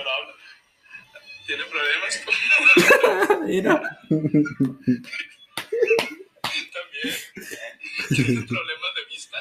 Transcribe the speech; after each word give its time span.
pero 0.00 0.10
habla. 0.10 0.34
Tiene 1.46 1.64
problemas. 1.64 2.12
Mira. 3.46 3.74
También. 6.72 7.14
Tiene 8.08 8.46
problemas 8.46 8.90
de 8.96 9.04
vista. 9.08 9.38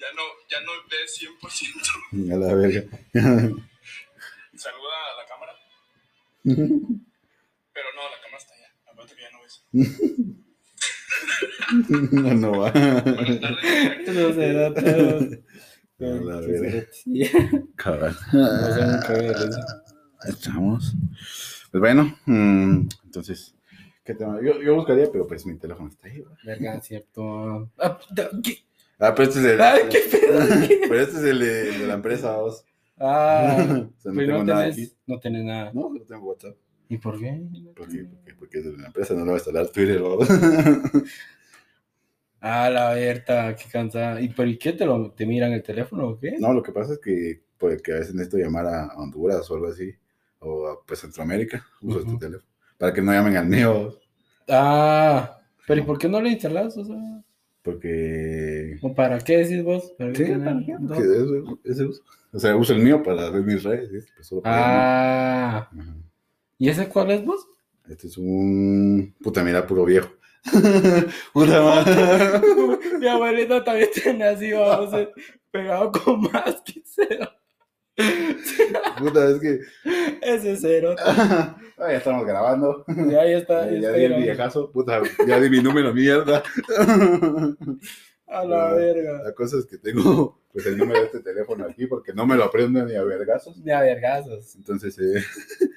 Ya 0.00 0.06
no, 0.16 0.22
ya 0.50 0.60
no 0.62 0.72
ve 0.90 1.06
100%. 1.06 2.32
A 2.32 2.36
la 2.38 2.54
verga. 2.54 2.82
Saluda 4.56 4.96
a 5.12 5.16
la 5.16 5.26
cámara. 5.28 5.52
Pero 7.72 7.88
no, 7.94 8.02
la 8.10 8.18
cámara 8.20 8.38
está 8.38 8.54
allá. 8.54 8.70
Acuérdate 8.86 9.14
que 9.16 9.22
ya 9.22 9.30
no 9.30 9.40
ves. 9.42 9.54
No, 12.12 12.34
no 12.34 12.50
va. 12.58 12.70
Buenas 12.70 13.40
tardes. 13.40 14.08
No 14.08 14.32
se 14.34 14.52
da 14.52 14.74
todo. 14.74 15.18
A 16.00 16.04
la 16.04 16.36
verga. 16.40 16.86
Sí. 16.92 17.30
Cabal. 17.76 18.16
No 18.32 18.70
eso. 18.76 19.83
Estamos. 20.28 20.94
Pues 21.70 21.80
bueno, 21.80 22.16
mm, 22.26 22.88
entonces, 23.04 23.54
¿qué 24.04 24.14
tema? 24.14 24.40
Yo, 24.42 24.60
yo 24.62 24.74
buscaría, 24.76 25.10
pero 25.10 25.26
pues 25.26 25.44
mi 25.46 25.56
teléfono 25.56 25.88
está 25.88 26.08
ahí. 26.08 26.18
¿verdad? 26.20 26.36
Verga, 26.44 26.80
cierto. 26.82 27.70
Ah. 27.78 27.98
Ah, 28.98 29.12
pero 29.14 29.28
este 29.28 29.40
es 29.40 29.44
el. 29.46 29.60
Ay, 29.60 29.82
qué 29.90 29.98
pedo. 30.10 30.38
Pero 30.88 31.00
este 31.00 31.16
es 31.16 31.22
el 31.24 31.38
de, 31.40 31.68
el 31.70 31.78
de 31.80 31.86
la 31.88 31.94
empresa, 31.94 32.36
vos. 32.36 32.64
Ah, 32.96 33.56
O 33.98 34.00
sea, 34.00 34.12
no 34.12 34.18
pero 34.18 34.26
tengo 34.28 34.38
no 34.38 34.44
nada 34.44 34.60
tenés, 34.70 34.76
aquí. 34.78 34.92
no 35.06 35.18
tenés 35.20 35.44
nada. 35.44 35.72
No, 35.74 35.90
no 35.92 36.00
tengo 36.02 36.26
WhatsApp. 36.28 36.56
¿Y 36.88 36.98
por 36.98 37.18
qué? 37.18 37.42
¿Por 37.74 37.88
qué? 37.88 38.04
Porque, 38.04 38.34
porque 38.38 38.58
es 38.58 38.64
de 38.66 38.76
la 38.78 38.86
empresa, 38.86 39.14
no 39.14 39.20
le 39.20 39.24
voy 39.26 39.32
a 39.34 39.36
instalar 39.38 39.66
Twitter, 39.68 40.00
vos. 40.00 40.28
Ah, 42.40 42.68
la 42.70 42.92
Berta, 42.94 43.56
qué 43.56 43.64
cansada. 43.70 44.20
¿Y 44.20 44.28
por 44.28 44.46
qué 44.58 44.72
te 44.74 44.84
lo 44.86 45.10
te 45.12 45.26
miran 45.26 45.52
el 45.52 45.62
teléfono 45.62 46.08
o 46.08 46.18
qué? 46.18 46.36
No, 46.38 46.52
lo 46.52 46.62
que 46.62 46.72
pasa 46.72 46.92
es 46.92 46.98
que, 47.00 47.42
pues, 47.58 47.80
que 47.82 47.92
a 47.92 47.96
veces 47.96 48.14
necesito 48.14 48.36
llamar 48.38 48.66
a 48.66 48.86
Honduras 48.96 49.50
o 49.50 49.54
algo 49.54 49.68
así, 49.68 49.92
o 50.44 50.68
a 50.68 50.82
pues, 50.84 51.00
Centroamérica, 51.00 51.64
uso 51.80 51.98
Ujú. 52.00 52.06
este 52.12 52.26
teléfono, 52.26 52.50
para 52.78 52.92
que 52.92 53.02
no 53.02 53.12
llamen 53.12 53.36
al 53.36 53.46
mío, 53.46 53.98
Ah, 54.48 55.38
pero 55.66 55.80
¿y 55.80 55.84
por 55.84 55.98
qué 55.98 56.08
no 56.08 56.20
lo 56.20 56.28
instalas? 56.28 56.76
O 56.76 56.84
sea, 56.84 56.96
porque... 57.62 58.78
¿o 58.82 58.94
para 58.94 59.18
qué 59.18 59.38
decís 59.38 59.62
vos? 59.64 59.94
¿Para 59.98 60.14
Sí, 60.14 60.24
qué 60.24 60.32
ese 61.64 61.84
uso. 61.86 62.02
O 62.32 62.38
sea, 62.38 62.54
uso 62.56 62.74
el 62.74 62.80
mío 62.80 63.02
para 63.02 63.30
ver 63.30 63.42
mis 63.42 63.62
redes, 63.62 63.88
¿sí? 63.90 64.08
Pues, 64.14 64.26
solo 64.26 64.42
para 64.42 65.56
Ah. 65.56 65.68
Ajá. 65.70 65.94
¿y 66.58 66.68
ese 66.68 66.88
cuál 66.88 67.10
es 67.12 67.24
vos? 67.24 67.46
Este 67.88 68.06
es 68.08 68.18
un... 68.18 69.14
Puta, 69.22 69.42
mira, 69.42 69.66
puro 69.66 69.84
viejo. 69.84 70.10
Mi 71.34 73.06
abuelita 73.08 73.64
también 73.64 73.88
tiene 73.94 74.24
así, 74.24 74.52
vamos, 74.52 74.92
eh, 74.94 75.10
pegado 75.50 75.90
con 75.92 76.20
más 76.22 76.60
que 76.64 76.82
cero. 76.84 77.30
Puta, 78.98 79.30
es 79.30 79.40
que... 79.40 79.60
Ese 80.22 80.56
cero. 80.56 80.94
Ah, 81.76 81.90
ya 81.90 81.98
estamos 81.98 82.24
grabando. 82.24 82.84
Ya, 82.86 83.26
ya 83.26 83.38
está. 83.38 83.68
Ya, 83.68 83.80
ya 83.80 83.92
di 83.92 84.04
el 84.04 84.22
viejazo. 84.22 84.70
Puta, 84.70 85.02
ya 85.26 85.40
di 85.40 85.50
mi 85.50 85.60
número, 85.60 85.92
mierda. 85.92 86.40
A 88.28 88.44
la 88.44 88.72
verga. 88.74 89.24
La 89.24 89.32
cosa 89.34 89.58
es 89.58 89.66
que 89.66 89.78
tengo 89.78 90.40
pues 90.52 90.66
el 90.66 90.78
número 90.78 91.00
de 91.00 91.06
este 91.06 91.20
teléfono 91.20 91.66
aquí 91.66 91.86
porque 91.86 92.12
no 92.12 92.26
me 92.26 92.36
lo 92.36 92.44
aprendo 92.44 92.84
ni 92.84 92.94
a 92.94 93.02
vergazos. 93.02 93.62
De 93.62 93.72
a 93.72 93.80
vergazos. 93.80 94.54
Entonces 94.54 94.96
eh, 95.00 95.20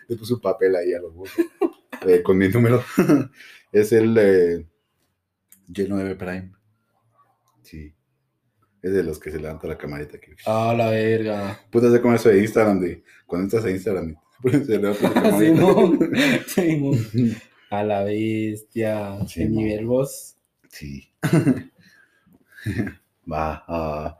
le 0.07 0.15
puse 0.15 0.35
un 0.35 0.39
papel 0.39 0.75
ahí 0.75 0.93
a 0.93 0.99
los 1.01 1.13
huevos 1.13 1.31
eh, 2.05 2.21
con 2.21 2.37
mi 2.37 2.47
número. 2.47 2.83
es 3.71 3.91
el 3.91 4.15
eh, 4.19 4.67
G9 5.67 6.15
Prime. 6.15 6.51
Sí. 7.63 7.96
Es 8.81 8.93
de 8.93 9.03
los 9.03 9.19
que 9.19 9.31
se 9.31 9.39
levanta 9.39 9.67
la 9.67 9.77
camarita 9.77 10.17
aquí. 10.17 10.31
A 10.45 10.73
la 10.73 10.89
verga. 10.89 11.59
Puta, 11.71 11.91
sé 11.91 11.99
como 12.01 12.13
eso 12.15 12.29
de 12.29 12.39
Instagram, 12.41 12.79
de 12.79 13.03
cuando 13.25 13.45
entras 13.45 13.65
a 13.65 13.71
Instagram, 13.71 14.15
pues, 14.41 14.65
se 14.67 14.77
levanta 14.77 15.09
la 15.09 15.13
camarita. 15.23 15.63
A 17.69 17.83
la 17.83 18.03
bestia. 18.05 19.17
¿Qué 19.23 19.43
Simón. 19.45 19.51
nivel 19.63 19.85
vos? 19.87 20.37
Sí. 20.69 21.09
Va. 23.31 23.63
ah, 23.67 24.17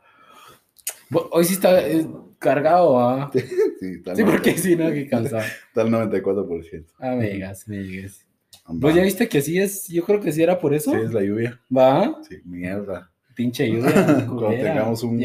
Bo- 1.10 1.28
Hoy 1.32 1.44
sí 1.44 1.54
está 1.54 1.86
eh, 1.88 2.06
cargado, 2.38 2.98
¿ah? 3.00 3.30
sí, 3.32 4.02
tal 4.02 4.16
Sí, 4.16 4.22
no- 4.24 4.30
porque 4.30 4.58
sí, 4.58 4.76
no, 4.76 4.90
que 4.90 5.08
cansado. 5.08 5.42
Está 5.42 5.80
al 5.82 5.90
94%. 5.90 6.84
Amigas, 6.98 7.66
amigas. 7.66 8.26
Va. 8.66 8.74
¿Vos 8.74 8.94
ya 8.94 9.02
viste 9.02 9.28
que 9.28 9.40
sí 9.40 9.58
es? 9.58 9.88
Yo 9.88 10.04
creo 10.04 10.20
que 10.20 10.30
sí 10.32 10.42
era 10.42 10.58
por 10.58 10.74
eso. 10.74 10.90
Sí, 10.92 10.98
es 11.02 11.12
la 11.14 11.22
lluvia. 11.22 11.58
¿Va? 11.74 12.20
Sí, 12.28 12.36
mierda. 12.44 13.10
Pinche 13.38 13.68
lluvia. 13.70 13.92
Cuando 14.26 14.48
tengamos 14.48 15.00
un- 15.04 15.22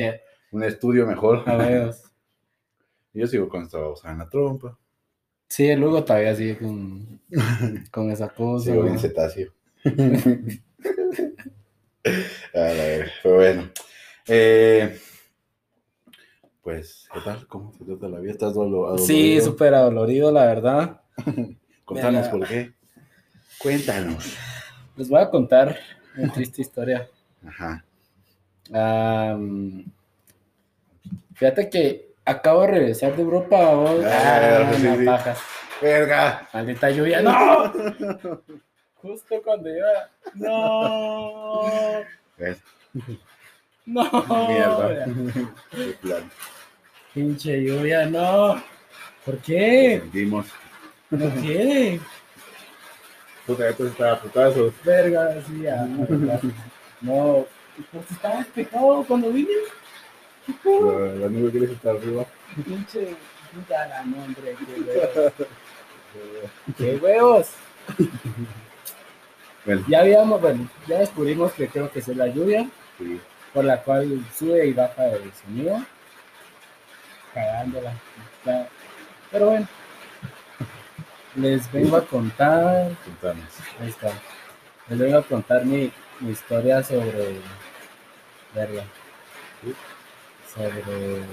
Un 0.51 0.63
estudio 0.63 1.07
mejor. 1.07 1.41
a 1.50 1.56
ver. 1.56 1.91
Yo 3.13 3.25
sigo 3.25 3.50
con 3.50 3.63
esta 3.63 3.79
en 4.06 4.19
la 4.19 4.29
trompa. 4.29 4.78
Sí, 5.50 5.75
luego 5.75 6.03
todavía 6.03 6.35
sigue 6.35 6.59
con, 6.59 7.19
con 7.91 8.12
esa 8.12 8.29
cosa. 8.29 8.66
Sigo 8.66 8.84
bien 8.84 8.94
¿no? 8.96 9.00
cetáceo. 9.01 9.51
A 12.53 12.59
verga, 12.59 13.12
Pero 13.24 13.35
bueno. 13.35 13.69
Eh, 14.28 15.00
pues, 16.62 17.07
¿qué 17.13 17.19
tal? 17.22 17.47
¿Cómo 17.47 17.72
te 17.72 17.84
trata 17.85 18.07
la 18.09 18.19
vida? 18.19 18.31
¿Estás 18.31 18.53
dolo- 18.53 18.95
Sí, 19.00 19.41
súper 19.41 19.74
adolorido, 19.74 20.31
la 20.31 20.45
verdad. 20.45 21.01
Contanos 21.84 22.28
por 22.28 22.47
qué. 22.47 22.74
Cuéntanos. 23.57 24.35
Les 24.97 25.09
voy 25.09 25.19
a 25.22 25.30
contar 25.31 25.78
una 26.16 26.31
triste 26.31 26.62
historia. 26.62 27.07
Ajá. 27.45 27.84
Fíjate 31.35 31.69
que 31.69 32.13
acabo 32.25 32.62
de 32.62 32.68
regresar 32.68 33.16
de 33.16 33.22
Europa. 33.22 33.57
oh, 33.57 34.01
Ah, 34.06 34.68
ah, 34.69 34.74
sí, 34.75 34.88
sí. 34.97 35.06
pajas. 35.06 35.40
¡Verga! 35.81 36.47
Maldita 36.53 36.90
lluvia. 36.91 37.22
¡No! 37.22 37.74
Justo 38.96 39.41
cuando 39.44 39.69
iba. 39.69 40.09
¡No! 40.35 41.63
¡No! 43.85 44.47
Mierda. 44.47 45.06
De 45.75 45.94
plan. 46.01 46.31
Pinche 47.13 47.62
lluvia, 47.63 48.06
no. 48.06 48.63
¿Por 49.25 49.38
qué? 49.40 50.00
Sentimos. 50.01 50.45
¿Por 51.09 51.34
qué? 51.41 52.00
Puta, 53.45 53.69
esto 53.69 53.88
está 53.88 54.13
a 54.13 54.19
putazos. 54.22 54.74
Verga, 54.85 55.35
sí, 55.45 55.62
ya. 55.63 55.85
No. 57.01 57.45
Pues 57.91 58.11
estaba 58.11 58.38
despejado 58.38 59.03
cuando 59.06 59.29
vine. 59.31 59.51
La, 60.63 61.13
la 61.16 61.29
nube 61.29 61.51
quiere 61.51 61.73
estar 61.73 61.95
arriba. 61.95 62.25
Pinche. 62.66 63.16
Ya 63.69 63.88
la 63.88 64.03
no, 64.06 64.23
hombre, 64.23 64.56
qué 64.66 64.81
huevos. 64.81 65.34
¡Qué 66.78 66.95
huevos! 66.97 67.50
Bueno, 69.66 69.85
Ya 69.88 70.00
habíamos, 70.01 70.41
bueno, 70.41 70.67
ya 70.88 71.00
descubrimos 71.00 71.53
que 71.53 71.67
creo 71.67 71.89
que 71.91 72.00
es 72.00 72.07
la 72.09 72.28
lluvia, 72.28 72.67
sí. 72.97 73.22
por 73.53 73.63
la 73.63 73.81
cual 73.81 74.25
sube 74.38 74.66
y 74.67 74.73
baja 74.73 75.07
el 75.07 75.31
sonido. 75.33 75.81
Cagándola. 77.33 77.94
Pero 79.31 79.45
bueno. 79.50 79.67
Les 81.35 81.72
vengo 81.72 81.97
a 81.97 82.06
contar. 82.06 82.91
Contanos. 83.06 83.45
Ahí 83.79 83.89
está. 83.89 84.12
Les 84.89 85.00
vengo 85.00 85.17
a 85.17 85.23
contar 85.23 85.66
mi, 85.66 85.91
mi 86.19 86.31
historia 86.31 86.84
sobre. 86.84 87.40
Verga. 88.53 88.84
Sí. 89.63 89.75
Sobre. 90.53 91.24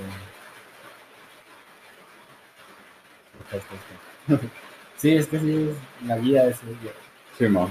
Sí, 4.96 5.14
es 5.14 5.26
que 5.28 5.38
sí, 5.38 5.70
es 5.70 6.06
la 6.06 6.18
guía 6.18 6.44
de 6.44 6.50
ese 6.50 6.66
día. 6.66 6.92
Sí, 7.38 7.46
mo. 7.46 7.70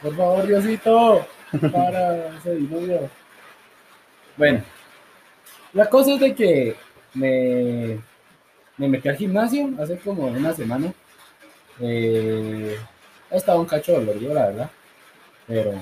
Por 0.00 0.14
favor, 0.16 0.46
Diosito, 0.46 1.26
para 1.72 2.36
ese 2.36 2.54
diluvio. 2.54 3.10
Bueno, 4.36 4.62
la 5.72 5.88
cosa 5.90 6.14
es 6.14 6.20
de 6.20 6.34
que 6.36 6.76
me, 7.14 7.98
me 8.76 8.86
metí 8.86 9.08
al 9.08 9.16
gimnasio 9.16 9.70
hace 9.80 9.98
como 9.98 10.28
una 10.28 10.54
semana. 10.54 10.92
Eh, 11.80 12.78
he 13.28 13.36
estado 13.36 13.60
un 13.60 13.66
cacho 13.66 13.94
dolorido, 13.94 14.34
la 14.34 14.46
verdad. 14.46 14.70
Pero 15.48 15.72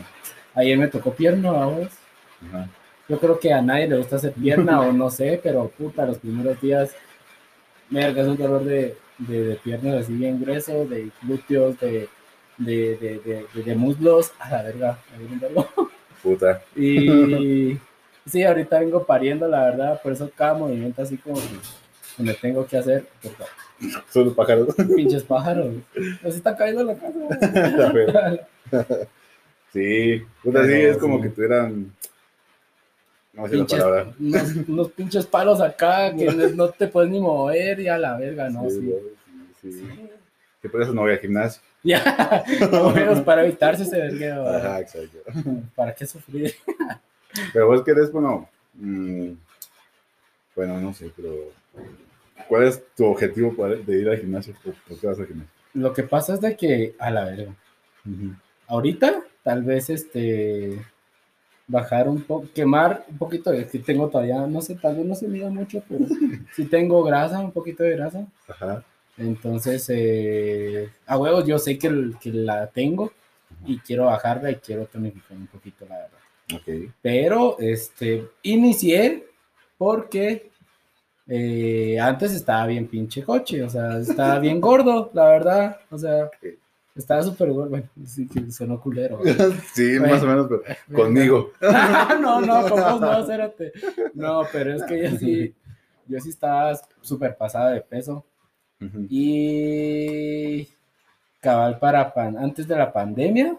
ayer 0.57 0.77
me 0.77 0.89
tocó 0.89 1.15
pierna, 1.15 1.53
vamos. 1.53 1.89
Ajá. 2.49 2.69
Yo 3.09 3.21
creo 3.21 3.39
que 3.39 3.53
a 3.53 3.63
nadie 3.63 3.87
le 3.87 3.99
gusta 3.99 4.17
hacer 4.17 4.33
pierna 4.33 4.81
o 4.81 4.93
no 4.93 5.11
sé, 5.11 5.39
pero 5.41 5.69
puta, 5.69 6.05
los 6.05 6.19
primeros 6.19 6.61
días 6.61 6.91
me 7.89 8.09
es 8.09 8.17
un 8.27 8.37
dolor 8.37 8.65
de, 8.65 8.97
de, 9.19 9.45
de 9.45 9.55
piernas 9.57 10.03
así 10.03 10.13
bien 10.13 10.41
grueso, 10.41 10.85
de 10.87 11.11
glúteos, 11.23 11.79
de, 11.79 12.09
de, 12.59 13.47
de, 13.55 13.75
muslos. 13.77 14.33
A 14.41 14.51
la 14.51 14.63
verga, 14.63 14.99
dio 15.19 15.29
un 15.29 15.41
dolor. 15.41 15.69
Puta. 16.23 16.63
Y 16.77 17.79
sí, 18.27 18.43
ahorita 18.43 18.81
vengo 18.81 19.05
pariendo, 19.05 19.47
la 19.47 19.67
verdad, 19.67 20.03
por 20.03 20.13
eso 20.13 20.29
cada 20.35 20.55
movimiento 20.55 21.01
así 21.03 21.17
como 21.17 21.37
que 21.37 22.23
me 22.23 22.35
tengo 22.35 22.67
que 22.67 22.77
hacer. 22.77 23.07
Son 24.11 24.25
los 24.25 24.35
pájaros. 24.35 24.75
pinches 24.97 25.23
pájaros. 25.23 25.75
Nos 26.23 26.35
está 26.35 26.57
cayendo 26.57 26.83
la 26.83 26.97
casa. 26.97 28.49
Sí, 29.77 30.23
puta, 30.43 30.63
sí, 30.63 30.69
Pero 30.71 30.91
es 30.93 30.97
como 30.97 31.17
sí. 31.19 31.23
que 31.25 31.29
tuvieran. 31.29 31.93
No 33.35 33.47
sé 33.47 33.57
la 33.57 33.67
palabra. 33.67 34.15
unos, 34.19 34.43
unos 34.69 34.93
pinches 34.93 35.27
palos 35.27 35.61
acá 35.61 36.15
que 36.17 36.25
no, 36.55 36.71
te 36.71 36.89
puedes 36.89 37.11
ni 37.11 37.21
mover 37.21 37.81
y 37.81 37.89
a 37.89 37.99
la 37.99 38.17
verga, 38.17 38.49
no, 38.49 38.71
Sí, 38.71 38.81
sí. 38.81 38.93
sí. 39.61 39.73
sí. 39.73 39.89
Que 40.63 40.71
por 40.71 40.81
eso 40.81 40.95
no 40.95 41.03
voy 41.03 41.13
al 41.13 41.19
gimnasio. 41.19 41.61
Ya, 41.83 42.43
no, 42.73 43.23
para 43.23 43.45
evitarse 43.45 43.83
ese 43.83 43.99
vergueo. 43.99 44.49
Ajá, 44.49 44.81
exacto. 44.81 45.19
¿Para 45.75 45.95
qué 45.95 46.07
sufrir? 46.07 46.55
Pero 47.53 47.67
vos 47.67 47.83
querés, 47.83 48.11
bueno, 48.11 48.49
mm, 48.75 49.33
bueno, 50.55 50.81
no 50.81 50.95
sé, 50.95 51.13
pero 51.15 51.35
¿cuál 52.49 52.65
es 52.65 52.83
tu 52.97 53.05
objetivo 53.05 53.55
de 53.69 54.01
ir 54.01 54.09
al 54.09 54.17
gimnasio? 54.19 54.55
¿Por 54.65 54.73
por 54.89 54.99
qué 54.99 55.07
vas 55.07 55.19
al 55.19 55.27
gimnasio? 55.27 55.53
Lo 55.75 55.93
que 55.93 56.03
pasa 56.03 56.33
es 56.33 56.41
de 56.41 56.57
que, 56.57 56.97
a 56.99 57.11
la 57.11 57.27
verga, 57.27 57.53
ahorita 58.69 59.23
tal 59.47 59.63
vez 59.63 59.89
este 59.91 60.81
bajar 61.69 62.09
un 62.09 62.21
poco, 62.23 62.49
quemar 62.53 63.05
un 63.09 63.17
poquito, 63.17 63.53
es 63.53 63.71
que 63.71 63.79
tengo 63.79 64.09
todavía, 64.09 64.45
no 64.47 64.61
sé, 64.61 64.75
tal 64.75 64.97
vez 64.97 65.07
no 65.07 65.15
se 65.15 65.29
mira 65.29 65.49
mucho, 65.51 65.81
pero 65.89 66.05
sí 66.57 66.65
tengo 66.65 67.05
grasa, 67.05 67.39
un 67.39 67.53
poquito 67.53 67.85
de 67.85 67.93
grasa. 67.97 68.27
Ajá. 68.49 68.83
Entonces, 69.17 69.87
eh, 69.89 70.91
a 71.07 71.17
huevos, 71.17 71.47
yo 71.47 71.59
sé 71.61 71.79
que, 71.79 71.87
el- 71.87 72.17
que 72.21 72.33
la 72.33 72.67
tengo 72.67 73.13
y 73.65 73.79
quiero 73.79 74.07
bajarla 74.07 74.51
y 74.51 74.57
quiero 74.57 74.87
tonificar 74.87 75.37
un 75.37 75.47
poquito, 75.47 75.87
la 75.89 75.97
verdad. 75.97 76.19
Ok. 76.57 76.93
Pero, 77.01 77.57
este, 77.61 78.25
inicié 78.43 79.25
porque 79.79 80.51
eh, 81.29 81.99
antes 82.01 82.33
estaba 82.33 82.67
bien 82.67 82.89
pinche 82.89 83.23
coche, 83.23 83.63
o 83.63 83.69
sea, 83.71 83.99
estaba 83.99 84.39
bien 84.41 84.61
gordo, 84.61 85.11
la 85.15 85.25
verdad, 85.29 85.81
o 85.91 85.99
sea, 85.99 86.31
estaba 86.97 87.23
súper 87.23 87.53
gordo, 87.53 87.71
bueno, 87.71 87.87
sí 88.05 88.27
que 88.27 88.51
sonó 88.51 88.81
culero. 88.81 89.21
sí, 89.75 89.99
Bueno. 89.99 90.15
más 90.15 90.23
o 90.23 90.27
menos, 90.27 90.47
pero 90.49 90.63
conmigo. 90.95 91.53
no, 92.21 92.41
no, 92.41 92.69
con 92.69 92.81
vos 92.81 93.01
no, 93.01 93.21
espérate. 93.21 93.73
No, 94.15 94.43
pero 94.53 94.75
es 94.75 94.83
que 94.85 95.03
yo 95.03 95.19
sí, 95.19 95.55
yo 96.07 96.21
sí 96.21 96.31
estaba 96.31 96.73
súper 97.01 97.37
pasada 97.37 97.71
de 97.71 97.81
peso. 97.81 98.25
Y 99.09 100.69
cabal 101.41 101.79
para 101.79 102.13
pan, 102.13 102.37
antes 102.37 102.69
de 102.69 102.77
la 102.77 102.93
pandemia, 102.93 103.57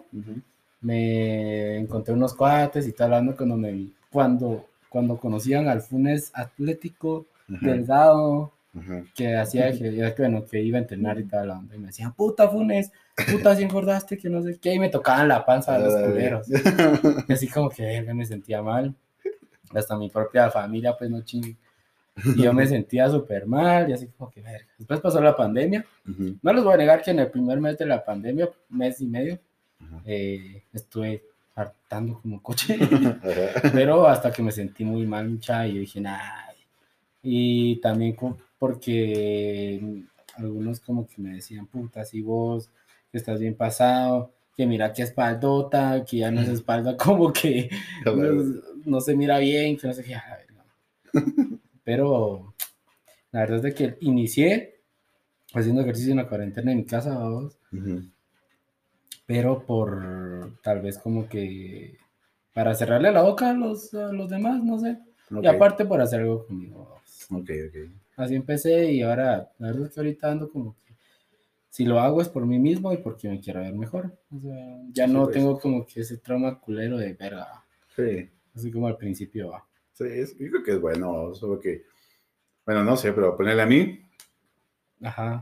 me 0.80 1.78
encontré 1.78 2.14
unos 2.14 2.34
cuates 2.34 2.86
y 2.86 2.92
tal 2.92 3.12
hablando 3.12 3.36
cuando 3.36 3.56
me 3.56 3.72
vi, 3.72 3.92
cuando, 4.10 4.66
cuando 4.88 5.16
conocían 5.16 5.68
al 5.68 5.80
Funes 5.80 6.30
atlético, 6.34 7.26
ajá, 7.52 7.66
delgado, 7.66 8.52
que 9.14 9.36
hacía 9.36 9.72
que, 9.72 10.14
bueno, 10.18 10.44
que 10.44 10.60
iba 10.62 10.78
a 10.78 10.82
entrenar 10.82 11.18
y 11.18 11.24
tal, 11.24 11.52
y 11.74 11.78
me 11.78 11.86
decían, 11.88 12.12
puta 12.14 12.48
Funes, 12.48 12.92
puta 13.30 13.56
si 13.56 13.64
engordaste, 13.64 14.16
que 14.18 14.28
no 14.28 14.42
sé 14.42 14.58
qué, 14.60 14.74
y 14.74 14.78
me 14.78 14.88
tocaban 14.88 15.26
la 15.28 15.44
panza 15.44 15.78
de 15.78 15.84
los 15.84 15.94
culeros. 15.96 16.46
Y 17.28 17.32
así 17.32 17.48
como 17.48 17.68
que 17.70 18.00
me 18.14 18.24
sentía 18.26 18.62
mal. 18.62 18.94
Hasta 19.74 19.96
mi 19.98 20.08
propia 20.08 20.50
familia, 20.50 20.94
pues 20.96 21.10
no 21.10 21.22
ching. 21.22 21.56
Y 22.36 22.42
yo 22.42 22.52
me 22.52 22.66
sentía 22.68 23.08
súper 23.08 23.46
mal 23.46 23.88
y 23.90 23.92
así 23.92 24.06
como 24.08 24.30
que 24.30 24.40
verga. 24.40 24.66
Después 24.78 25.00
pasó 25.00 25.20
la 25.20 25.34
pandemia. 25.36 25.84
Ujú, 26.08 26.36
No 26.42 26.52
les 26.52 26.64
voy 26.64 26.74
a 26.74 26.76
negar 26.78 27.02
que 27.02 27.10
en 27.10 27.18
el 27.20 27.30
primer 27.30 27.60
mes 27.60 27.76
de 27.78 27.86
la 27.86 28.04
pandemia, 28.04 28.48
mes 28.70 29.00
y 29.00 29.06
medio, 29.06 29.38
ajá, 29.80 30.02
eh, 30.06 30.62
estuve 30.72 31.22
hartando 31.54 32.20
como 32.20 32.42
coche. 32.42 32.78
Pero 33.72 34.06
hasta 34.06 34.30
que 34.32 34.42
me 34.42 34.52
sentí 34.52 34.84
muy 34.84 35.06
mal, 35.06 35.28
mucha, 35.28 35.66
y 35.66 35.74
yo 35.74 35.80
dije, 35.80 36.00
nah. 36.00 36.18
Y 37.22 37.80
también 37.80 38.14
co- 38.14 38.38
porque 38.58 40.04
algunos 40.36 40.80
como 40.80 41.06
que 41.06 41.20
me 41.20 41.34
decían, 41.34 41.66
puta, 41.66 42.04
si 42.04 42.20
vos 42.22 42.70
que 43.10 43.18
estás 43.18 43.40
bien 43.40 43.54
pasado, 43.54 44.32
que 44.56 44.66
mira 44.66 44.92
qué 44.92 45.02
espaldota, 45.02 46.04
que 46.04 46.18
ya 46.18 46.30
no 46.30 46.40
es 46.42 46.48
espalda 46.48 46.96
como 46.98 47.32
que 47.32 47.70
no, 48.04 48.14
no 48.84 49.00
se 49.00 49.16
mira 49.16 49.38
bien, 49.38 49.76
que 49.76 49.86
no 49.86 49.92
sé 49.94 50.04
qué. 50.04 50.14
a 50.14 50.28
la 50.28 50.36
verga. 50.36 50.64
Pero 51.84 52.54
la 53.32 53.40
verdad 53.40 53.56
es 53.58 53.62
de 53.62 53.74
que 53.74 53.96
inicié 54.00 54.80
haciendo 55.54 55.82
ejercicio 55.82 56.12
en 56.12 56.18
la 56.18 56.28
cuarentena 56.28 56.72
en 56.72 56.78
mi 56.78 56.84
casa, 56.84 57.18
vamos, 57.18 57.58
Ujú, 57.72 58.02
pero 59.26 59.64
por 59.64 60.60
tal 60.62 60.80
vez 60.80 60.98
como 60.98 61.28
que 61.28 61.98
para 62.54 62.74
cerrarle 62.74 63.12
la 63.12 63.22
boca 63.22 63.50
a 63.50 63.52
los, 63.54 63.94
a 63.94 64.12
los 64.12 64.28
demás, 64.30 64.62
no 64.64 64.78
sé. 64.78 64.98
Y 65.30 65.46
aparte 65.46 65.84
por 65.84 66.00
hacer 66.00 66.20
algo 66.20 66.46
conmigo. 66.46 67.00
Ok, 67.30 67.50
ok. 67.68 67.90
Así 68.16 68.34
empecé 68.34 68.90
y 68.92 69.02
ahora, 69.02 69.50
la 69.58 69.68
verdad 69.68 69.86
es 69.86 69.94
que 69.94 70.00
ahorita 70.00 70.30
ando 70.32 70.50
como 70.50 70.74
que 70.84 70.94
si 71.70 71.84
lo 71.84 72.00
hago 72.00 72.20
es 72.20 72.28
por 72.28 72.44
mí 72.46 72.58
mismo 72.58 72.92
y 72.92 72.96
porque 72.96 73.28
me 73.28 73.40
quiero 73.40 73.60
ver 73.60 73.74
mejor. 73.74 74.12
O 74.34 74.40
sea, 74.40 74.80
ya 74.92 75.06
no 75.06 75.24
pues. 75.24 75.34
tengo 75.36 75.60
como 75.60 75.86
que 75.86 76.00
ese 76.00 76.16
trauma 76.18 76.58
culero 76.58 76.96
de 76.98 77.12
verga, 77.14 77.62
Sí, 77.94 78.28
así 78.54 78.70
como 78.72 78.86
al 78.88 78.96
principio. 78.96 79.50
va. 79.50 79.64
sí, 79.92 80.04
es- 80.04 80.36
yo 80.38 80.50
creo 80.50 80.62
que 80.62 80.72
es 80.72 80.80
bueno, 80.80 81.34
solo 81.34 81.58
que, 81.60 81.84
bueno, 82.66 82.82
no 82.84 82.96
sé, 82.96 83.12
pero 83.12 83.36
ponerle 83.36 83.62
a 83.62 83.66
mí 83.66 84.00
Ajá. 85.02 85.40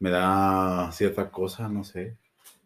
me 0.00 0.10
da 0.10 0.90
cierta 0.92 1.30
cosa, 1.30 1.68
no 1.68 1.84
sé, 1.84 2.16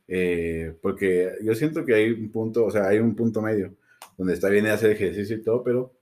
eh, 0.08 0.74
porque 0.82 1.32
yo 1.42 1.54
siento 1.54 1.84
que 1.84 1.94
hay 1.94 2.10
un 2.10 2.30
punto, 2.30 2.64
o 2.66 2.70
sea, 2.70 2.88
hay 2.88 2.98
un 2.98 3.14
punto 3.14 3.40
medio, 3.42 3.74
donde 4.16 4.34
está 4.34 4.48
bien 4.48 4.66
hacer 4.66 4.90
ejercicio 4.90 5.36
y 5.36 5.42
todo, 5.42 5.62
pero, 5.62 5.92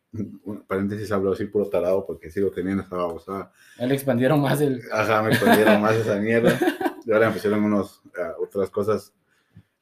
paréntesis, 0.66 1.10
hablo 1.12 1.32
así 1.32 1.44
puro 1.46 1.68
tarado, 1.68 2.04
porque 2.06 2.30
sigo 2.30 2.50
teniendo 2.50 2.82
esa 2.82 2.96
babosada. 2.96 3.52
Ya 3.78 3.86
le 3.86 3.94
expandieron 3.94 4.40
más 4.40 4.60
el... 4.60 4.82
Ajá, 4.92 5.22
me 5.22 5.30
escondieron 5.32 5.80
más 5.80 5.94
esa 5.94 6.16
mierda. 6.20 6.58
Y 7.06 7.12
ahora 7.12 7.28
me 7.28 7.34
pusieron 7.34 7.62
unos, 7.64 8.02
ah, 8.18 8.32
otras 8.40 8.70
cosas, 8.70 9.12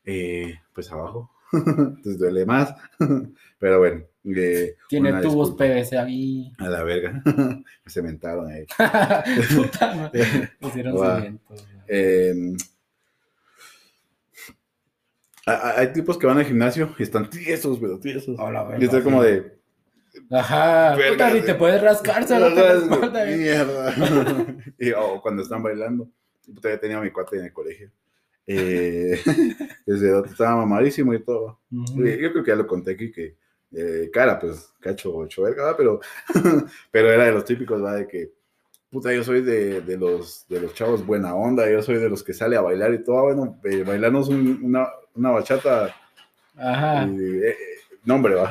eh, 0.05 0.55
pues 0.75 0.91
abajo. 0.93 1.31
Entonces 1.53 2.19
duele 2.19 2.45
más. 2.45 2.75
Pero 3.59 3.79
bueno. 3.79 4.03
eh, 4.25 4.77
Tiene 4.89 5.11
tubos 5.23 5.49
disculpa. 5.57 5.65
PVC 5.65 5.97
ahí. 5.99 6.53
A 6.59 6.69
la 6.69 6.83
verga. 6.85 7.23
me 7.25 7.91
cementaron 7.91 8.51
ahí. 8.51 8.67
Puta. 9.57 10.13
Pusieron. 10.61 11.41
Eh, 11.89 12.35
a- 15.47 15.53
a- 15.53 15.79
hay 15.81 15.93
tipos 15.93 16.19
que 16.19 16.27
van 16.27 16.39
al 16.39 16.45
gimnasio 16.45 16.95
y 16.99 17.03
están 17.03 17.31
tiesos, 17.31 17.79
pero 17.81 17.99
tiesos. 17.99 18.37
La 18.39 18.77
Y 18.79 18.85
estoy 18.85 19.03
como 19.03 19.23
de. 19.23 19.58
Ajá. 20.31 20.97
Puta, 21.11 21.31
ni 21.33 21.41
te 21.41 21.55
puedes 21.55 21.81
rascarse 21.83 22.39
la 22.39 22.49
espalda. 22.49 23.31
eh. 23.31 23.37
Mierda. 23.37 23.95
y, 24.79 24.91
o 24.93 25.21
cuando 25.23 25.43
están 25.43 25.63
bailando. 25.63 26.09
Puta, 26.53 26.71
ya 26.71 26.79
tenía 26.81 26.99
a 26.99 27.03
mi 27.03 27.11
cuate 27.11 27.39
en 27.39 27.45
el 27.47 27.53
colegio. 27.53 27.91
Eh, 28.47 29.21
desde 29.87 30.21
estaba 30.27 30.57
mamadísimo 30.57 31.13
y 31.15 31.23
todo. 31.23 31.61
Ujú. 31.71 32.05
Eh, 32.05 32.19
Yo 32.21 32.33
creo 32.33 32.45
que 32.45 32.51
ya 32.51 32.57
lo 32.57 32.67
conté 32.67 32.93
aquí 32.93 33.13
que 33.13 33.37
eh, 33.75 34.09
cara, 34.13 34.39
pues, 34.39 34.73
cacho, 34.81 35.15
ocho 35.15 35.43
verga, 35.43 35.77
pero, 35.77 36.01
pero 36.91 37.13
era 37.13 37.25
de 37.27 37.33
los 37.33 37.45
típicos, 37.45 37.83
¿va? 37.85 37.97
De 37.97 38.09
que, 38.09 38.33
puta, 38.91 39.13
yo 39.13 39.23
soy 39.23 39.43
de, 39.43 39.83
de 39.83 39.99
los, 39.99 40.47
de 40.49 40.61
los 40.63 40.73
chavos 40.73 41.05
buena 41.05 41.35
onda, 41.35 41.71
yo 41.71 41.83
soy 41.83 41.97
de 41.99 42.09
los 42.09 42.25
que 42.25 42.33
sale 42.33 42.57
a 42.57 42.63
bailar 42.63 42.95
y 42.95 43.05
todo, 43.05 43.19
ah, 43.19 43.23
bueno, 43.25 43.61
eh, 43.65 43.83
bailarnos 43.87 44.29
un- 44.31 44.61
una, 44.63 44.89
una 45.15 45.31
bachata, 45.33 45.95
Ajá. 46.57 47.07
y, 47.07 47.19
eh, 47.21 47.49
eh, 47.51 47.57
no, 48.07 48.15
hombre, 48.15 48.37
va. 48.37 48.51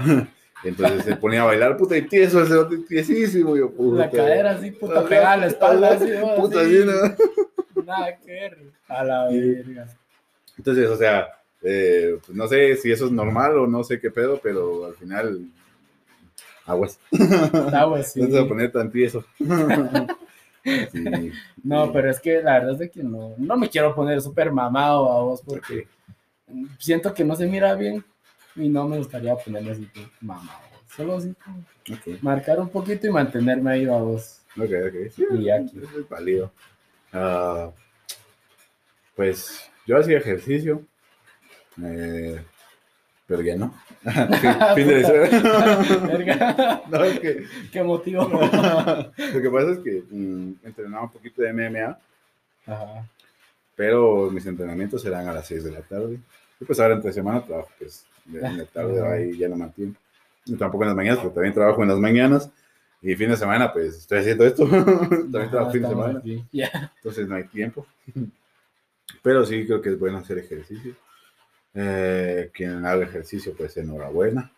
Entonces 0.64 1.06
se 1.06 1.16
ponía 1.16 1.44
a 1.44 1.46
bailar, 1.46 1.78
puta, 1.78 1.98
y 1.98 2.04
tieso, 2.04 2.42
ese 2.42 2.56
otro 2.56 2.80
tiesísimo, 2.88 3.56
yo, 3.56 3.70
puta. 3.70 4.06
La 4.06 4.10
cadera 4.10 4.52
así, 4.52 4.72
puta, 4.72 5.06
pegada 5.06 5.34
a 5.34 5.38
la 5.38 5.48
espalda. 5.48 5.94
Así, 5.94 6.06
puta, 6.36 6.62
Así. 6.62 6.80
¿no? 6.86 7.84
Nada 7.84 8.18
que 8.18 8.32
ver. 8.32 8.58
A 8.88 9.04
la 9.04 9.26
verga. 9.26 9.88
Entonces, 10.58 10.90
o 10.90 10.98
sea, 10.98 11.28
eh, 11.62 12.18
pues 12.26 12.36
no 12.36 12.48
sé 12.48 12.76
si 12.78 12.92
eso 12.92 13.06
es 13.06 13.12
normal 13.12 13.58
o 13.58 13.68
no 13.68 13.84
sé 13.84 14.00
qué 14.00 14.10
pedo, 14.10 14.40
pero 14.42 14.86
al 14.86 14.96
final, 14.96 15.48
aguas. 16.66 17.00
Agua, 17.74 18.02
sí. 18.04 18.22
No 18.22 18.28
te 18.28 18.34
vas 18.34 18.46
a 18.46 18.48
poner 18.48 18.72
tan 18.72 18.92
tieso. 18.92 19.24
Sí. 20.92 21.32
No, 21.64 21.94
pero 21.94 22.12
es 22.12 22.20
que 22.20 22.42
la 22.42 22.60
verdad 22.60 22.74
es 22.74 22.80
de 22.80 22.90
que 22.90 23.02
no, 23.02 23.36
no 23.38 23.56
me 23.56 23.70
quiero 23.70 23.96
poner 23.96 24.22
súper 24.22 24.52
mamado 24.52 25.10
a 25.10 25.22
vos 25.22 25.42
porque 25.42 25.88
siento 26.78 27.14
que 27.14 27.24
no 27.24 27.38
se 27.38 27.48
mira 27.48 27.74
bien 27.76 28.04
y 28.58 28.70
no 28.70 28.88
me 28.88 28.98
gustaría 28.98 29.36
ponerme 29.36 29.72
así 29.72 29.88
mamado. 30.22 30.60
Solo 30.96 31.18
así 31.18 31.34
marcar 32.22 32.60
un 32.60 32.70
poquito 32.70 33.08
y 33.08 33.12
mantenerme 33.12 33.72
ahí 33.72 33.86
a 33.86 33.92
vos. 33.98 34.42
ok, 34.58 34.64
ok. 34.88 35.12
Sí, 35.16 35.24
Y 35.40 35.50
aquí. 35.50 35.80
es 35.80 36.10
válido. 36.10 36.52
Ah, 37.14 37.72
pues 39.16 39.70
yo 39.86 39.98
hacía 39.98 40.18
ejercicio, 40.18 40.82
eh, 41.84 42.42
pero 43.26 43.42
ya 43.42 43.56
no. 43.56 43.74
fin, 44.76 44.88
de 44.88 44.94
la 44.96 45.00
historia. 45.02 46.08
Verga, 46.08 46.82
no, 46.90 47.04
es 47.04 47.20
que 47.20 47.44
Qué 47.72 47.84
motivo. 47.84 48.24
lo 48.28 49.42
que 49.42 49.50
pasa 49.50 49.72
es 49.72 49.80
que 49.80 50.04
mm, 50.10 50.54
entrenaba 50.64 51.04
un 51.04 51.12
poquito 51.12 51.42
de 51.42 51.54
MMA, 51.54 51.98
Ajá. 52.68 53.08
pero 53.76 54.30
mis 54.32 54.46
entrenamientos 54.46 55.04
eran 55.06 55.28
a 55.28 55.34
las 55.34 55.48
6 55.48 55.64
de 55.66 55.72
la 55.72 55.82
tarde. 55.82 56.20
Y 56.60 56.66
pues 56.66 56.80
ahora 56.80 56.96
entre 56.96 57.14
semana 57.14 57.44
trabajo 57.44 57.70
pues 57.78 58.06
en 58.34 58.58
la 58.58 58.66
tarde, 58.66 59.06
ahí 59.06 59.38
ya 59.38 59.48
no 59.48 59.56
me 59.56 59.68
tiempo. 59.70 60.00
Y 60.46 60.56
tampoco 60.56 60.84
en 60.84 60.90
las 60.90 60.96
mañanas, 60.96 61.20
pero 61.20 61.34
también 61.34 61.54
trabajo 61.54 61.84
en 61.84 61.90
las 61.90 62.00
mañanas. 62.00 62.50
Y 63.02 63.16
fin 63.16 63.30
de 63.30 63.38
semana, 63.38 63.72
pues 63.72 63.98
estoy 63.98 64.20
haciendo 64.20 64.46
esto. 64.46 64.68
también 64.70 65.50
trabajo 65.50 65.72
fin 65.72 65.82
de 65.82 65.90
semana. 65.90 66.22
Entonces 66.96 67.28
no 67.28 67.36
hay 67.36 67.44
tiempo. 67.46 67.86
Pero 69.22 69.46
sí 69.46 69.66
creo 69.66 69.82
que 69.82 69.90
es 69.90 70.00
bueno 70.00 70.18
hacer 70.18 70.38
ejercicio. 70.40 70.96
Eh, 71.74 72.50
quien 72.54 72.86
haga 72.86 73.04
ejercicio, 73.04 73.54
pues 73.56 73.78
enhorabuena. 73.78 74.52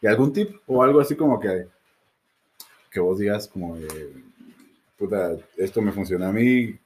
¿Y 0.00 0.06
algún 0.06 0.32
tip 0.32 0.56
o 0.66 0.82
algo 0.82 1.00
así 1.00 1.16
como 1.16 1.40
que, 1.40 1.66
que 2.90 3.00
vos 3.00 3.18
digas 3.18 3.48
como 3.48 3.76
de, 3.76 4.22
puta, 4.98 5.36
esto 5.56 5.80
me 5.82 5.92
funciona 5.92 6.28
a 6.28 6.32
mí, 6.32 6.78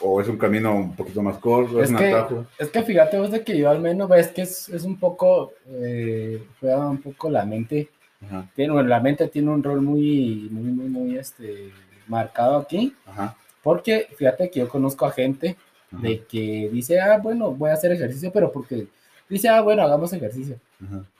o 0.00 0.20
es 0.20 0.28
un 0.28 0.38
camino 0.38 0.74
un 0.74 0.96
poquito 0.96 1.22
más 1.22 1.36
corto, 1.38 1.78
es, 1.82 1.84
Es 1.84 1.90
un 1.90 1.96
que, 1.98 2.12
atajo. 2.12 2.46
es 2.58 2.68
que 2.70 2.82
fíjate 2.82 3.18
vos 3.18 3.30
de 3.30 3.44
que 3.44 3.56
yo 3.58 3.68
al 3.68 3.80
menos 3.80 4.08
ves 4.08 4.28
que 4.28 4.42
es, 4.42 4.68
es 4.70 4.84
un 4.84 4.98
poco, 4.98 5.52
eh, 5.68 6.42
juega 6.58 6.88
un 6.88 6.98
poco 7.02 7.28
la 7.30 7.44
mente. 7.44 7.90
Ajá, 8.24 8.48
Tiene, 8.54 8.72
bueno, 8.72 8.88
la 8.88 9.00
mente 9.00 9.28
tiene 9.28 9.50
un 9.50 9.62
rol 9.62 9.80
muy, 9.82 10.48
muy, 10.50 10.72
muy, 10.72 10.88
muy 10.88 11.18
este, 11.18 11.70
marcado 12.06 12.56
aquí. 12.56 12.94
ajá, 13.06 13.36
Porque 13.62 14.08
fíjate 14.16 14.50
que 14.50 14.60
yo 14.60 14.68
conozco 14.68 15.04
a 15.06 15.10
gente 15.12 15.56
ajá, 15.92 16.02
de 16.02 16.24
que 16.24 16.68
dice, 16.72 17.00
ah, 17.00 17.18
bueno, 17.18 17.50
voy 17.52 17.70
a 17.70 17.74
hacer 17.74 17.92
ejercicio, 17.92 18.30
pero 18.32 18.50
porque 18.52 18.86
dice, 19.28 19.48
ah, 19.48 19.60
bueno, 19.60 19.82
hagamos 19.82 20.12
ejercicio. 20.12 20.56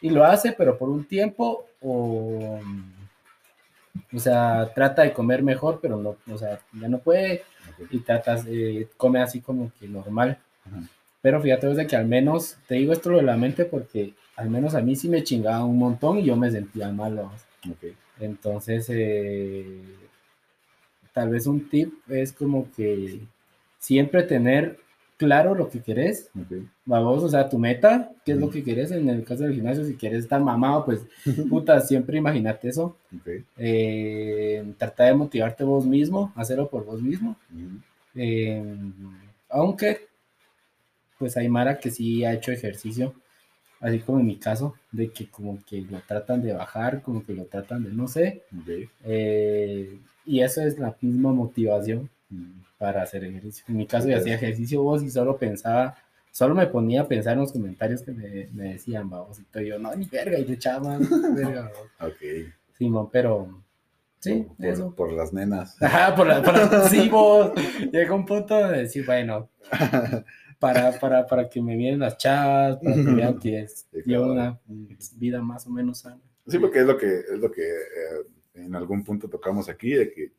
Y 0.00 0.08
lo 0.10 0.24
hace, 0.24 0.52
pero 0.52 0.78
por 0.78 0.88
un 0.88 1.04
tiempo, 1.04 1.66
o, 1.82 2.58
o 4.12 4.18
sea, 4.18 4.70
trata 4.74 5.02
de 5.02 5.12
comer 5.12 5.42
mejor, 5.42 5.80
pero 5.80 5.96
no, 5.96 6.16
o 6.32 6.38
sea, 6.38 6.60
ya 6.72 6.88
no 6.88 6.98
puede 6.98 7.42
y 7.90 8.00
tratas, 8.00 8.44
eh, 8.48 8.88
come 8.96 9.20
así 9.20 9.40
como 9.40 9.72
que 9.78 9.88
normal. 9.88 10.38
ajá, 10.66 10.82
Pero 11.22 11.40
fíjate 11.40 11.66
vos 11.66 11.76
de 11.76 11.86
que 11.86 11.96
al 11.96 12.06
menos, 12.06 12.56
te 12.66 12.76
digo 12.76 12.92
esto 12.92 13.10
lo 13.10 13.18
de 13.18 13.22
la 13.24 13.36
mente 13.36 13.64
porque 13.64 14.14
al 14.36 14.50
menos 14.50 14.74
a 14.74 14.80
mí 14.80 14.96
sí 14.96 15.08
me 15.08 15.22
chingaba 15.24 15.64
un 15.64 15.78
montón 15.78 16.18
y 16.18 16.24
yo 16.24 16.36
me 16.36 16.50
sentía 16.50 16.88
mal. 16.90 17.14
¿no? 17.16 17.32
ok, 17.70 17.94
Entonces, 18.20 18.86
eh, 18.90 19.80
tal 21.12 21.30
vez 21.30 21.46
un 21.46 21.68
tip 21.68 21.92
es 22.08 22.32
como 22.32 22.70
que 22.72 23.20
siempre 23.78 24.22
tener 24.22 24.78
claro 25.20 25.54
lo 25.54 25.68
que 25.68 25.82
querés, 25.82 26.30
ok, 26.34 26.64
vamos, 26.86 27.22
o 27.22 27.28
sea, 27.28 27.46
tu 27.46 27.58
meta, 27.58 28.10
qué 28.24 28.32
es 28.32 28.38
lo 28.38 28.48
que 28.48 28.62
quieres 28.62 28.90
en 28.90 29.06
el 29.06 29.22
caso 29.22 29.42
del 29.42 29.52
gimnasio, 29.52 29.84
si 29.84 29.94
quieres 29.94 30.24
estar 30.24 30.40
mamado, 30.40 30.86
pues 30.86 31.02
puta, 31.50 31.78
siempre 31.82 32.16
imagínate 32.16 32.70
eso, 32.70 32.96
ok, 33.14 33.28
eh, 33.58 34.64
trata 34.78 35.04
de 35.04 35.14
motivarte 35.14 35.62
vos 35.62 35.84
mismo, 35.84 36.32
hacerlo 36.36 36.70
por 36.70 36.86
vos 36.86 37.02
mismo, 37.02 37.36
eh, 38.14 38.64
aunque 39.50 40.08
pues 41.18 41.36
hay 41.36 41.50
Mara 41.50 41.78
que 41.78 41.90
sí 41.90 42.24
ha 42.24 42.32
hecho 42.32 42.50
ejercicio, 42.50 43.12
así 43.78 43.98
como 43.98 44.20
en 44.20 44.26
mi 44.26 44.36
caso, 44.36 44.74
de 44.90 45.10
que 45.10 45.28
como 45.28 45.58
que 45.66 45.82
lo 45.82 46.00
tratan 46.00 46.40
de 46.40 46.54
bajar, 46.54 47.02
como 47.02 47.26
que 47.26 47.34
lo 47.34 47.44
tratan 47.44 47.84
de 47.84 47.90
no 47.90 48.08
sé, 48.08 48.44
eh, 49.04 49.98
y 50.24 50.40
eso 50.40 50.62
es 50.62 50.78
la 50.78 50.96
misma 51.02 51.30
motivación 51.34 52.08
para 52.78 53.02
hacer 53.02 53.24
ejercicio. 53.24 53.64
En 53.68 53.76
mi 53.76 53.86
caso 53.86 54.08
yo 54.08 54.16
hacía 54.16 54.34
ejercicio 54.36 54.82
vos 54.82 55.02
y 55.02 55.10
solo 55.10 55.36
pensaba, 55.36 55.96
solo 56.30 56.54
me 56.54 56.66
ponía 56.66 57.02
a 57.02 57.08
pensar 57.08 57.34
en 57.34 57.40
los 57.40 57.52
comentarios 57.52 58.02
que 58.02 58.12
me, 58.12 58.46
me 58.52 58.72
decían, 58.74 59.10
vamos, 59.10 59.38
y 59.40 59.66
yo, 59.66 59.78
no, 59.78 59.94
ni 59.96 60.06
verga, 60.06 60.38
y 60.38 60.44
le 60.44 60.54
echaba 60.54 60.98
verga, 61.34 61.70
ok. 62.00 62.48
Simón, 62.78 63.08
pero 63.12 63.62
sí, 64.20 64.46
por, 64.56 64.66
eso. 64.66 64.94
por 64.94 65.12
las 65.12 65.32
nenas. 65.32 65.76
Ajá, 65.82 66.14
por 66.14 66.26
la, 66.26 66.42
por 66.42 66.54
la- 66.56 66.88
sí, 66.88 67.08
vos, 67.08 67.52
llega 67.92 68.14
un 68.14 68.24
punto 68.24 68.56
de 68.68 68.78
decir, 68.82 69.04
bueno, 69.04 69.48
para, 70.58 70.98
para, 70.98 71.26
para 71.26 71.48
que 71.48 71.60
me 71.60 71.76
miren 71.76 71.98
las 72.00 72.16
chavas, 72.16 72.78
para 72.82 72.94
que 72.94 73.02
vean 73.14 73.38
que 73.38 73.60
es, 73.60 73.86
Sí, 73.92 73.98
llevo 74.06 74.32
claro. 74.32 74.58
una 74.68 74.96
vida 75.16 75.42
más 75.42 75.66
o 75.66 75.70
menos 75.70 75.98
sana. 76.00 76.20
Sí, 76.46 76.58
porque 76.58 76.80
es 76.80 76.86
lo 76.86 76.96
que, 76.96 77.06
es 77.20 77.38
lo 77.38 77.50
que 77.50 77.62
eh, 77.62 78.26
en 78.54 78.74
algún 78.74 79.04
punto 79.04 79.28
tocamos 79.28 79.68
aquí, 79.68 79.92
de 79.92 80.10
que, 80.10 80.32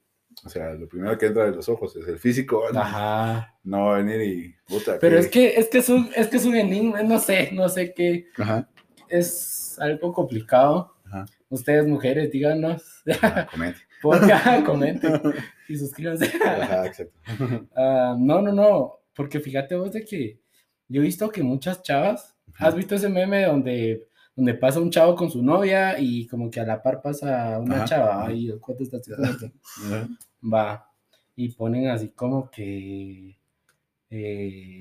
o 0.44 0.50
sea, 0.50 0.74
lo 0.74 0.88
primero 0.88 1.18
que 1.18 1.28
entra 1.28 1.46
de 1.46 1.52
los 1.56 1.68
ojos 1.70 1.96
es 1.96 2.08
el 2.08 2.18
físico, 2.20 2.64
¿no? 2.74 2.80
Ajá. 2.80 3.56
no 3.64 3.86
va 3.86 3.96
a 3.96 3.98
venir 4.02 4.22
y, 4.22 4.56
puta, 4.68 4.98
Pero 5.00 5.16
que- 5.18 5.20
es 5.22 5.28
que, 5.30 5.48
es 5.56 5.68
que 5.70 5.78
es 5.80 5.90
un, 5.90 6.10
es 6.16 6.28
que 6.28 6.38
es 6.38 6.46
un 6.46 6.56
enigma, 6.56 7.04
no 7.04 7.20
sé, 7.20 7.50
no 7.54 7.68
sé 7.70 7.94
qué, 7.94 8.26
Ajá, 8.38 8.68
es 9.10 9.78
algo 9.80 10.14
complicado. 10.14 10.96
Ajá. 11.06 11.26
Ustedes 11.50 11.86
mujeres, 11.86 12.32
díganos, 12.32 13.04
ajá, 13.22 13.48
comente. 13.48 13.80
pongan, 14.02 14.64
comenten 14.64 15.22
y 15.68 15.76
suscríbanse. 15.76 16.32
Ajá, 16.44 16.86
exacto. 16.88 17.14
Ah, 17.76 18.16
no, 18.18 18.42
no, 18.42 18.52
no, 18.54 19.00
porque 19.14 19.40
fíjate 19.40 19.76
vos 19.76 19.92
de 19.92 20.04
que 20.06 20.40
yo 20.88 21.02
he 21.02 21.06
visto 21.06 21.30
que 21.30 21.44
muchas 21.44 21.84
chavas, 21.84 22.36
Ajá. 22.54 22.68
¿has 22.68 22.76
visto 22.76 22.96
ese 22.96 23.10
meme 23.10 23.44
donde, 23.46 24.08
donde 24.36 24.54
pasa 24.54 24.80
un 24.80 24.90
chavo 24.90 25.16
con 25.16 25.30
su 25.30 25.42
novia 25.44 26.00
y 26.00 26.26
como 26.28 26.50
que 26.50 26.60
a 26.60 26.66
la 26.66 26.82
par 26.82 27.02
pasa 27.02 27.60
una 27.60 27.78
Ajá, 27.78 27.86
chava 27.86 28.32
y 28.34 28.50
¿cuánto 28.60 28.84
está 28.84 28.98
Va, 30.44 30.90
y 31.36 31.50
ponen 31.50 31.88
así 31.90 32.10
como 32.10 32.50
que 32.50 33.38
eh, 34.10 34.80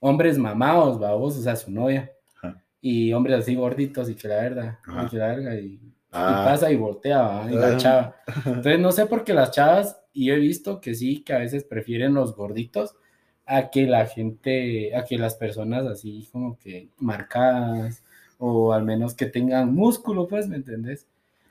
hombres 0.00 0.38
mamados, 0.38 1.00
va 1.02 1.14
vos, 1.14 1.36
o 1.36 1.42
sea, 1.42 1.56
su 1.56 1.70
novia, 1.70 2.12
Ajá. 2.42 2.62
y 2.80 3.12
hombres 3.12 3.40
así 3.40 3.54
gorditos 3.54 4.08
y 4.08 4.14
que 4.14 4.28
la 4.28 4.36
verdad, 4.36 4.78
Ajá. 4.86 5.04
y 5.04 5.08
que 5.08 5.16
la 5.16 5.26
verga, 5.28 5.54
y, 5.56 5.64
y 5.74 5.90
Ah, 6.10 6.42
pasa 6.44 6.70
y 6.72 6.76
voltea, 6.76 7.20
¿va? 7.20 7.52
y 7.52 7.56
la 7.56 7.68
Ajá. 7.68 7.76
chava. 7.76 8.16
Entonces 8.46 8.80
no 8.80 8.92
sé 8.92 9.06
por 9.06 9.24
qué 9.24 9.34
las 9.34 9.50
chavas, 9.50 10.00
y 10.12 10.26
yo 10.26 10.34
he 10.34 10.38
visto 10.38 10.80
que 10.80 10.94
sí, 10.94 11.22
que 11.22 11.32
a 11.32 11.38
veces 11.38 11.64
prefieren 11.64 12.14
los 12.14 12.34
gorditos 12.34 12.94
a 13.44 13.70
que 13.70 13.86
la 13.86 14.06
gente, 14.06 14.94
a 14.94 15.04
que 15.04 15.18
las 15.18 15.34
personas 15.34 15.86
así 15.86 16.28
como 16.32 16.58
que 16.58 16.90
marcadas, 16.98 18.02
o 18.38 18.72
al 18.72 18.84
menos 18.84 19.14
que 19.14 19.26
tengan 19.26 19.74
músculo, 19.74 20.28
pues, 20.28 20.48
¿me 20.48 20.56
entendés? 20.56 21.06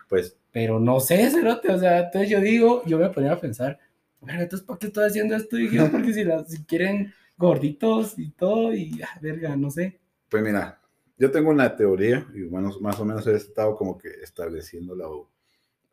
pues, 0.08 0.38
Pero 0.52 0.80
no 0.80 1.00
sé, 1.00 1.30
cerote, 1.32 1.72
o 1.72 1.80
sea, 1.80 2.00
entonces 2.00 2.30
yo 2.30 2.42
digo, 2.42 2.84
yo 2.86 2.98
me 3.00 3.10
ponía 3.10 3.34
a 3.34 3.40
pensar, 3.40 3.80
verga, 4.22 4.44
entonces, 4.44 4.66
¿por 4.68 4.80
qué 4.80 4.88
estoy 4.88 5.06
haciendo 5.08 5.36
esto? 5.36 5.60
Y 5.60 5.70
"No, 5.72 5.92
porque 5.92 6.14
si, 6.14 6.24
si 6.48 6.64
quieren 6.66 7.14
gorditos 7.38 8.18
y 8.20 8.32
todo, 8.32 8.74
y 8.74 9.02
ah, 9.04 9.20
verga, 9.22 9.56
no 9.56 9.70
sé. 9.72 10.00
pues 10.30 10.44
mira, 10.44 10.82
yo 11.18 11.32
tengo 11.32 11.50
una 11.52 11.76
teoría, 11.76 12.28
y 12.34 12.44
bueno, 12.44 12.72
más 12.82 13.00
o 13.00 13.06
menos 13.06 13.26
he 13.28 13.36
estado 13.36 13.76
como 13.76 13.98
que 13.98 14.10
estableciéndola 14.22 15.08
o, 15.08 15.30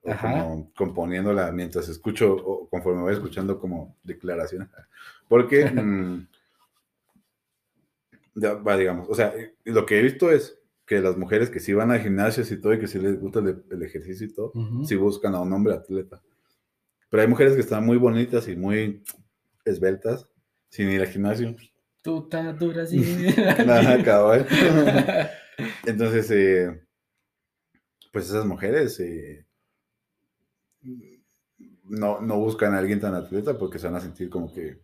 o 0.02 0.18
como 0.18 0.72
componiéndola 0.76 1.52
mientras 1.52 1.88
escucho, 1.90 2.34
o 2.34 2.68
conforme 2.68 3.02
voy 3.02 3.14
escuchando 3.14 3.58
como 3.60 3.96
declaraciones. 4.04 4.68
Porque, 5.28 5.66
mm, 5.70 6.26
ya, 8.34 8.54
va, 8.54 8.76
digamos, 8.76 9.08
o 9.08 9.14
sea, 9.14 9.32
lo 9.64 9.86
que 9.86 9.98
he 9.98 10.02
visto 10.02 10.30
es 10.30 10.58
que 10.86 11.00
las 11.00 11.16
mujeres 11.16 11.50
que 11.50 11.60
sí 11.60 11.72
van 11.72 11.90
al 11.90 12.00
gimnasio 12.00 12.44
y 12.48 12.60
todo, 12.60 12.74
y 12.74 12.78
que 12.78 12.86
sí 12.86 12.98
les 12.98 13.18
gusta 13.18 13.40
el, 13.40 13.64
el 13.70 13.82
ejercicio 13.82 14.26
y 14.26 14.32
todo, 14.32 14.52
sí 14.84 14.96
buscan 14.96 15.34
a 15.34 15.40
un 15.40 15.52
hombre 15.52 15.74
atleta. 15.74 16.22
Pero 17.08 17.22
hay 17.22 17.28
mujeres 17.28 17.54
que 17.54 17.60
están 17.60 17.84
muy 17.86 17.96
bonitas 17.96 18.48
y 18.48 18.56
muy 18.56 19.02
esbeltas 19.64 20.26
sin 20.68 20.90
ir 20.90 21.00
al 21.00 21.06
gimnasio. 21.08 21.54
Tú 22.02 22.24
estás 22.24 22.58
dura 22.58 22.82
así. 22.82 23.02
Ajá, 23.38 24.02
cabal. 24.02 24.46
Entonces, 25.86 26.30
eh, 26.30 26.86
pues 28.12 28.28
esas 28.28 28.44
mujeres 28.44 28.98
eh, 29.00 29.46
no, 31.84 32.20
no 32.20 32.38
buscan 32.38 32.74
a 32.74 32.78
alguien 32.78 33.00
tan 33.00 33.14
atleta 33.14 33.56
porque 33.56 33.78
se 33.78 33.86
van 33.86 33.96
a 33.96 34.00
sentir 34.00 34.28
como 34.28 34.52
que, 34.52 34.82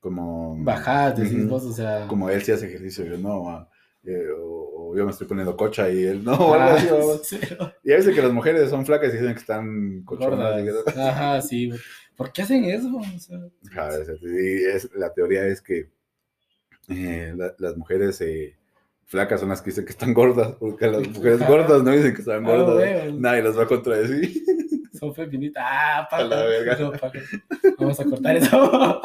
como... 0.00 0.56
Bajadas, 0.64 1.18
decís 1.18 1.38
Ujú. 1.38 1.48
vos, 1.48 1.64
o 1.64 1.72
sea. 1.72 2.08
Como 2.08 2.30
él 2.30 2.42
sí 2.42 2.52
hace 2.52 2.66
ejercicio, 2.66 3.04
yo 3.04 3.18
no, 3.18 3.48
ah, 3.48 3.70
eh, 4.04 4.28
o, 4.38 4.90
o 4.92 4.96
yo 4.96 5.04
me 5.04 5.10
estoy 5.10 5.26
poniendo 5.26 5.56
cocha 5.56 5.90
y 5.90 6.04
él 6.04 6.24
no. 6.24 6.32
algo 6.54 6.54
ah, 6.54 6.74
así, 6.74 6.86
vamos. 6.90 7.20
cero, 7.24 7.72
y 7.84 7.92
a 7.92 7.96
veces 7.96 8.14
que 8.14 8.22
las 8.22 8.32
mujeres 8.32 8.70
son 8.70 8.84
flacas 8.86 9.10
y 9.10 9.18
dicen 9.18 9.34
que 9.34 9.40
están 9.40 10.02
cochonas. 10.04 10.60
y 10.60 10.64
que- 10.64 10.72
gordas. 10.72 10.96
Ajá, 10.98 11.40
sí, 11.42 11.68
güey. 11.68 11.80
¿Por 12.16 12.32
qué 12.32 12.42
hacen 12.42 12.64
eso? 12.64 12.88
O 12.96 13.18
sea, 13.18 13.38
Ajá, 13.70 13.90
es- 13.98 14.90
la 14.94 15.12
teoría 15.12 15.46
es 15.46 15.60
que 15.62 15.88
eh, 16.88 17.32
la- 17.36 17.54
las 17.58 17.76
mujeres 17.76 18.20
eh, 18.20 18.56
flacas 19.06 19.40
son 19.40 19.48
las 19.50 19.62
que 19.62 19.70
dicen 19.70 19.84
que 19.84 19.90
están 19.92 20.12
gordas, 20.14 20.54
porque 20.58 20.86
las 20.86 21.06
mujeres 21.08 21.46
gordas 21.46 21.82
no 21.82 21.90
dicen 21.92 22.12
que 22.14 22.20
están 22.20 22.44
Ah, 22.46 22.50
gordas. 22.50 23.14
Nadie 23.14 23.42
las 23.42 23.56
va 23.58 23.62
a 23.62 23.66
contradecir. 23.68 24.42
son 24.98 25.14
feministas. 25.14 25.62
Ah, 25.66 26.06
A 26.10 26.24
la 26.24 26.44
verga. 26.44 26.76
No. 26.78 26.92
Vamos 27.78 28.00
a 28.00 28.04
cortar 28.04 28.36
eso. 28.36 29.00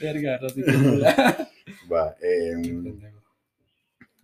Verga, 0.00 0.38
Rosy, 0.38 0.62
em, 2.20 3.00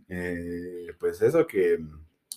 eh, 0.08 0.86
pues 0.98 1.22
eso 1.22 1.46
que 1.46 1.78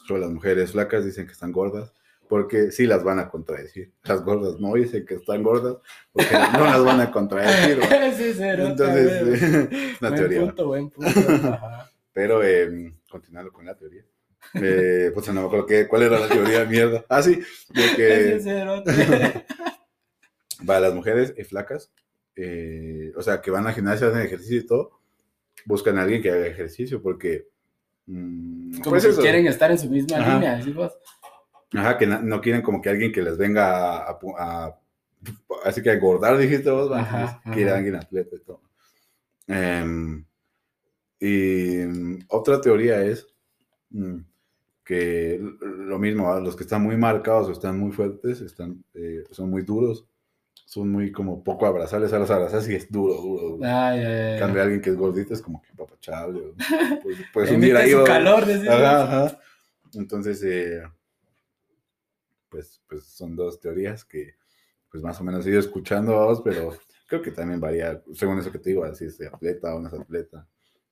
sobre 0.08 0.22
las 0.22 0.32
mujeres 0.32 0.72
flacas 0.72 1.06
dicen 1.06 1.26
que 1.26 1.34
están 1.34 1.52
gordas, 1.52 1.94
porque 2.30 2.72
sí 2.72 2.86
las 2.88 3.04
van 3.04 3.20
a 3.20 3.30
contradecir. 3.30 3.92
Las 4.04 4.24
gordas 4.24 4.60
no 4.60 4.74
dicen 4.74 5.06
que 5.06 5.16
están 5.16 5.44
gordas, 5.44 5.78
porque 6.12 6.34
no 6.54 6.66
las 6.66 6.84
van 6.84 7.02
a 7.02 7.12
contradecir. 7.12 7.80
va. 7.80 8.12
Sí, 8.18 8.34
cero, 8.36 8.68
Entonces, 8.68 9.26
güey. 9.26 9.34
es 9.92 10.02
una 10.02 10.10
buen 10.10 10.16
teoría. 10.16 10.40
punto, 10.42 10.68
buen 10.68 10.90
punto. 10.90 11.10
Ajá. 11.10 11.92
Pero, 12.14 12.44
eh, 12.44 12.94
continuando 13.10 13.52
con 13.52 13.66
la 13.66 13.76
teoría. 13.76 14.04
Eh, 14.56 15.12
pues 15.14 15.28
no 15.30 15.42
me 15.42 15.48
acuerdo 15.48 15.68
cuál 15.90 16.04
era 16.04 16.20
la 16.20 16.28
teoría 16.28 16.60
de 16.60 16.66
mierda. 16.68 17.06
Ah, 17.10 17.22
sí, 17.24 17.42
de 17.70 17.96
que 17.96 18.40
va, 20.70 20.80
las 20.80 20.94
mujeres 20.94 21.34
eh, 21.38 21.44
flacas, 21.44 21.92
eh, 22.36 23.12
o 23.16 23.22
sea, 23.22 23.42
que 23.42 23.52
van 23.52 23.66
al 23.66 23.74
gimnasio, 23.74 24.08
hacen 24.08 24.22
ejercicio 24.22 24.60
y 24.60 24.66
todo, 24.68 25.00
buscan 25.66 25.98
a 25.98 26.04
alguien 26.04 26.22
que 26.22 26.32
haga 26.32 26.48
ejercicio 26.48 27.02
porque. 27.02 27.48
mm, 28.08 28.80
Como 28.80 28.90
pues 28.92 29.04
si 29.04 29.10
eso. 29.10 29.22
quieren 29.22 29.48
estar 29.48 29.72
en 29.72 29.78
su 29.80 29.90
misma 29.90 30.18
Ajá. 30.18 30.34
línea, 30.34 30.58
decís 30.58 30.74
vos. 30.76 30.94
Ajá, 31.74 31.98
que 31.98 32.06
no 32.06 32.40
quieren 32.42 32.62
como 32.62 32.82
que 32.82 32.90
alguien 32.90 33.12
que 33.12 33.22
les 33.22 33.38
venga 33.38 33.98
a. 34.10 34.80
así 35.66 35.82
que 35.82 35.90
a 35.90 35.94
engordar, 35.94 36.38
dijiste 36.38 36.70
vos, 36.70 36.92
Ajá, 36.92 37.24
ajá. 37.44 37.52
quieren 37.52 37.74
alguien 37.74 37.96
atleta 37.96 38.36
y 38.36 38.40
todo. 38.40 38.62
Em, 39.48 40.24
y 41.20 41.78
mm, 41.86 42.20
otra 42.30 42.62
teoría 42.62 43.04
es 43.04 43.28
mm, 43.90 44.18
que 44.84 45.40
lo 45.62 45.98
mismo, 45.98 46.34
los 46.40 46.56
que 46.56 46.64
están 46.64 46.84
muy 46.84 46.98
marcados 46.98 47.48
o 47.48 47.52
están 47.54 47.80
muy 47.80 47.92
fuertes, 47.92 48.42
están, 48.42 48.84
eh, 48.94 49.24
son 49.32 49.50
muy 49.50 49.64
duros, 49.64 50.06
son 50.66 50.90
muy 50.92 51.12
como 51.12 51.44
poco 51.44 51.66
abrazables 51.66 52.12
a 52.14 52.20
las 52.20 52.32
abrazas 52.32 52.68
y 52.70 52.76
es 52.76 52.92
duro, 52.92 53.14
duro, 53.16 53.50
duro. 53.58 53.66
Ay, 53.66 54.00
ay. 54.00 54.40
Cambia 54.40 54.64
alguien 54.64 54.82
que 54.82 54.90
es 54.90 54.98
gordito 54.98 55.34
es 55.34 55.42
como 55.42 55.62
que 55.62 55.74
papachable. 55.74 56.40
o- 56.42 56.56
Pues, 57.04 57.18
puedes 57.32 57.52
unir 57.52 57.76
ahí. 57.76 57.92
su 57.92 58.00
o- 58.00 58.04
calor. 58.04 58.44
Ajá, 58.44 59.04
ajá. 59.04 59.40
Entonces, 59.94 60.42
eh, 60.44 60.82
pues, 62.50 62.82
pues 62.88 63.04
son 63.06 63.36
dos 63.36 63.60
teorías 63.60 64.06
que 64.06 64.36
pues 64.90 65.04
más 65.04 65.20
o 65.20 65.24
menos 65.24 65.46
he 65.46 65.50
ido 65.50 65.60
escuchando 65.60 66.20
a 66.20 66.26
vos, 66.26 66.42
pero 66.44 66.78
creo 67.08 67.22
que 67.22 67.32
también 67.32 67.60
varía 67.60 68.02
según 68.14 68.38
eso 68.40 68.52
que 68.52 68.60
te 68.60 68.70
digo, 68.70 68.94
si 68.94 69.06
es 69.06 69.18
de 69.18 69.28
atleta 69.28 69.74
o 69.74 69.80
no 69.80 69.88
es 69.88 69.94
atleta, 69.96 70.48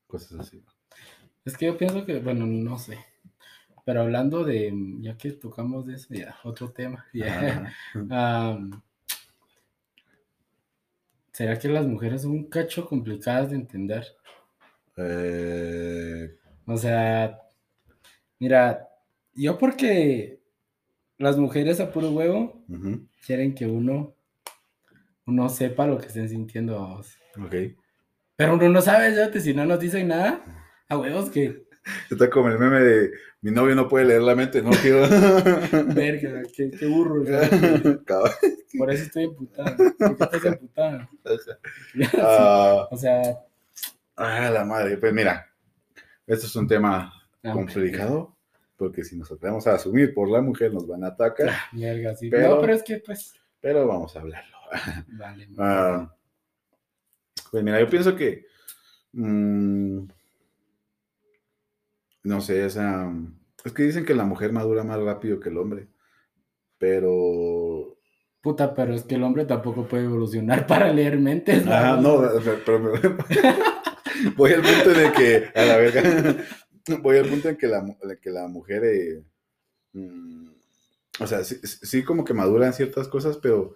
cosas 0.07 0.39
así. 0.39 0.63
Es 1.45 1.55
que 1.55 1.67
yo 1.67 1.77
pienso 1.77 2.03
que, 2.05 2.19
bueno, 2.19 2.45
no 2.47 2.77
sé. 2.79 2.97
Pero 3.85 4.01
hablando 4.01 4.43
de, 4.43 4.71
ya 5.01 5.17
que 5.17 5.31
tocamos 5.33 5.85
de 5.87 5.95
eso, 5.95 6.13
ya, 6.13 6.35
otro 6.43 6.71
tema. 6.71 7.05
ya. 7.13 7.71
Ajá. 8.07 8.71
¿Será 11.41 11.57
que 11.57 11.69
las 11.69 11.87
mujeres 11.87 12.21
son 12.21 12.33
un 12.33 12.49
cacho 12.49 12.85
complicadas 12.85 13.49
de 13.49 13.55
entender? 13.55 14.05
Eh, 14.95 16.37
O 16.67 16.77
sea, 16.77 17.41
mira, 18.37 18.87
yo 19.33 19.57
porque 19.57 20.39
las 21.17 21.37
mujeres 21.37 21.79
a 21.79 21.91
puro 21.91 22.11
huevo 22.11 22.63
quieren 23.25 23.55
que 23.55 23.65
uno, 23.65 24.13
uno 25.25 25.49
sepa 25.49 25.87
lo 25.87 25.97
que 25.97 26.05
estén 26.05 26.29
sintiendo. 26.29 26.79
vamos. 26.79 27.17
ok. 27.43 27.55
Pero 28.35 28.53
uno 28.53 28.69
no 28.69 28.81
sabe, 28.83 29.39
si 29.41 29.55
no 29.55 29.65
nos 29.65 29.79
dicen 29.79 30.09
nada, 30.09 30.45
a 30.89 30.95
huevos 30.99 31.31
que, 31.31 31.65
Está 32.09 32.29
como 32.29 32.49
el 32.49 32.59
meme 32.59 32.79
de 32.79 33.11
mi 33.41 33.49
novio 33.51 33.73
no 33.75 33.87
puede 33.87 34.05
leer 34.05 34.21
la 34.21 34.35
mente, 34.35 34.61
no 34.61 34.69
quiero. 34.69 35.01
verga, 35.95 36.43
qué, 36.55 36.69
qué 36.69 36.85
burro. 36.85 37.23
Por 38.77 38.91
eso 38.91 39.03
estoy 39.03 39.23
emputada. 39.25 39.75
¿Por 39.75 40.17
qué 40.17 40.23
estás 40.23 40.45
emputada? 40.45 41.09
Ah, 42.19 42.87
O 42.91 42.97
sea, 42.97 43.21
ah, 44.15 44.49
la 44.51 44.63
madre. 44.63 44.97
Pues 44.97 45.11
mira, 45.13 45.49
esto 46.27 46.45
es 46.45 46.55
un 46.55 46.67
tema 46.67 47.11
ah, 47.43 47.51
complicado, 47.51 48.35
porque 48.77 49.03
si 49.03 49.17
nos 49.17 49.31
atrevemos 49.31 49.65
a 49.67 49.73
asumir 49.75 50.13
por 50.13 50.29
la 50.29 50.41
mujer 50.41 50.73
nos 50.73 50.87
van 50.87 51.03
a 51.03 51.07
atacar, 51.07 51.49
Verga, 51.73 52.15
sí. 52.15 52.29
Pero- 52.29 52.55
No, 52.55 52.61
pero 52.61 52.73
es 52.73 52.83
que 52.83 52.99
pues. 52.99 53.33
pero 53.59 53.87
vamos 53.87 54.15
a 54.15 54.19
hablarlo. 54.21 54.57
Vale. 55.07 55.49
Ah, 55.57 56.13
pues 57.51 57.63
mira, 57.63 57.79
yo 57.79 57.89
pienso 57.89 58.15
que, 58.15 58.45
mm, 59.13 60.03
no 62.23 62.41
sé, 62.41 62.65
esa, 62.65 63.11
es 63.65 63.73
que 63.73 63.83
dicen 63.83 64.05
que 64.05 64.13
la 64.15 64.25
mujer 64.25 64.51
madura 64.53 64.83
más 64.83 64.99
rápido 65.01 65.39
que 65.39 65.49
el 65.49 65.57
hombre, 65.57 65.87
pero, 66.77 67.97
Puta, 68.41 68.73
pero 68.73 68.95
es 68.95 69.03
que 69.03 69.15
el 69.15 69.23
hombre 69.23 69.45
tampoco 69.45 69.87
puede 69.87 70.05
evolucionar 70.05 70.65
para 70.67 70.91
leer 70.91 71.19
mentes. 71.19 71.63
ah, 71.67 71.99
no, 72.01 72.21
pero 72.65 72.79
me- 72.79 72.91
voy 74.35 74.51
al 74.53 74.61
punto 74.61 74.91
el 74.91 75.11
que, 75.13 75.51
a 75.55 75.65
la 75.65 75.77
verga, 75.77 76.03
voy 77.01 77.17
al 77.17 77.27
punto 77.29 77.49
en 77.49 77.57
que 77.57 77.67
la, 77.67 77.85
que 78.21 78.29
la 78.31 78.47
mujer, 78.47 78.83
eh, 78.85 79.23
mm, 79.93 80.49
o 81.19 81.27
sea, 81.27 81.43
sí, 81.43 81.57
sí 81.63 82.03
como 82.03 82.25
que 82.25 82.33
madura 82.33 82.67
en 82.67 82.73
ciertas 82.73 83.07
cosas, 83.07 83.37
pero 83.37 83.75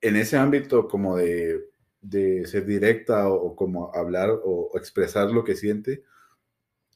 en 0.00 0.16
ese 0.16 0.36
ámbito 0.36 0.88
como 0.88 1.16
de, 1.16 1.64
de 2.00 2.46
ser 2.46 2.66
directa 2.66 3.28
o, 3.28 3.34
o 3.34 3.56
como 3.56 3.92
hablar 3.94 4.30
o, 4.30 4.70
o 4.72 4.78
expresar 4.78 5.30
lo 5.30 5.44
que 5.44 5.56
siente, 5.56 6.04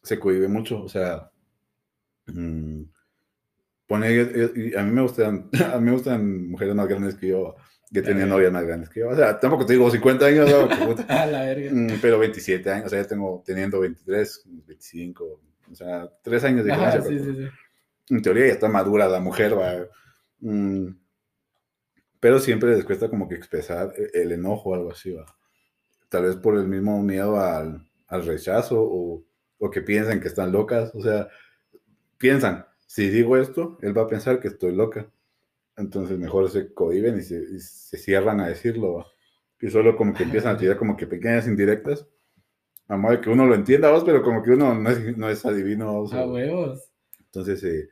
se 0.08 0.18
cohibe 0.18 0.48
mucho. 0.48 0.82
O 0.82 0.88
sea, 0.88 1.30
mm, 2.26 2.82
pone, 3.86 4.08
eh, 4.20 4.52
y 4.56 4.76
a 4.76 4.82
mí 4.82 4.90
me 4.92 5.02
gustan, 5.02 5.48
a 5.74 5.78
mí 5.78 5.84
me 5.86 5.92
gustan 5.92 6.48
mujeres 6.50 6.74
más 6.74 6.88
grandes 6.88 7.14
que 7.16 7.28
yo, 7.28 7.56
que 7.92 8.02
tenían 8.02 8.28
novias 8.28 8.52
más 8.52 8.64
grandes 8.64 8.88
que 8.90 9.00
yo. 9.00 9.08
O 9.10 9.16
sea, 9.16 9.38
tampoco 9.40 9.64
te 9.66 9.72
digo 9.74 9.90
50 9.90 10.26
años, 10.26 10.48
la 11.08 11.42
verga. 11.44 11.70
Mm, 11.72 11.98
pero 12.02 12.18
27 12.18 12.70
años, 12.70 12.86
o 12.86 12.88
sea, 12.90 13.02
ya 13.02 13.08
tengo 13.08 13.42
teniendo 13.46 13.80
23, 13.80 14.42
25, 14.66 15.40
o 15.70 15.74
sea, 15.74 16.10
3 16.22 16.44
años 16.44 16.64
de 16.64 16.72
diferencia. 16.72 17.02
sí, 17.02 17.08
pero- 17.18 17.24
sí, 17.24 17.42
sí. 17.44 18.14
en 18.14 18.22
teoría 18.22 18.46
ya 18.46 18.52
está 18.52 18.68
madura 18.68 19.08
la 19.08 19.20
mujer, 19.20 19.58
va. 19.58 19.86
Mm, 20.40 20.88
pero 22.20 22.38
siempre 22.40 22.74
les 22.74 22.84
cuesta 22.84 23.08
como 23.08 23.28
que 23.28 23.34
expresar 23.36 23.92
e- 23.96 24.22
el 24.22 24.32
enojo 24.32 24.70
o 24.70 24.74
algo 24.74 24.92
así, 24.92 25.12
va. 25.12 25.24
Tal 26.08 26.24
vez 26.24 26.36
por 26.36 26.56
el 26.56 26.66
mismo 26.66 27.02
miedo 27.02 27.38
al, 27.40 27.86
al 28.08 28.26
rechazo 28.26 28.76
o, 28.82 29.22
o 29.58 29.70
que 29.70 29.82
piensan 29.82 30.20
que 30.20 30.28
están 30.28 30.52
locas, 30.52 30.92
o 30.94 31.00
sea, 31.02 31.28
piensan, 32.18 32.66
si 32.86 33.08
digo 33.10 33.36
esto, 33.36 33.78
él 33.82 33.96
va 33.96 34.02
a 34.02 34.08
pensar 34.08 34.40
que 34.40 34.48
estoy 34.48 34.74
loca. 34.74 35.10
Entonces 35.76 36.18
mejor 36.18 36.50
se 36.50 36.72
cohiben 36.74 37.18
y 37.18 37.22
se, 37.22 37.36
y 37.38 37.60
se 37.60 37.98
cierran 37.98 38.40
a 38.40 38.48
decirlo. 38.48 39.06
Y 39.60 39.70
solo 39.70 39.96
como 39.96 40.14
que 40.14 40.24
empiezan 40.24 40.56
a 40.56 40.58
tirar 40.58 40.76
como 40.78 40.96
que 40.96 41.06
pequeñas 41.06 41.46
indirectas. 41.48 42.06
A 42.88 42.96
modo 42.96 43.12
de 43.12 43.20
que 43.20 43.30
uno 43.30 43.46
lo 43.46 43.54
entienda, 43.54 43.90
vos, 43.90 44.04
pero 44.04 44.22
como 44.22 44.42
que 44.42 44.52
uno 44.52 44.74
no 44.74 44.90
es, 44.90 45.16
no 45.16 45.28
es 45.30 45.44
adivino. 45.46 46.00
o 46.00 46.08
sea, 46.08 46.20
A 46.22 46.26
huevos. 46.28 46.90
entonces, 47.20 47.62
eh, 47.64 47.90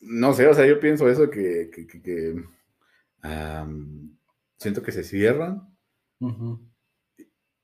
no 0.00 0.32
sé, 0.34 0.46
o 0.46 0.54
sea, 0.54 0.66
yo 0.66 0.78
pienso 0.80 1.08
eso 1.08 1.30
que, 1.30 1.70
que- 1.72 1.86
que- 1.86 2.02
que, 2.02 2.44
am, 3.22 4.16
siento 4.58 4.82
que 4.82 4.92
se 4.92 5.04
cierran 5.04 5.62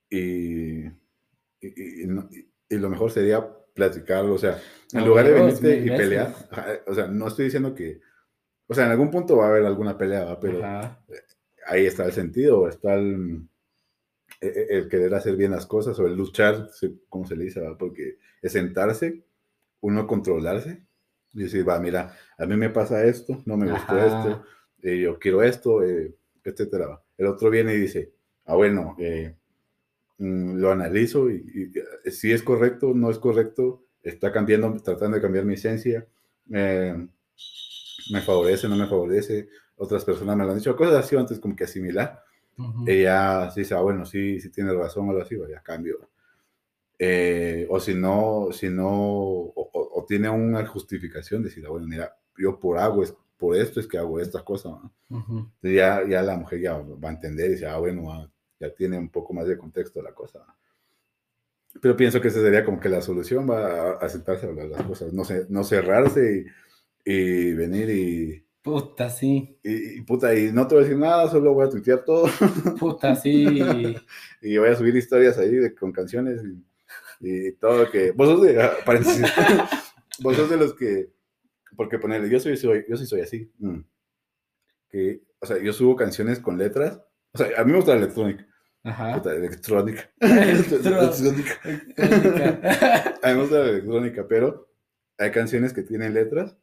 y, 0.09 0.85
y- 1.61 2.03
y 2.03 2.47
y- 2.69 2.77
lo 2.77 2.89
mejor 2.89 3.11
sería 3.11 3.45
platicarlo, 3.73 4.33
o 4.33 4.37
sea, 4.37 4.59
en 4.93 5.05
lugar 5.05 5.25
de 5.25 5.33
venirte 5.33 5.77
y 5.79 5.89
pelear, 5.89 6.33
o 6.87 6.93
sea, 6.93 7.07
no 7.07 7.27
estoy 7.27 7.45
diciendo 7.45 7.73
que, 7.75 8.01
o 8.67 8.73
sea, 8.73 8.85
en 8.85 8.91
algún 8.91 9.11
punto 9.11 9.37
va 9.37 9.45
a 9.45 9.49
haber 9.49 9.65
alguna 9.65 9.97
pelea, 9.97 10.23
¿va? 10.25 10.39
pero 10.39 10.63
Ajá. 10.63 11.03
ahí 11.67 11.85
está 11.85 12.05
el 12.05 12.11
sentido, 12.13 12.67
está 12.67 12.95
el, 12.95 13.47
e- 14.41 14.47
e- 14.47 14.77
el 14.77 14.87
querer 14.89 15.13
hacer 15.13 15.35
bien 15.35 15.51
las 15.51 15.65
cosas 15.65 15.97
o 15.99 16.07
el 16.07 16.15
luchar, 16.15 16.69
como 17.09 17.25
se 17.27 17.35
le 17.35 17.45
dice, 17.45 17.61
¿va? 17.61 17.77
porque 17.77 18.17
es 18.41 18.51
sentarse, 18.51 19.23
uno 19.81 20.07
controlarse 20.07 20.85
y 21.33 21.43
decir, 21.43 21.67
va, 21.67 21.79
mira, 21.79 22.15
a 22.37 22.45
mí 22.45 22.55
me 22.57 22.69
pasa 22.69 23.03
esto, 23.05 23.41
no 23.45 23.57
me 23.57 23.69
gustó 23.71 23.95
Ajá. 23.95 24.05
esto, 24.05 24.43
eh, 24.83 24.99
yo 24.99 25.17
quiero 25.19 25.43
esto, 25.43 25.83
eh, 25.83 26.15
etcétera. 26.43 27.01
El 27.17 27.27
otro 27.27 27.49
viene 27.49 27.73
y 27.73 27.79
dice, 27.79 28.13
ah, 28.45 28.55
bueno, 28.55 28.95
eh, 28.99 29.35
lo 30.21 30.71
analizo 30.71 31.29
y, 31.29 31.43
y, 31.53 31.79
eh, 32.07 32.11
si 32.11 32.31
es 32.31 32.43
correcto, 32.43 32.93
no 32.93 33.09
es 33.09 33.17
correcto, 33.19 33.85
está 34.03 34.31
cambiando, 34.31 34.71
tratando 34.81 35.15
de 35.17 35.21
cambiar 35.21 35.45
mi 35.45 35.53
esencia, 35.55 36.07
eh, 36.53 37.07
me 38.11 38.21
favorece, 38.21 38.67
no 38.67 38.75
me 38.75 38.87
favorece, 38.87 39.49
otras 39.77 40.03
personas 40.05 40.35
me 40.37 40.43
lo 40.45 40.51
han 40.51 40.57
dicho, 40.57 40.75
cosas 40.75 40.95
así 41.05 41.15
antes 41.15 41.39
como 41.39 41.55
que 41.55 41.63
asimilar. 41.65 42.23
Ujú. 42.57 42.85
Ella 42.87 43.49
sí 43.51 43.61
dice, 43.61 43.73
ah, 43.75 43.81
bueno, 43.81 44.05
sí, 44.05 44.39
sí 44.39 44.49
tiene 44.51 44.73
razón 44.73 45.07
o 45.07 45.11
algo 45.11 45.23
así, 45.23 45.35
vaya, 45.35 45.61
cambio. 45.63 46.09
Eh, 46.99 47.65
o 47.69 47.79
si 47.79 47.95
no, 47.95 48.49
si 48.51 48.69
no, 48.69 48.87
o, 48.89 49.53
o- 49.55 49.99
o 50.01 50.05
tiene 50.05 50.29
una 50.29 50.65
justificación, 50.67 51.41
decir, 51.43 51.65
ah, 51.65 51.69
bueno, 51.69 51.87
mira, 51.87 52.15
yo 52.37 52.59
por 52.59 52.77
hago 52.77 53.03
es, 53.03 53.15
por 53.37 53.55
esto 53.55 53.79
es 53.79 53.87
que 53.87 53.97
hago 53.97 54.19
esta 54.19 54.43
cosa. 54.43 54.69
¿no? 54.69 54.93
Ujú. 55.09 55.37
Entonces 55.39 55.75
ya, 55.77 56.07
ya 56.07 56.21
la 56.21 56.37
mujer 56.37 56.59
ya 56.61 56.77
va 56.77 57.09
a 57.09 57.13
entender 57.13 57.47
y 57.49 57.53
dice, 57.53 57.65
ah, 57.65 57.77
bueno, 57.77 58.11
ah, 58.11 58.29
ya 58.61 58.73
tiene 58.73 58.97
un 58.97 59.09
poco 59.09 59.33
más 59.33 59.47
de 59.47 59.57
contexto 59.57 60.01
la 60.01 60.13
cosa. 60.13 60.45
Pero 61.81 61.95
pienso 61.97 62.21
que 62.21 62.27
esa 62.27 62.41
sería 62.41 62.63
como 62.63 62.79
que 62.79 62.89
la 62.89 63.01
solución 63.01 63.49
va 63.49 63.93
a, 63.93 64.09
sentarse 64.09 64.45
a 64.45 64.49
hablar 64.49 64.67
las 64.67 64.83
cosas, 64.83 65.11
no, 65.13 65.23
se, 65.23 65.45
no 65.49 65.63
cerrarse 65.63 66.45
y, 67.05 67.11
y 67.13 67.53
venir 67.53 67.89
y, 67.89 68.45
Puta, 68.61 69.09
sí. 69.09 69.57
y, 69.63 69.97
y, 69.97 70.01
puta, 70.01 70.35
y 70.35 70.51
no 70.51 70.67
te 70.67 70.75
voy 70.75 70.83
a 70.83 70.87
decir 70.87 70.99
nada, 70.99 71.27
solo 71.29 71.53
voy 71.55 71.65
a 71.65 71.69
tuitear 71.69 72.03
todo. 72.05 72.27
Puta, 72.79 73.15
sí. 73.15 73.95
y 74.41 74.57
voy 74.57 74.69
a 74.69 74.75
subir 74.75 74.95
historias 74.95 75.37
ahí 75.39 75.55
de- 75.55 75.73
con 75.73 75.91
canciones 75.91 76.41
y, 77.21 77.47
y 77.47 77.51
todo 77.53 77.85
lo 77.85 77.89
que. 77.91 78.11
Vos 78.11 78.27
sos 78.29 78.41
de. 78.43 78.61
ah, 78.61 78.71
paréntesis. 78.85 79.25
vos 80.21 80.35
sos 80.35 80.47
de 80.49 80.57
los 80.57 80.75
que. 80.75 81.09
Porque 81.75 81.97
ponerle, 81.97 82.29
yo 82.29 82.39
soy, 82.39 82.55
soy, 82.55 82.85
yo 82.87 82.97
sí 82.97 83.07
soy 83.07 83.21
así. 83.21 83.49
mm, 83.57 83.79
Que, 84.89 85.21
o 85.39 85.45
sea, 85.47 85.57
yo 85.57 85.73
subo 85.73 85.95
canciones 85.95 86.39
con 86.39 86.57
letras. 86.59 87.01
O 87.31 87.37
sea, 87.39 87.47
a 87.57 87.63
mí 87.63 87.71
me 87.71 87.77
gusta 87.77 87.93
la 87.95 88.01
electrónica. 88.03 88.45
Ajá. 88.83 89.13
puta, 89.15 89.33
electrónica. 89.35 90.09
Electrónica. 90.19 91.59
Electrónica. 91.97 93.19
A 93.23 93.27
mí 93.29 93.33
me 93.35 93.41
gusta 93.41 93.59
la 93.59 93.69
electrónica, 93.69 94.27
pero 94.27 94.67
hay 95.17 95.31
canciones 95.31 95.73
que 95.73 95.83
tienen 95.83 96.13
letras. 96.13 96.57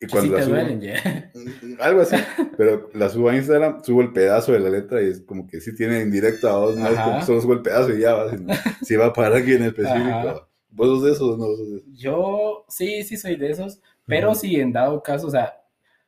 Y 0.00 0.06
Que 0.06 0.12
cuando 0.12 0.36
sí 0.42 0.50
las 0.50 0.66
subo. 0.66 0.80
ya. 0.80 1.30
Mm, 1.34 1.76
Algo 1.80 2.00
así, 2.02 2.16
pero 2.56 2.90
la 2.94 3.08
subo 3.08 3.28
a 3.30 3.36
Instagram, 3.36 3.82
subo 3.84 4.00
el 4.02 4.12
pedazo 4.12 4.52
de 4.52 4.60
la 4.60 4.68
letra 4.70 5.00
y 5.02 5.06
es 5.08 5.20
como 5.20 5.46
que 5.46 5.60
sí 5.60 5.74
tiene 5.74 6.00
indirecta 6.02 6.50
a 6.52 6.56
vos, 6.58 6.76
no 6.76 6.88
es 6.88 6.98
como 6.98 7.22
solo 7.22 7.40
subo 7.40 7.52
el 7.54 7.62
pedazo 7.62 7.94
y 7.94 8.00
ya 8.00 8.14
va, 8.14 8.30
sino 8.30 8.52
si 8.82 8.96
va 8.96 9.12
para 9.12 9.36
alguien 9.36 9.62
específico. 9.62 10.08
Ajá. 10.08 10.48
¿Vos 10.70 10.88
sos 10.88 11.04
de 11.04 11.12
esos 11.12 11.22
o 11.22 11.36
no 11.36 11.44
sos 11.56 11.70
de 11.70 11.76
esos? 11.76 11.88
Yo 11.96 12.64
sí, 12.68 13.04
sí 13.04 13.16
soy 13.16 13.36
de 13.36 13.50
esos, 13.50 13.80
pero 14.06 14.32
Ujú. 14.32 14.40
si 14.40 14.56
en 14.60 14.72
dado 14.72 15.00
caso, 15.02 15.28
o 15.28 15.30
sea, 15.30 15.54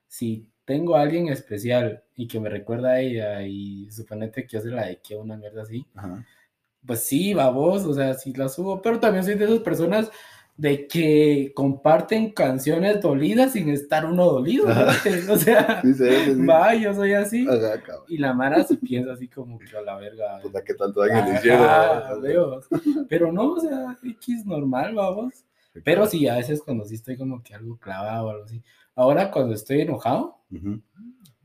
si 0.08 0.50
tengo 0.66 0.96
a 0.96 1.00
alguien 1.02 1.28
especial 1.28 2.02
y 2.14 2.26
que 2.28 2.38
me 2.40 2.50
recuerda 2.50 2.90
a 2.90 3.00
ella 3.00 3.42
y 3.42 3.90
suponete 3.90 4.46
que 4.46 4.58
hace 4.58 4.68
la 4.68 4.86
de 4.86 4.98
que 5.00 5.16
una 5.16 5.36
mierda 5.38 5.62
así, 5.62 5.86
Ajá. 5.94 6.22
pues 6.84 7.00
sí, 7.04 7.32
babos, 7.32 7.84
o 7.86 7.94
sea, 7.94 8.12
sí 8.14 8.34
la 8.34 8.48
subo, 8.50 8.82
pero 8.82 9.00
también 9.00 9.24
soy 9.24 9.36
de 9.36 9.46
esas 9.46 9.60
personas 9.60 10.10
de 10.56 10.86
que 10.88 11.52
comparten 11.54 12.30
canciones 12.32 13.02
dolidas 13.02 13.52
sin 13.52 13.68
estar 13.68 14.06
uno 14.06 14.24
dolido. 14.24 14.66
¿no? 14.66 14.86
O 15.34 15.36
sea, 15.36 15.80
Sí, 15.82 15.92
sí, 15.94 16.04
sí, 16.04 16.34
sí. 16.34 16.46
va, 16.46 16.74
yo 16.74 16.94
soy 16.94 17.12
así. 17.12 17.46
Y 18.08 18.16
la 18.18 18.32
Mara 18.32 18.64
se 18.64 18.76
piensa 18.76 19.12
así 19.12 19.28
como 19.28 19.58
que 19.58 19.76
a 19.76 19.82
la 19.82 19.96
verga. 19.96 20.38
Puta, 20.40 20.64
¿qué 20.64 20.72
tanto 20.74 21.00
daño 21.00 21.14
le 21.14 21.20
Ajá, 21.20 21.38
hicieron? 21.38 22.22
veo. 22.22 22.60
Pero 23.08 23.30
no, 23.32 23.52
o 23.52 23.60
sea, 23.60 23.98
X 24.02 24.46
normal, 24.46 24.94
vamos. 24.94 25.44
Pero 25.84 26.06
sí, 26.06 26.26
a 26.26 26.36
veces 26.36 26.62
cuando 26.62 26.86
sí 26.86 26.94
estoy 26.94 27.18
como 27.18 27.42
que 27.42 27.54
algo 27.54 27.76
clavado 27.78 28.26
o 28.28 28.30
algo 28.30 28.44
así. 28.44 28.62
Ahora 28.94 29.30
cuando 29.30 29.52
estoy 29.54 29.82
enojado, 29.82 30.35
Ujú. 30.50 30.82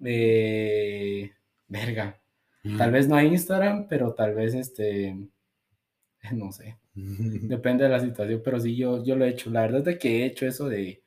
eh, 0.03 1.31
verga. 1.67 2.17
Tal 2.77 2.91
vez 2.91 3.07
no 3.07 3.15
hay 3.15 3.27
Instagram, 3.27 3.87
pero 3.87 4.13
tal 4.13 4.35
vez 4.35 4.53
este, 4.53 5.17
no 6.33 6.51
sé, 6.51 6.77
depende 6.95 7.85
de 7.85 7.89
la 7.89 7.99
situación, 7.99 8.41
pero 8.43 8.59
sí 8.59 8.75
yo, 8.75 9.03
yo 9.03 9.15
lo 9.15 9.25
he 9.25 9.29
hecho. 9.29 9.49
La 9.49 9.61
verdad 9.61 9.79
es 9.79 9.85
de 9.85 9.97
que 9.97 10.21
he 10.21 10.25
hecho 10.25 10.45
eso 10.45 10.69
de, 10.69 11.03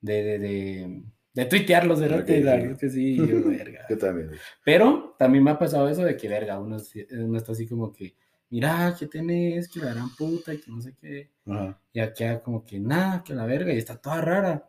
de, 0.00 0.22
de, 0.22 0.38
de, 0.38 1.02
de 1.32 1.44
tuitearlos, 1.46 2.00
¿verdad? 2.00 2.20
Ok, 2.20 2.26
Que 2.26 2.40
la 2.42 2.56
verdad 2.56 2.72
es 2.72 2.78
que 2.78 2.90
sí, 2.90 3.16
yo, 3.16 3.42
verga. 3.48 3.86
Yo 3.88 3.96
también. 3.96 4.30
Pero 4.64 5.16
también 5.18 5.44
me 5.44 5.50
ha 5.52 5.58
pasado 5.58 5.88
eso 5.88 6.04
de 6.04 6.16
que, 6.16 6.28
verga, 6.28 6.60
uno, 6.60 6.76
uno 7.12 7.38
está 7.38 7.52
así 7.52 7.66
como 7.66 7.90
que, 7.92 8.14
mira, 8.50 8.94
¿qué 8.98 9.06
tenés? 9.06 9.68
Que 9.68 9.80
la 9.80 9.94
gran 9.94 10.14
puta 10.14 10.52
y 10.52 10.58
que 10.58 10.70
no 10.70 10.82
sé 10.82 10.94
qué. 11.00 11.30
Ajá. 11.46 11.80
Y 11.94 12.00
aquí 12.00 12.24
como 12.44 12.64
que, 12.66 12.78
nada, 12.78 13.22
que 13.24 13.32
la 13.34 13.46
verga, 13.46 13.72
y 13.72 13.78
está 13.78 13.96
toda 13.96 14.20
rara. 14.20 14.68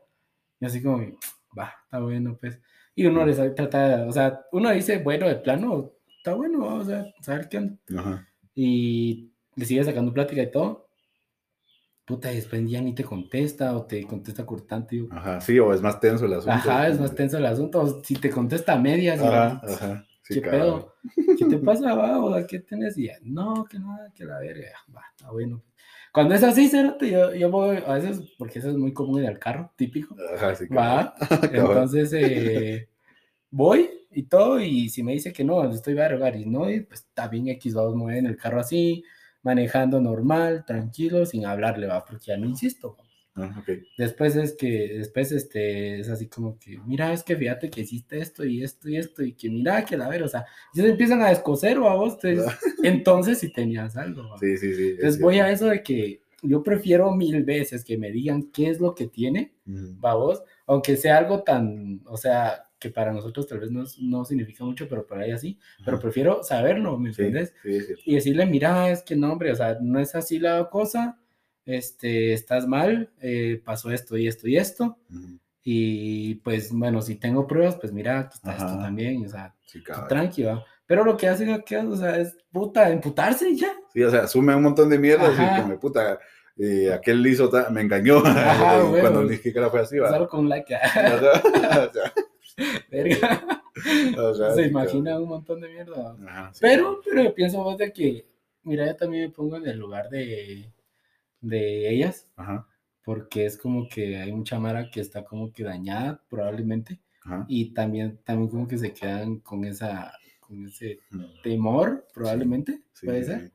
Y 0.61 0.65
así 0.65 0.81
como, 0.81 0.99
que, 0.99 1.15
va, 1.57 1.73
está 1.83 1.99
bueno, 1.99 2.37
pues. 2.39 2.59
Y 2.95 3.05
uno 3.05 3.25
les 3.25 3.37
trata, 3.55 4.05
o 4.07 4.11
sea, 4.11 4.41
uno 4.51 4.69
dice, 4.71 4.99
bueno, 4.99 5.27
de 5.27 5.35
plano, 5.37 5.91
está 6.17 6.33
bueno, 6.33 6.59
vamos 6.59 6.89
a 6.89 7.05
saber 7.21 7.49
qué 7.49 7.57
onda. 7.57 7.75
Ajá. 7.97 8.27
Y 8.55 9.31
le 9.55 9.65
sigue 9.65 9.83
sacando 9.83 10.13
plática 10.13 10.41
y 10.41 10.51
todo. 10.51 10.87
Puta, 12.05 12.31
y 12.31 12.35
después 12.35 12.61
ya 12.69 12.81
ni 12.81 12.93
te 12.93 13.03
contesta 13.05 13.75
o 13.77 13.85
te 13.85 14.05
contesta 14.05 14.45
cortante. 14.45 14.95
digo, 14.97 15.07
Ajá. 15.11 15.39
Sí, 15.39 15.57
o 15.57 15.73
es 15.73 15.81
más 15.81 15.99
tenso 15.99 16.25
el 16.25 16.33
asunto. 16.33 16.51
Ajá, 16.51 16.87
es 16.89 16.99
más 16.99 17.15
tenso 17.15 17.37
el 17.37 17.45
asunto. 17.45 17.79
o 17.81 18.03
Si 18.03 18.15
te 18.15 18.29
contesta 18.29 18.73
a 18.73 18.79
medias, 18.79 19.21
Ajá, 19.21 19.61
ajá. 19.63 20.05
Sí, 20.21 20.35
¿qué 20.35 20.41
cabrón. 20.41 20.61
pedo? 20.61 21.35
¿Qué 21.37 21.45
te 21.45 21.57
pasa, 21.57 21.95
va? 21.95 22.23
O 22.23 22.33
sea, 22.33 22.45
¿qué 22.45 22.59
tenés? 22.59 22.97
Y 22.97 23.07
ya, 23.07 23.15
no, 23.23 23.65
que 23.65 23.79
nada, 23.79 24.11
que 24.13 24.25
la 24.25 24.39
verga. 24.39 24.69
Va, 24.95 25.01
está 25.15 25.31
bueno. 25.31 25.63
Cuando 26.13 26.35
es 26.35 26.43
así, 26.43 26.69
cerote, 26.69 27.09
yo, 27.09 27.33
yo 27.33 27.49
voy 27.49 27.77
a 27.85 27.95
veces, 27.95 28.21
porque 28.37 28.59
eso 28.59 28.69
es 28.69 28.77
muy 28.77 28.93
común 28.93 29.21
en 29.21 29.25
el 29.25 29.39
carro, 29.39 29.71
típico. 29.75 30.15
Ajá, 30.35 30.53
sí, 30.53 30.67
Va, 30.67 31.15
cabrón. 31.19 31.53
entonces 31.55 32.13
eh, 32.13 32.87
voy 33.49 33.89
y 34.11 34.23
todo, 34.23 34.59
y 34.59 34.89
si 34.89 35.01
me 35.01 35.13
dice 35.13 35.33
que 35.33 35.43
no, 35.43 35.67
estoy 35.71 35.95
verga, 35.95 36.29
y 36.37 36.45
no, 36.45 36.69
y 36.69 36.81
pues 36.81 36.99
está 36.99 37.27
bien 37.27 37.47
X, 37.47 37.73
vamos 37.73 38.11
a 38.11 38.15
en 38.15 38.27
el 38.27 38.37
carro 38.37 38.59
así, 38.59 39.03
manejando 39.41 39.99
normal, 39.99 40.63
tranquilo, 40.67 41.25
sin 41.25 41.47
hablarle, 41.47 41.87
va, 41.87 42.05
porque 42.05 42.27
ya 42.27 42.37
no 42.37 42.45
insisto. 42.45 42.95
Ah, 43.35 43.55
ok. 43.59 43.69
Después 43.97 44.35
es 44.35 44.53
que, 44.53 44.97
después 44.99 45.31
este, 45.31 45.99
es 45.99 46.09
así 46.09 46.27
como 46.27 46.59
que, 46.59 46.77
mira, 46.85 47.11
es 47.13 47.23
que 47.23 47.35
fíjate 47.35 47.69
que 47.69 47.81
hiciste 47.81 48.19
esto 48.19 48.45
y 48.45 48.63
esto 48.63 48.89
y 48.89 48.97
esto, 48.97 49.23
y 49.23 49.33
que 49.33 49.49
mira, 49.49 49.83
que 49.85 49.97
la 49.97 50.07
ver, 50.07 50.21
o 50.23 50.27
sea, 50.27 50.45
se 50.73 50.87
empiezan 50.87 51.21
a 51.21 51.29
descoser 51.29 51.79
o 51.79 51.89
a 51.89 51.95
vos, 51.95 52.17
entonces, 52.23 52.59
entonces 52.83 53.39
si 53.39 53.51
tenías 53.51 53.97
algo. 53.97 54.29
¿va? 54.29 54.37
Sí, 54.37 54.55
sí, 54.57 54.73
sí. 54.75 54.83
es 54.83 54.91
Entonces 54.95 55.21
voy 55.21 55.39
a 55.39 55.45
cierto. 55.45 55.53
eso 55.53 55.65
de 55.67 55.81
que 55.83 56.21
yo 56.43 56.61
prefiero 56.61 57.11
mil 57.15 57.43
veces 57.43 57.83
que 57.85 57.97
me 57.97 58.11
digan 58.11 58.51
qué 58.51 58.69
es 58.69 58.79
lo 58.79 58.93
que 58.93 59.07
tiene, 59.07 59.53
Ujú. 59.65 59.99
va 60.03 60.13
vos, 60.13 60.43
aunque 60.67 60.95
sea 60.97 61.17
algo 61.17 61.41
tan, 61.43 62.01
o 62.05 62.17
sea, 62.17 62.65
que 62.79 62.89
para 62.89 63.13
nosotros 63.13 63.47
tal 63.47 63.61
vez 63.61 63.71
no, 63.71 63.85
no 64.01 64.25
significa 64.25 64.65
mucho, 64.65 64.87
pero 64.89 65.07
para 65.07 65.25
ella 65.25 65.37
sí, 65.37 65.57
pero 65.85 65.97
prefiero 65.99 66.43
saberlo, 66.43 66.97
¿me 66.99 67.13
Sí, 67.13 67.21
entiendes? 67.23 67.53
sí, 67.63 67.75
es 67.77 67.85
cierto. 67.85 68.03
y 68.05 68.15
decirle, 68.15 68.45
mira, 68.45 68.91
es 68.91 69.01
que 69.01 69.15
no, 69.15 69.31
hombre, 69.31 69.51
o 69.53 69.55
sea, 69.55 69.77
no 69.81 69.99
es 69.99 70.13
así 70.15 70.37
la 70.37 70.69
cosa, 70.69 71.17
este, 71.65 72.33
estás 72.33 72.67
mal, 72.67 73.09
eh, 73.21 73.61
pasó 73.63 73.91
esto 73.91 74.17
y 74.17 74.27
esto 74.27 74.47
y 74.47 74.57
esto, 74.57 74.97
Ujú. 75.09 75.39
y 75.63 76.35
pues 76.35 76.71
bueno, 76.73 77.01
si 77.01 77.15
tengo 77.15 77.47
pruebas, 77.47 77.75
pues 77.77 77.91
mira, 77.93 78.19
aquí 78.19 78.35
está 78.35 78.51
esto 78.53 78.65
Ajá. 78.65 78.79
también, 78.79 79.25
o 79.25 79.29
sea, 79.29 79.55
Sí, 79.65 79.79
tú 79.79 79.85
cabrón. 79.85 80.07
tranqui, 80.09 80.43
va. 80.43 80.63
Pero 80.85 81.05
lo 81.05 81.15
que 81.15 81.27
hacen 81.27 81.49
aquí, 81.51 81.75
o 81.75 81.95
sea, 81.95 82.17
es 82.17 82.35
puta, 82.51 82.89
emputarse 82.89 83.55
ya. 83.55 83.71
Sí, 83.93 84.03
o 84.03 84.11
sea, 84.11 84.23
asume 84.23 84.53
un 84.55 84.63
montón 84.63 84.89
de 84.89 84.99
mierda 84.99 85.29
Ajá. 85.29 85.57
y 85.57 85.61
como, 85.61 85.79
puta, 85.79 86.19
eh, 86.57 86.91
aquel 86.93 87.25
ta- 87.49 87.69
me 87.69 87.81
engañó 87.81 88.17
Ajá, 88.25 88.77
y 88.77 88.99
cuando 88.99 89.19
huevos. 89.19 89.31
ni 89.31 89.37
siquiera 89.37 89.69
fue 89.69 89.79
así, 89.79 89.97
va. 89.97 90.09
Solo 90.09 90.27
con 90.27 90.49
like, 90.49 90.75
Ajá. 90.75 91.41
O 91.75 91.93
sea, 91.93 92.11
verga. 92.91 94.55
Se 94.55 94.61
imagina 94.67 95.19
un 95.19 95.29
montón 95.29 95.59
de 95.61 95.69
mierda. 95.69 96.15
Ajá, 96.27 96.51
sí, 96.53 96.59
Pero, 96.61 96.99
pero 97.03 97.23
yo 97.23 97.33
pienso 97.33 97.63
vos 97.63 97.77
de 97.77 97.91
que, 97.91 98.27
mira, 98.63 98.85
yo 98.85 98.95
también 98.95 99.25
me 99.25 99.29
pongo 99.31 99.57
en 99.57 99.67
el 99.67 99.77
lugar 99.79 100.09
de, 100.09 100.69
de 101.43 101.89
ellas. 101.93 102.27
Ajá, 102.35 102.67
porque 103.05 103.45
es 103.45 103.57
como 103.57 103.87
que 103.89 104.17
hay 104.17 104.31
mucha 104.31 104.59
mara 104.59 104.89
que 104.89 105.01
está 105.01 105.23
como 105.25 105.51
que 105.51 105.63
dañada 105.63 106.21
probablemente 106.29 106.99
ajá. 107.25 107.45
y 107.49 107.73
también 107.73 108.17
también 108.23 108.49
como 108.49 108.67
que 108.67 108.77
se 108.77 108.93
quedan 108.93 109.39
con 109.39 109.65
esa 109.65 110.13
con 110.39 110.65
ese 110.65 110.99
Ujú. 111.11 111.23
temor 111.43 112.07
probablemente 112.13 112.81
Sí, 112.93 113.05
puede 113.05 113.23
sí, 113.23 113.31
ser 113.31 113.41
sí. 113.47 113.51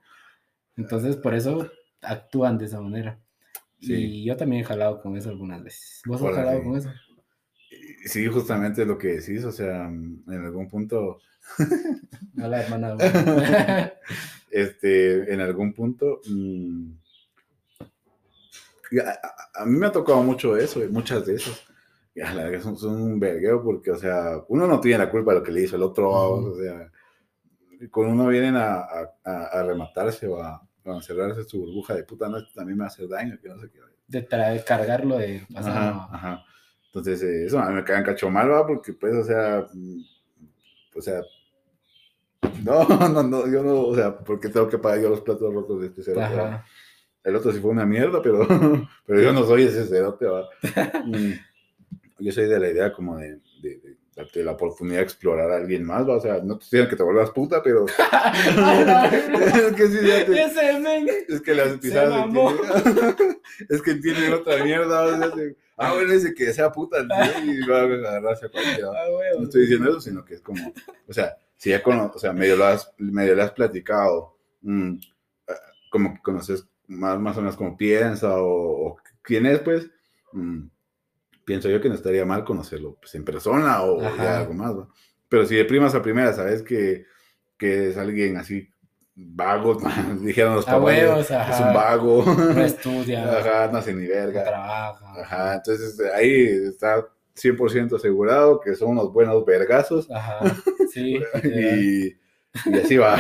entonces 0.77 1.17
por 1.17 1.35
eso 1.35 1.71
actúan 2.03 2.59
de 2.59 2.67
esa 2.67 2.81
manera 2.81 3.19
Sí. 3.81 3.95
y 3.95 4.25
yo 4.25 4.37
también 4.37 4.63
he 4.63 4.65
jalado 4.65 5.01
con 5.01 5.17
eso 5.17 5.31
algunas 5.31 5.63
veces 5.63 6.03
vos 6.05 6.21
has 6.21 6.27
Órale. 6.27 6.43
jalado 6.43 6.65
con 6.65 6.77
eso 6.77 6.91
Sí, 8.07 8.27
justamente 8.27 8.87
lo 8.87 8.97
que 8.97 9.09
decís, 9.19 9.45
o 9.45 9.53
sea, 9.53 9.85
en 9.87 10.23
algún 10.27 10.69
punto, 10.69 11.19
a 12.39 12.49
la 12.49 12.63
hermana 12.63 12.97
este, 14.51 15.33
en 15.33 15.41
algún 15.41 15.75
punto, 15.75 16.21
mm, 16.29 16.93
a, 18.97 19.63
a- 19.63 19.67
mí 19.67 19.79
me 19.79 19.87
ha 19.87 19.93
tocado 19.93 20.23
mucho 20.23 20.57
eso, 20.57 20.83
y 20.83 20.89
muchas 20.89 21.27
de 21.27 21.35
esas. 21.35 21.63
Y 22.15 22.21
a 22.21 22.33
la 22.33 22.45
verga 22.45 22.61
son, 22.61 22.77
son 22.77 23.01
un 23.01 23.21
vergueo 23.21 23.63
porque, 23.63 23.91
o 23.91 23.97
sea, 23.97 24.43
uno 24.49 24.67
no 24.67 24.81
tiene 24.81 24.99
la 24.99 25.11
culpa 25.11 25.33
de 25.33 25.39
lo 25.39 25.45
que 25.45 25.53
le 25.53 25.63
hizo 25.63 25.77
el 25.77 25.83
otro, 25.83 26.11
o 26.11 26.57
sea, 26.57 26.91
con 27.91 28.09
uno 28.09 28.27
vienen 28.27 28.57
a, 28.57 28.87
a, 29.25 29.63
rematarse 29.63 30.27
o 30.27 30.43
a, 30.43 30.61
encerrarse 30.85 31.43
en 31.43 31.49
su 31.49 31.61
burbuja 31.61 31.95
de 31.95 32.05
puta, 32.05 32.29
no, 32.29 32.39
también 32.49 32.79
me 32.79 32.83
va 32.83 32.87
a 32.87 32.89
hacer 32.89 33.09
daño, 33.09 33.39
que 33.41 33.49
no 33.49 33.61
sé 33.61 33.71
qué. 33.71 33.81
de 34.07 34.65
cargarlo 34.65 35.19
de 35.19 35.47
Ajá, 35.55 36.09
ajá. 36.11 36.45
Entonces, 36.87 37.23
eh, 37.23 37.45
eso 37.45 37.59
a 37.59 37.69
mí 37.69 37.75
me 37.75 37.85
cagan 37.85 38.05
cacho 38.05 38.31
mal, 38.31 38.51
va, 38.51 38.67
porque 38.67 38.95
pues, 38.95 39.15
o 39.15 39.25
sea, 39.25 39.67
mm, 39.73 40.01
o 40.97 41.03
sea, 41.03 41.21
no, 42.65 42.85
no, 43.09 43.23
no, 43.23 43.47
yo 43.47 43.63
no, 43.63 43.83
o 43.83 43.95
sea, 43.95 44.19
porque 44.19 44.49
tengo 44.49 44.69
que 44.69 44.79
pagar 44.79 45.01
yo 45.01 45.11
los 45.11 45.21
platos 45.21 45.53
rotos 45.53 45.81
de 45.81 45.87
este? 45.89 46.21
Ajá. 46.21 46.65
El 47.29 47.37
otro 47.37 47.53
sí 47.53 47.61
fue 47.61 47.71
una 47.71 47.87
mierda, 47.87 48.21
pero, 48.23 48.47
pero 49.07 49.21
yo 49.21 49.33
no 49.33 49.45
soy 49.45 49.65
ese 49.65 49.87
cerote, 49.87 50.27
va. 50.27 50.49
Yo 52.21 52.33
soy 52.33 52.47
de 52.49 52.59
la 52.59 52.69
idea 52.69 52.93
como 52.93 53.17
de, 53.17 53.39
de, 53.63 53.79
de 53.79 53.97
darte 54.17 54.43
la 54.43 54.51
oportunidad 54.51 54.97
de 54.97 55.03
explorar 55.05 55.53
a 55.53 55.57
alguien 55.59 55.85
más, 55.85 56.05
va, 56.09 56.17
o 56.17 56.21
sea, 56.21 56.41
no 56.43 56.59
te 56.59 56.65
diciendo 56.65 56.91
que 56.91 56.97
te 56.97 57.05
vuelvas 57.05 57.31
puta, 57.31 57.63
pero 57.63 57.87
es 57.87 59.73
que 59.77 59.87
sí, 59.87 59.99
ya 60.05 60.27
te- 60.27 60.43
ese 60.43 60.81
men 60.81 61.07
es 61.29 61.41
que 61.41 61.55
las 61.55 61.79
pisadas 61.79 62.27
es 63.69 63.83
que 63.83 63.91
entienden 63.93 64.33
otra 64.33 64.65
mierda. 64.65 65.05
o 65.05 65.17
sea, 65.17 65.31
se- 65.33 65.57
ah, 65.77 65.93
bueno, 65.95 66.13
dice 66.13 66.35
que 66.35 66.53
sea 66.53 66.73
puta 66.73 67.03
¿sí? 67.03 67.51
y 67.63 67.67
va 67.69 67.83
a 67.83 67.85
agarrarse 67.85 68.47
a 68.47 68.51
cualquiera. 68.51 68.89
Ah. 68.91 69.07
No 69.39 69.45
estoy 69.45 69.61
diciendo 69.63 69.91
eso, 69.91 70.01
sino 70.01 70.25
que 70.25 70.35
es 70.35 70.41
como, 70.41 70.75
o 71.07 71.13
sea, 71.13 71.37
si 71.57 71.71
ya 71.71 71.83
cono, 71.85 72.11
o 72.13 72.19
sea, 72.19 72.33
medio 72.33 72.57
lo 72.57 72.65
has, 72.65 72.93
medio 72.99 73.37
le 73.37 73.43
has 73.43 73.53
platicado, 73.53 74.37
mm, 74.63 74.95
ah, 75.49 75.53
como 75.91 76.15
que 76.15 76.23
conoces 76.23 76.67
más, 76.89 77.19
más 77.21 77.37
o 77.37 77.41
menos 77.41 77.57
cómo 77.57 77.77
piensa 77.77 78.41
o, 78.41 78.87
o 78.89 78.97
quién 79.23 79.47
es, 79.47 79.61
pues, 79.61 79.89
mm, 80.33 80.67
pienso 81.45 81.69
yo 81.69 81.81
que 81.81 81.89
no 81.89 81.95
estaría 81.95 82.25
mal 82.25 82.45
conocerlo 82.45 82.97
pues, 83.01 83.15
en 83.15 83.25
persona 83.25 83.83
o 83.83 84.01
ya 84.01 84.41
algo 84.41 84.55
más, 84.55 84.77
¿va? 84.77 84.89
Pero 85.29 85.47
si 85.47 85.57
de 85.57 85.65
primas 85.65 85.95
a 85.95 86.03
primeras 86.03 86.37
sabes 86.37 86.63
que, 86.63 87.05
que 87.57 87.89
es 87.89 87.97
alguien 87.99 88.37
así 88.37 88.69
vago, 89.15 89.79
dijeron 90.21 90.57
los 90.57 90.65
papás, 90.65 91.31
es 91.31 91.61
un 91.61 91.75
vago, 91.75 92.25
no 92.25 92.61
estudia 92.65 93.39
ajá, 93.39 93.69
no 93.73 93.79
hace 93.79 93.95
ni 93.95 94.05
no 94.07 94.15
verga. 94.15 94.45
trabaja 94.45 95.23
Ajá, 95.23 95.55
entonces 95.57 96.01
ahí 96.15 96.47
está 96.69 97.07
100% 97.35 97.97
asegurado 97.97 98.61
que 98.61 98.75
son 98.75 98.91
unos 98.91 99.13
buenos 99.13 99.45
vergazos 99.45 100.11
Ajá, 100.11 100.41
sí. 100.93 101.19
y, 101.45 102.17
y 102.67 102.75
así 102.79 102.97
va. 102.97 103.17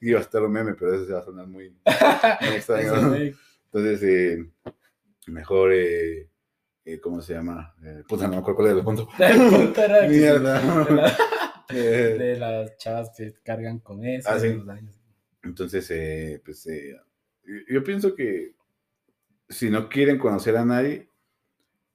Iba 0.00 0.18
a 0.18 0.22
estar 0.22 0.42
un 0.42 0.52
meme, 0.52 0.74
pero 0.74 0.94
eso 0.94 1.06
se 1.06 1.12
va 1.12 1.20
a 1.20 1.24
sonar 1.24 1.46
muy, 1.46 1.70
muy 1.70 1.76
extraño. 2.56 3.14
Entonces, 3.14 4.02
eh, 4.02 4.50
mejor, 5.28 5.72
eh, 5.72 6.28
eh, 6.84 7.00
¿cómo 7.00 7.22
se 7.22 7.34
llama? 7.34 7.74
Eh, 7.84 8.02
puta, 8.08 8.24
no 8.24 8.32
me 8.34 8.36
acuerdo 8.38 8.56
cuál 8.56 8.68
era 8.68 8.78
el 8.78 8.84
punto. 8.84 9.08
El 9.18 9.48
punto 9.50 9.82
era 9.82 10.02
Mierda. 10.08 10.84
De, 10.84 10.94
la- 10.94 11.16
Eh, 11.74 12.18
de 12.18 12.36
las 12.38 12.76
chavas 12.76 13.10
que 13.16 13.32
cargan 13.42 13.78
con 13.78 14.04
eso. 14.04 14.28
Ah, 14.30 14.38
sí. 14.38 14.60
Entonces, 15.42 15.90
eh, 15.90 16.42
pues 16.44 16.66
yo- 17.68 17.82
pienso 17.84 18.14
que 18.14 18.54
si 19.48 19.70
no 19.70 19.88
quieren 19.88 20.18
conocer 20.18 20.56
a 20.56 20.64
nadie, 20.64 21.08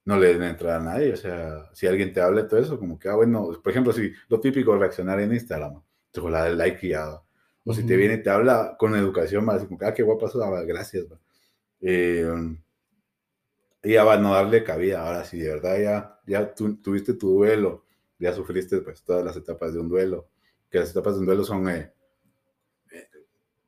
no 0.06 0.18
le 0.18 0.34
den 0.34 0.44
entrada 0.44 0.78
a 0.78 0.84
nadie. 0.84 1.14
O 1.14 1.18
sea, 1.18 1.70
si 1.74 1.86
alguien 1.86 2.12
te 2.14 2.22
habla 2.22 2.42
de 2.44 2.48
todo 2.50 2.60
eso, 2.60 2.80
como 2.80 2.98
que, 2.98 3.10
ah, 3.10 3.16
bueno, 3.16 3.50
por 3.62 3.72
ejemplo, 3.72 3.92
si 3.94 4.12
lo 4.30 4.40
típico 4.40 4.76
reaccionar 4.78 5.20
en 5.20 5.34
Instagram, 5.34 5.82
te 6.24 6.30
la 6.30 6.44
del 6.46 6.58
like 6.58 6.86
y 6.86 6.90
ya. 6.92 7.22
O 7.66 7.74
si 7.74 7.86
te 7.86 7.96
viene 7.98 8.16
y 8.16 8.24
te 8.24 8.30
habla 8.30 8.76
con 8.80 8.96
educación, 8.96 9.44
más 9.46 9.64
como 9.66 9.78
que, 9.78 9.86
ah, 9.86 9.94
qué 9.94 10.04
guapo 10.04 10.28
eso, 10.28 10.42
ah, 10.44 10.64
gracias. 10.64 11.06
Eh, 11.82 12.26
Y 13.84 13.94
ya 13.94 14.04
va 14.04 14.14
a 14.14 14.18
no 14.18 14.34
darle 14.34 14.64
cabida. 14.64 15.06
Ahora 15.06 15.24
sí, 15.24 15.40
de 15.40 15.50
verdad, 15.50 15.80
ya, 15.80 16.20
ya 16.26 16.54
tu- 16.54 16.78
tuviste 16.78 17.14
tu 17.14 17.30
duelo, 17.38 17.84
ya 18.20 18.34
sufriste 18.34 18.80
pues 18.80 19.04
todas 19.04 19.24
las 19.24 19.36
etapas 19.38 19.74
de 19.74 19.80
un 19.80 19.88
duelo. 19.90 20.28
Que 20.70 20.80
las 20.80 20.90
etapas 20.92 21.14
de 21.14 21.20
un 21.22 21.26
duelo 21.28 21.44
son 21.46 21.70
eh, 21.70 21.94
eh, 22.92 23.08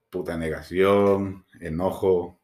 puta 0.09 0.35
negación, 0.37 1.45
enojo, 1.61 2.39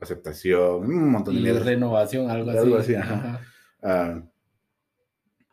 aceptación, 0.00 0.84
un 0.86 1.10
montón 1.10 1.34
de 1.34 1.40
Y 1.40 1.42
mierda. 1.44 1.60
renovación, 1.60 2.30
algo 2.30 2.50
así. 2.50 2.58
Algo 2.58 2.76
así, 2.78 2.94
ajá. 2.94 3.40
Ah, 3.82 4.22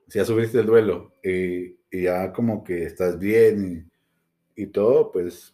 si 0.08 0.20
ya 0.20 0.26
sufriste 0.26 0.60
el 0.60 0.66
duelo 0.66 1.12
y, 1.24 1.78
y 1.98 2.04
ya 2.04 2.32
como 2.34 2.64
que 2.64 2.84
estás 2.84 3.18
bien 3.20 3.88
y, 4.56 4.62
y 4.64 4.68
todo, 4.68 5.12
pues, 5.12 5.54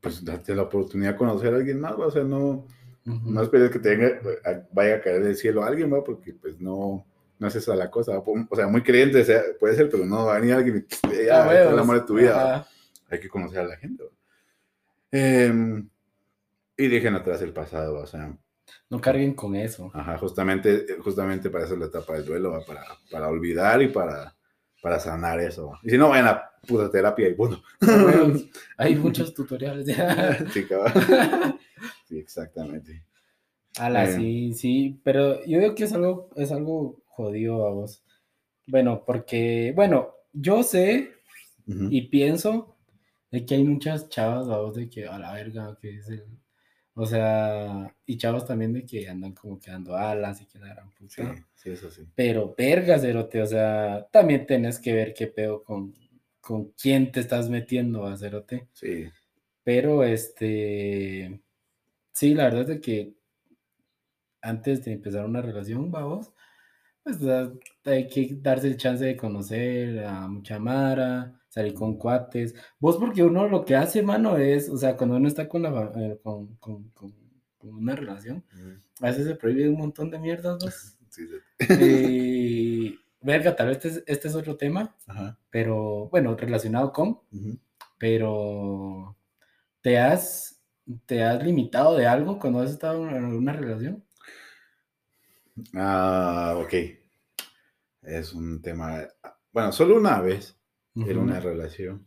pues 0.00 0.24
date 0.24 0.54
la 0.54 0.62
oportunidad 0.62 1.12
de 1.12 1.16
conocer 1.18 1.52
a 1.52 1.56
alguien 1.56 1.80
más, 1.80 1.92
¿va? 1.98 2.06
o 2.06 2.10
sea, 2.10 2.24
no, 2.24 2.66
Ujú. 3.06 3.30
no 3.30 3.42
esperes 3.42 3.70
que 3.70 3.78
te 3.78 3.96
venga- 3.96 4.20
vaya 4.72 4.96
a 4.96 5.00
caer 5.00 5.22
del 5.24 5.36
cielo 5.36 5.62
alguien, 5.64 5.92
¿va? 5.92 6.02
porque 6.04 6.32
pues 6.34 6.60
no, 6.60 7.04
no 7.38 7.46
es 7.48 7.54
esa 7.56 7.74
la 7.76 7.90
cosa, 7.90 8.12
¿va? 8.18 8.22
o 8.50 8.56
sea, 8.56 8.66
muy 8.68 8.82
creyente 8.82 9.24
sea- 9.24 9.42
puede 9.58 9.74
ser, 9.76 9.88
pero 9.90 10.04
no 10.04 10.26
va 10.26 10.36
a 10.36 10.40
venir 10.40 10.54
alguien 10.54 10.86
y 11.04 11.24
ya, 11.26 11.44
Ah, 11.48 11.54
es 11.62 11.68
el 11.68 11.78
amor 11.78 12.00
de 12.00 12.06
tu 12.06 12.14
vida, 12.14 12.66
hay 13.08 13.20
que 13.20 13.28
conocer 13.28 13.60
a 13.60 13.64
la 13.64 13.76
gente. 13.76 14.04
Em, 15.10 15.88
y 16.76 16.88
dejen 16.88 17.14
atrás 17.14 17.42
el 17.42 17.52
pasado, 17.52 17.98
o 17.98 18.06
sea, 18.06 18.36
No 18.88 19.00
carguen 19.00 19.34
con 19.34 19.54
eso. 19.54 19.90
Ajá, 19.92 20.16
justamente, 20.18 20.86
justamente 21.00 21.50
para 21.50 21.64
eso 21.64 21.74
es 21.74 21.80
la 21.80 21.86
etapa 21.86 22.14
del 22.14 22.24
duelo, 22.24 22.52
¿va? 22.52 22.60
para, 22.64 22.84
para 23.10 23.28
olvidar 23.28 23.82
y 23.82 23.88
para, 23.88 24.34
para 24.82 24.98
sanar 24.98 25.40
eso. 25.40 25.72
Y 25.84 25.90
si 25.90 25.96
no, 25.96 26.10
vayan 26.10 26.26
a 26.26 26.50
puta 26.66 26.90
terapia 26.90 27.28
y 27.28 27.34
bueno. 27.34 27.62
Hay 28.76 28.96
muchos 28.96 29.32
tutoriales. 29.32 29.86
sí, 30.52 30.66
cabal. 30.66 30.92
Sí, 32.06 32.18
exactamente. 32.18 33.04
Ala, 33.78 34.04
Eh. 34.04 34.12
sí, 34.12 34.52
sí, 34.52 35.00
pero 35.02 35.42
yo 35.46 35.58
digo 35.58 35.74
que 35.74 35.84
es 35.84 35.92
algo, 35.94 36.28
es 36.36 36.52
algo 36.52 37.02
jodido 37.06 37.66
a 37.66 37.70
vos. 37.72 38.04
Bueno, 38.66 39.02
porque, 39.06 39.72
bueno, 39.74 40.14
yo 40.32 40.62
sé 40.62 41.10
y 41.66 42.02
pienso 42.08 42.76
de 43.30 43.46
que 43.46 43.54
hay 43.54 43.64
muchas 43.64 44.08
chavas 44.10 44.48
a 44.48 44.58
vos 44.58 44.74
de 44.76 44.90
que 44.90 45.06
a 45.06 45.18
la 45.18 45.32
verga, 45.32 45.76
que 45.80 45.96
es 45.96 46.08
el, 46.08 46.24
o 46.94 47.06
sea, 47.06 47.94
y 48.04 48.18
chavos 48.18 48.46
también 48.46 48.72
de 48.72 48.84
que 48.84 49.08
andan 49.08 49.32
como 49.32 49.58
quedando 49.58 49.96
alas 49.96 50.42
y 50.42 50.46
que 50.46 50.58
la 50.58 50.68
gran 50.68 50.90
puta. 50.90 51.14
Sí, 51.14 51.42
sí, 51.54 51.70
eso 51.70 51.90
sí. 51.90 52.02
Pero 52.14 52.54
verga, 52.56 52.98
cerote, 52.98 53.40
o 53.40 53.46
sea, 53.46 54.06
también 54.10 54.46
tenés 54.46 54.78
que 54.78 54.92
ver 54.92 55.14
qué 55.14 55.26
pedo 55.26 55.62
con, 55.62 55.94
con 56.40 56.72
quién 56.72 57.10
te 57.10 57.20
estás 57.20 57.48
metiendo, 57.48 58.06
a 58.06 58.16
cerote. 58.16 58.68
Sí, 58.72 59.10
Pero 59.64 60.04
este, 60.04 61.40
sí, 62.12 62.34
la 62.34 62.44
verdad 62.44 62.62
es 62.62 62.68
de 62.68 62.80
que 62.80 63.14
antes 64.42 64.84
de 64.84 64.92
empezar 64.92 65.24
una 65.24 65.40
relación, 65.40 65.90
vamos, 65.90 66.32
pues 67.04 67.18
hay 67.84 68.06
que 68.08 68.36
darse 68.40 68.68
el 68.68 68.76
chance 68.76 69.04
de 69.04 69.16
conocer 69.16 70.04
a 70.04 70.28
mucha 70.28 70.58
mara, 70.58 71.40
salir 71.48 71.74
con 71.74 71.96
cuates. 71.96 72.54
Vos 72.78 72.96
porque 72.98 73.22
uno 73.22 73.48
lo 73.48 73.64
que 73.64 73.74
hace, 73.76 74.02
mano, 74.02 74.36
es, 74.38 74.68
o 74.68 74.76
sea, 74.76 74.96
cuando 74.96 75.16
uno 75.16 75.28
está 75.28 75.48
con, 75.48 75.62
la, 75.62 75.92
eh, 75.96 76.18
con, 76.22 76.56
con- 76.56 76.90
con- 76.90 77.14
con 77.58 77.74
una 77.76 77.94
relación, 77.94 78.44
a 79.00 79.06
veces 79.06 79.26
se 79.26 79.36
prohíbe 79.36 79.68
un 79.68 79.78
montón 79.78 80.10
de 80.10 80.18
mierdas, 80.18 80.58
vos. 80.62 80.98
sí, 81.10 81.26
sí. 81.28 81.74
Y, 81.80 82.98
verga, 83.20 83.54
tal 83.54 83.68
vez 83.68 83.76
este 83.76 83.88
es, 83.88 84.04
este 84.06 84.28
es 84.28 84.34
otro 84.34 84.56
tema, 84.56 84.96
Ajá. 85.06 85.38
pero 85.50 86.08
bueno, 86.10 86.36
relacionado 86.36 86.92
con, 86.92 87.20
pero 87.98 89.16
¿te 89.80 89.98
has, 89.98 90.60
te 91.06 91.22
has 91.22 91.42
limitado 91.44 91.96
de 91.96 92.06
algo 92.06 92.38
cuando 92.38 92.60
has 92.60 92.70
estado 92.70 93.08
en 93.08 93.24
una 93.24 93.52
relación? 93.52 94.04
Ah, 95.74 96.54
ok. 96.56 96.74
Es 98.02 98.32
un 98.32 98.60
tema. 98.60 99.06
Bueno, 99.52 99.72
solo 99.72 99.96
una 99.96 100.20
vez 100.20 100.56
en 100.94 101.18
una 101.18 101.40
relación, 101.40 102.06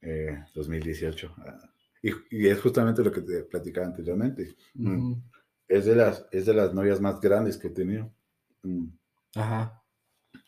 eh, 0.00 0.44
2018. 0.54 1.34
ah, 1.38 1.58
y, 2.02 2.10
y 2.30 2.48
es 2.48 2.60
justamente 2.60 3.02
lo 3.02 3.10
que 3.12 3.22
te 3.22 3.42
platicaba 3.44 3.86
anteriormente. 3.86 4.56
Mm. 4.74 5.14
Es 5.68 5.84
de 5.86 5.96
las, 5.96 6.26
es 6.30 6.46
de 6.46 6.54
las 6.54 6.72
novias 6.72 7.00
más 7.00 7.20
grandes 7.20 7.56
que 7.58 7.68
he 7.68 7.70
tenido. 7.70 8.12
Mm. 8.62 8.86
Ajá. 9.34 9.82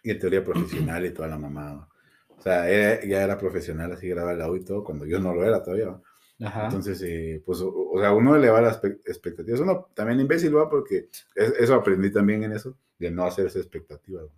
Y 0.03 0.11
en 0.11 0.19
teoría 0.19 0.45
profesional 0.45 1.05
y 1.07 1.11
toda 1.13 1.29
la 1.29 1.39
mamada. 1.39 1.89
O 2.29 2.41
sea, 2.41 2.69
era- 2.69 3.05
ya 3.05 3.23
era 3.25 3.37
profesional, 3.37 3.93
así 3.93 4.09
grababa 4.09 4.35
la 4.35 4.51
U 4.51 4.57
y 4.57 4.65
todo, 4.65 4.85
cuando 4.85 5.05
yo 5.07 5.19
no 5.19 5.35
lo 5.35 5.45
era 5.45 5.63
todavía. 5.63 6.01
Ajá. 6.41 6.65
Entonces, 6.67 7.03
eh, 7.03 7.43
pues, 7.45 7.61
o, 7.61 7.73
o 7.93 8.01
sea, 8.01 8.13
uno 8.13 8.37
eleva 8.37 8.61
las 8.61 8.83
expectativas. 9.07 9.61
Uno 9.61 9.89
también 9.95 10.21
imbécil 10.21 10.57
va 10.57 10.69
porque 10.69 11.09
es- 11.35 11.55
eso 11.59 11.75
aprendí 11.75 12.13
también 12.13 12.45
en 12.45 12.53
eso, 12.53 12.77
de 12.99 13.11
no 13.11 13.25
hacerse 13.25 13.59
expectativas. 13.59 14.25
¿va? 14.27 14.33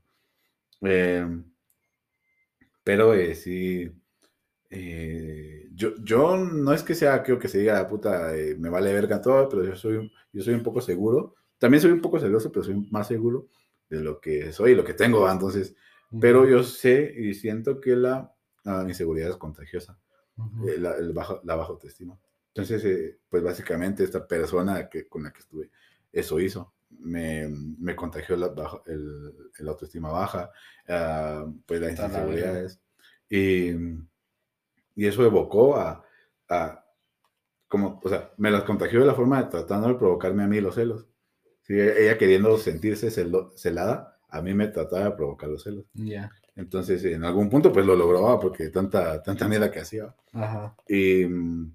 Eh, 0.90 1.26
pero 2.82 3.14
eh, 3.14 3.34
sí, 3.34 3.90
eh, 4.70 5.68
yo, 5.74 5.94
yo 6.04 6.36
no 6.38 6.72
es 6.72 6.82
que 6.82 6.94
sea, 6.94 7.22
creo 7.22 7.38
que 7.38 7.48
se 7.48 7.58
diga, 7.58 7.86
puta, 7.88 8.36
eh, 8.36 8.56
me 8.58 8.70
vale 8.70 8.92
verga 8.94 9.20
todo, 9.22 9.48
pero 9.48 9.64
yo 9.64 9.76
soy, 9.76 10.12
yo 10.32 10.42
soy 10.42 10.54
un 10.54 10.62
poco 10.62 10.80
seguro. 10.80 11.34
También 11.58 11.82
soy 11.82 11.92
un 11.92 12.00
poco 12.02 12.20
celoso, 12.20 12.52
pero 12.52 12.64
soy 12.64 12.76
más 12.90 13.08
seguro 13.08 13.48
de 13.90 14.00
lo 14.02 14.20
que 14.20 14.52
soy 14.52 14.72
y 14.72 14.74
lo 14.76 14.84
que 14.84 14.94
tengo. 14.94 15.30
Entonces, 15.30 15.76
pero 16.20 16.48
yo 16.48 16.62
sé 16.64 17.14
y 17.16 17.34
siento 17.34 17.80
que 17.80 17.96
la, 17.96 18.34
la 18.64 18.84
inseguridad 18.88 19.30
es 19.30 19.36
contagiosa 19.36 19.98
Ujú. 20.46 20.68
eh, 20.68 20.78
la, 20.78 20.94
el 20.96 21.12
bajo, 21.12 21.40
la 21.44 21.56
baja 21.56 21.70
autoestima. 21.70 22.18
Entonces, 22.48 22.84
eh, 22.84 23.18
pues 23.28 23.42
básicamente 23.42 24.04
esta 24.04 24.26
persona 24.26 24.88
que, 24.88 25.08
con 25.08 25.22
la 25.22 25.32
que 25.32 25.40
estuve, 25.40 25.70
eso 26.12 26.40
hizo. 26.40 26.74
Me, 26.98 27.48
me 27.48 27.94
contagió 27.94 28.36
la, 28.36 28.48
bajo- 28.48 28.82
el, 28.86 29.32
el 29.58 29.68
autoestima 29.68 30.10
baja, 30.10 30.50
ah, 30.88 31.46
pues 31.66 31.80
las 31.80 31.90
Está 31.90 32.08
la 32.08 32.18
inseguridades. 32.18 32.80
Y, 33.28 33.70
y 34.94 35.06
eso 35.06 35.24
evocó 35.24 35.76
a, 35.76 36.04
a, 36.48 36.84
como, 37.68 38.00
o 38.02 38.08
sea, 38.08 38.32
me 38.38 38.50
las 38.50 38.64
contagió 38.64 39.00
de 39.00 39.06
la 39.06 39.14
forma 39.14 39.42
de 39.42 39.50
tratando 39.50 39.88
de 39.88 39.94
provocarme 39.94 40.42
a 40.42 40.48
mí 40.48 40.60
los 40.60 40.74
celos. 40.74 41.06
Sí, 41.62 41.74
ella 41.78 42.18
queriendo 42.18 42.58
sentirse 42.58 43.08
celo- 43.08 43.52
celada, 43.56 44.19
a 44.30 44.42
mí 44.42 44.54
me 44.54 44.68
trataba 44.68 45.04
de 45.06 45.10
provocar 45.12 45.48
los 45.48 45.62
celos. 45.62 45.84
Ya. 45.94 46.30
Entonces, 46.56 47.04
en 47.04 47.24
algún 47.24 47.48
punto, 47.48 47.72
pues 47.72 47.86
lo 47.86 47.96
logró, 47.96 48.22
¿va? 48.22 48.38
porque 48.40 48.68
tanta, 48.68 49.22
tanta 49.22 49.48
mierda 49.48 49.70
que 49.70 49.80
hacía. 49.80 50.14
Ajá. 50.32 50.74
Y 50.88 51.24
mm, 51.26 51.74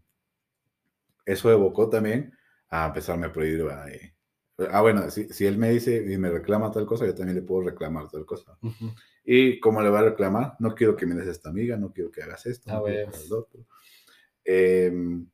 eso 1.26 1.52
evocó 1.52 1.90
también 1.90 2.34
a 2.70 2.88
empezarme 2.88 3.28
a 3.28 3.32
prohibir. 3.34 3.66
Y- 3.94 4.64
ah, 4.72 4.82
bueno, 4.82 5.10
si, 5.10 5.28
si 5.30 5.46
él 5.46 5.58
me 5.58 5.70
dice 5.72 5.96
y 6.12 6.18
me 6.18 6.30
reclama 6.30 6.72
tal 6.72 6.86
cosa, 6.86 7.06
yo 7.06 7.16
también 7.16 7.36
le 7.36 7.42
puedo 7.42 7.64
reclamar 7.70 8.10
tal 8.10 8.26
cosa. 8.26 8.58
Ujú. 8.62 8.94
¿Y 9.24 9.60
cómo 9.60 9.82
le 9.82 9.90
va 9.90 10.00
a 10.00 10.04
reclamar? 10.10 10.54
No 10.60 10.76
quiero 10.76 10.96
que 10.96 11.06
me 11.08 11.16
des 11.16 11.28
esta 11.28 11.50
amiga, 11.50 11.78
no 11.78 11.92
quiero 11.92 12.12
que 12.12 12.22
hagas 12.22 12.46
esto, 12.46 12.70
Ah, 12.72 12.76
no 12.76 12.84
quiero 12.84 13.10
que 13.10 13.16
hagas 13.18 13.30
lo 13.30 13.40
otro. 13.40 13.66
Em, 14.44 15.26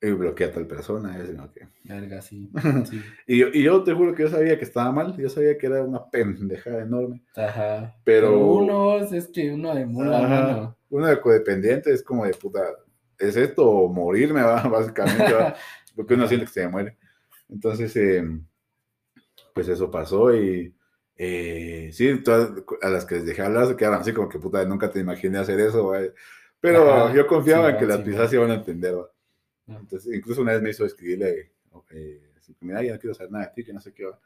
y 0.00 0.10
bloquea 0.12 0.48
a 0.48 0.52
tal 0.52 0.66
persona. 0.66 1.18
es 1.18 1.30
como 1.30 1.52
que- 1.52 1.66
Verga, 1.84 2.22
sí. 2.22 2.50
sí. 2.90 3.02
Y, 3.26 3.38
yo, 3.38 3.48
y 3.52 3.62
yo 3.62 3.82
te 3.82 3.92
juro 3.92 4.14
que 4.14 4.22
yo 4.24 4.28
sabía 4.28 4.56
que 4.58 4.64
estaba 4.64 4.92
mal, 4.92 5.16
yo 5.16 5.28
sabía 5.28 5.58
que 5.58 5.66
era 5.66 5.82
una 5.82 6.08
pendejada 6.10 6.82
enorme. 6.82 7.22
Ajá. 7.36 7.96
Pero- 8.04 8.38
uno 8.38 8.98
es 9.00 9.28
que 9.28 9.50
uno 9.52 9.74
de 9.74 9.86
mula, 9.86 10.20
mano. 10.22 10.76
Uno 10.90 11.06
de 11.06 11.20
codependiente 11.20 11.92
es 11.92 12.02
como 12.02 12.24
de 12.24 12.32
puta, 12.34 12.60
¿es 13.18 13.36
esto 13.36 13.68
o 13.68 13.92
morirme, 13.92 14.42
va? 14.42 14.62
básicamente? 14.68 15.32
va? 15.32 15.54
Porque 15.96 16.14
uno 16.14 16.28
siente 16.28 16.46
que 16.46 16.52
se 16.52 16.68
muere. 16.68 16.96
Entonces, 17.48 17.94
eh, 17.96 18.22
pues 19.54 19.68
eso 19.68 19.90
pasó 19.90 20.34
y 20.34 20.72
eh, 21.16 21.90
sí, 21.92 22.22
todas 22.22 22.52
a 22.82 22.88
las 22.90 23.04
que 23.04 23.16
les 23.16 23.26
dejé 23.26 23.42
hablar 23.42 23.66
se 23.66 23.74
quedaron 23.76 24.00
así 24.00 24.12
como 24.12 24.28
que 24.28 24.38
puta, 24.38 24.64
nunca 24.64 24.88
te 24.90 25.00
imaginé 25.00 25.38
hacer 25.38 25.58
eso. 25.58 25.92
Pero 26.60 26.88
Ajá, 26.92 27.14
yo 27.14 27.26
confiaba 27.26 27.70
en 27.70 27.76
Simón, 27.76 27.80
que 27.80 27.86
las 27.86 27.96
Simón. 27.96 28.10
pisadas 28.10 28.30
se 28.30 28.36
iban 28.36 28.50
a 28.52 28.54
entender, 28.54 28.96
va. 28.96 29.08
Entonces, 29.68 30.14
incluso 30.14 30.42
una 30.42 30.52
vez 30.52 30.62
me 30.62 30.70
hizo 30.70 30.84
escribirle, 30.84 31.52
eh, 31.90 32.32
así, 32.38 32.56
mira, 32.60 32.82
ya 32.82 32.94
no 32.94 32.98
quiero 33.00 33.14
saber 33.14 33.32
nada 33.32 33.46
de 33.46 33.52
ti, 33.52 33.64
que 33.64 33.72
no 33.72 33.80
sé 33.80 33.92
qué 33.92 34.04
va. 34.04 34.18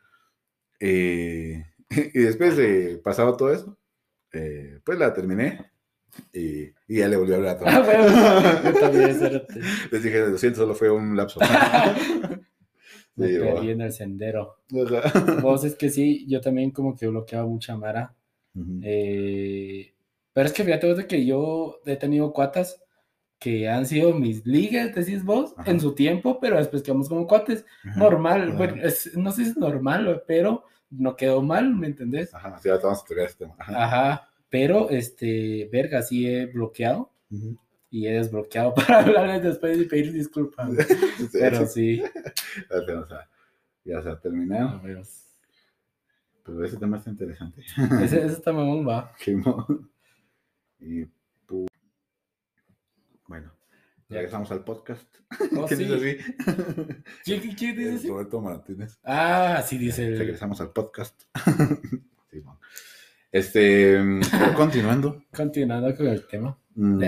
Eh, 0.81 1.65
y 2.15 2.19
después 2.21 2.57
de 2.57 3.01
pasado 3.03 3.37
todo 3.37 3.53
eso, 3.53 3.79
eh, 4.33 4.81
pues 4.85 4.99
la 4.99 5.15
terminé 5.15 5.71
y, 6.33 6.65
y 6.89 6.99
ya 6.99 7.09
le 7.09 7.17
volvió 7.17 7.35
a 7.35 7.39
hablar 7.39 7.57
a 7.57 7.59
todos. 7.59 7.73
Ah, 7.75 7.81
bueno. 7.81 8.05
Yo 8.65 8.81
también. 8.81 9.43
Les 9.91 10.03
dije, 10.03 10.21
lo 10.29 10.39
siento, 10.39 10.61
solo 10.61 10.75
fue 10.75 10.91
un 10.91 11.17
lapso. 11.17 11.41
Me 13.17 13.29
Sí, 13.29 13.39
perdí 13.39 13.71
en 13.71 13.81
el 13.83 13.93
sendero. 13.93 14.57
O 14.75 14.87
sea, 14.89 15.03
Vos 15.43 15.65
es 15.65 15.75
que 15.75 15.91
sí, 15.91 16.27
yo 16.29 16.41
también 16.41 16.71
como 16.71 16.97
que 16.97 17.07
bloqueaba 17.07 17.47
mucha 17.47 17.77
mara. 17.77 18.15
ujú. 18.55 18.79
Eh, 18.83 19.95
pero 20.33 20.47
es 20.47 20.53
que 20.53 20.65
fíjate 20.65 20.87
vos 20.89 20.97
de 20.97 21.07
que 21.07 21.25
yo 21.27 21.81
he 21.87 21.97
tenido 21.97 22.33
cuatas 22.33 22.82
que 23.43 23.69
han 23.69 23.87
sido 23.87 24.13
mis 24.15 24.45
ligas, 24.47 24.95
decís 24.95 25.25
vos, 25.25 25.55
Ajá. 25.57 25.71
en 25.71 25.81
su 25.81 25.95
tiempo, 25.95 26.39
pero 26.41 26.57
después 26.59 26.83
quedamos 26.83 27.09
como 27.09 27.27
cuates. 27.27 27.65
Ajá. 27.85 27.99
Normal, 27.99 28.53
bueno, 28.57 28.83
es- 28.83 29.17
no 29.17 29.31
sé 29.33 29.45
si 29.45 29.51
es 29.51 29.57
normal, 29.57 30.23
pero 30.27 30.65
no 30.91 31.17
quedó 31.17 31.43
mal, 31.43 31.75
¿me 31.75 31.87
entendés? 31.89 32.35
Ajá, 32.35 32.59
sí, 32.59 32.69
ahorita 32.69 32.87
vamos 32.89 33.03
a 33.03 33.07
tocar 33.07 33.25
este 33.27 33.45
tema. 33.45 33.57
Ajá. 33.59 33.85
Ajá, 33.85 34.29
pero 34.51 34.91
este, 34.91 35.69
verga, 35.73 36.03
sí 36.03 36.27
he 36.27 36.47
bloqueado 36.47 37.11
y 37.91 38.07
he 38.07 38.13
desbloqueado 38.13 38.75
para 38.75 39.01
hablarles 39.01 39.43
después 39.43 39.79
y 39.79 39.85
pedir 39.87 40.13
disculpas. 40.13 40.71
Sí, 41.19 41.29
Pero 41.33 41.67
sí, 41.67 42.03
o 42.71 43.07
sea, 43.07 43.29
ya 43.85 44.03
se 44.03 44.09
ha 44.11 44.21
terminado. 44.21 44.81
Pero 46.45 46.65
ese 46.65 46.77
tema 46.77 46.99
está 46.99 47.11
interesante. 47.11 47.63
Ese, 48.03 48.17
ese 48.19 48.27
está 48.27 48.53
mamón, 48.53 48.87
va. 48.87 49.13
Qué 49.19 49.41
y 50.81 51.07
Ya. 54.13 54.19
regresamos 54.19 54.51
al 54.53 54.65
podcast. 54.65 55.07
Oh, 55.57 55.65
¿Quién 55.67 55.79
sí. 55.81 55.85
dice 55.87 55.95
así? 55.95 56.55
¿Quién, 57.25 57.41
quién- 57.41 57.55
quién 57.57 57.77
dice 57.77 57.91
Eh, 57.93 57.97
así? 57.97 58.09
Roberto 58.09 58.41
Martínez. 58.41 58.99
Ah, 59.05 59.63
sí, 59.67 59.79
dice 59.79 60.07
el. 60.07 60.19
Regresamos 60.19 60.61
al 60.61 60.71
podcast. 60.73 61.21
Sí, 62.31 62.41
bueno. 62.41 62.59
Este, 63.31 63.99
pero 64.31 64.55
continuando, 64.57 65.23
Continuando 65.35 65.95
con 65.95 66.07
el 66.07 66.27
tema. 66.27 66.59
mm, 66.75 67.03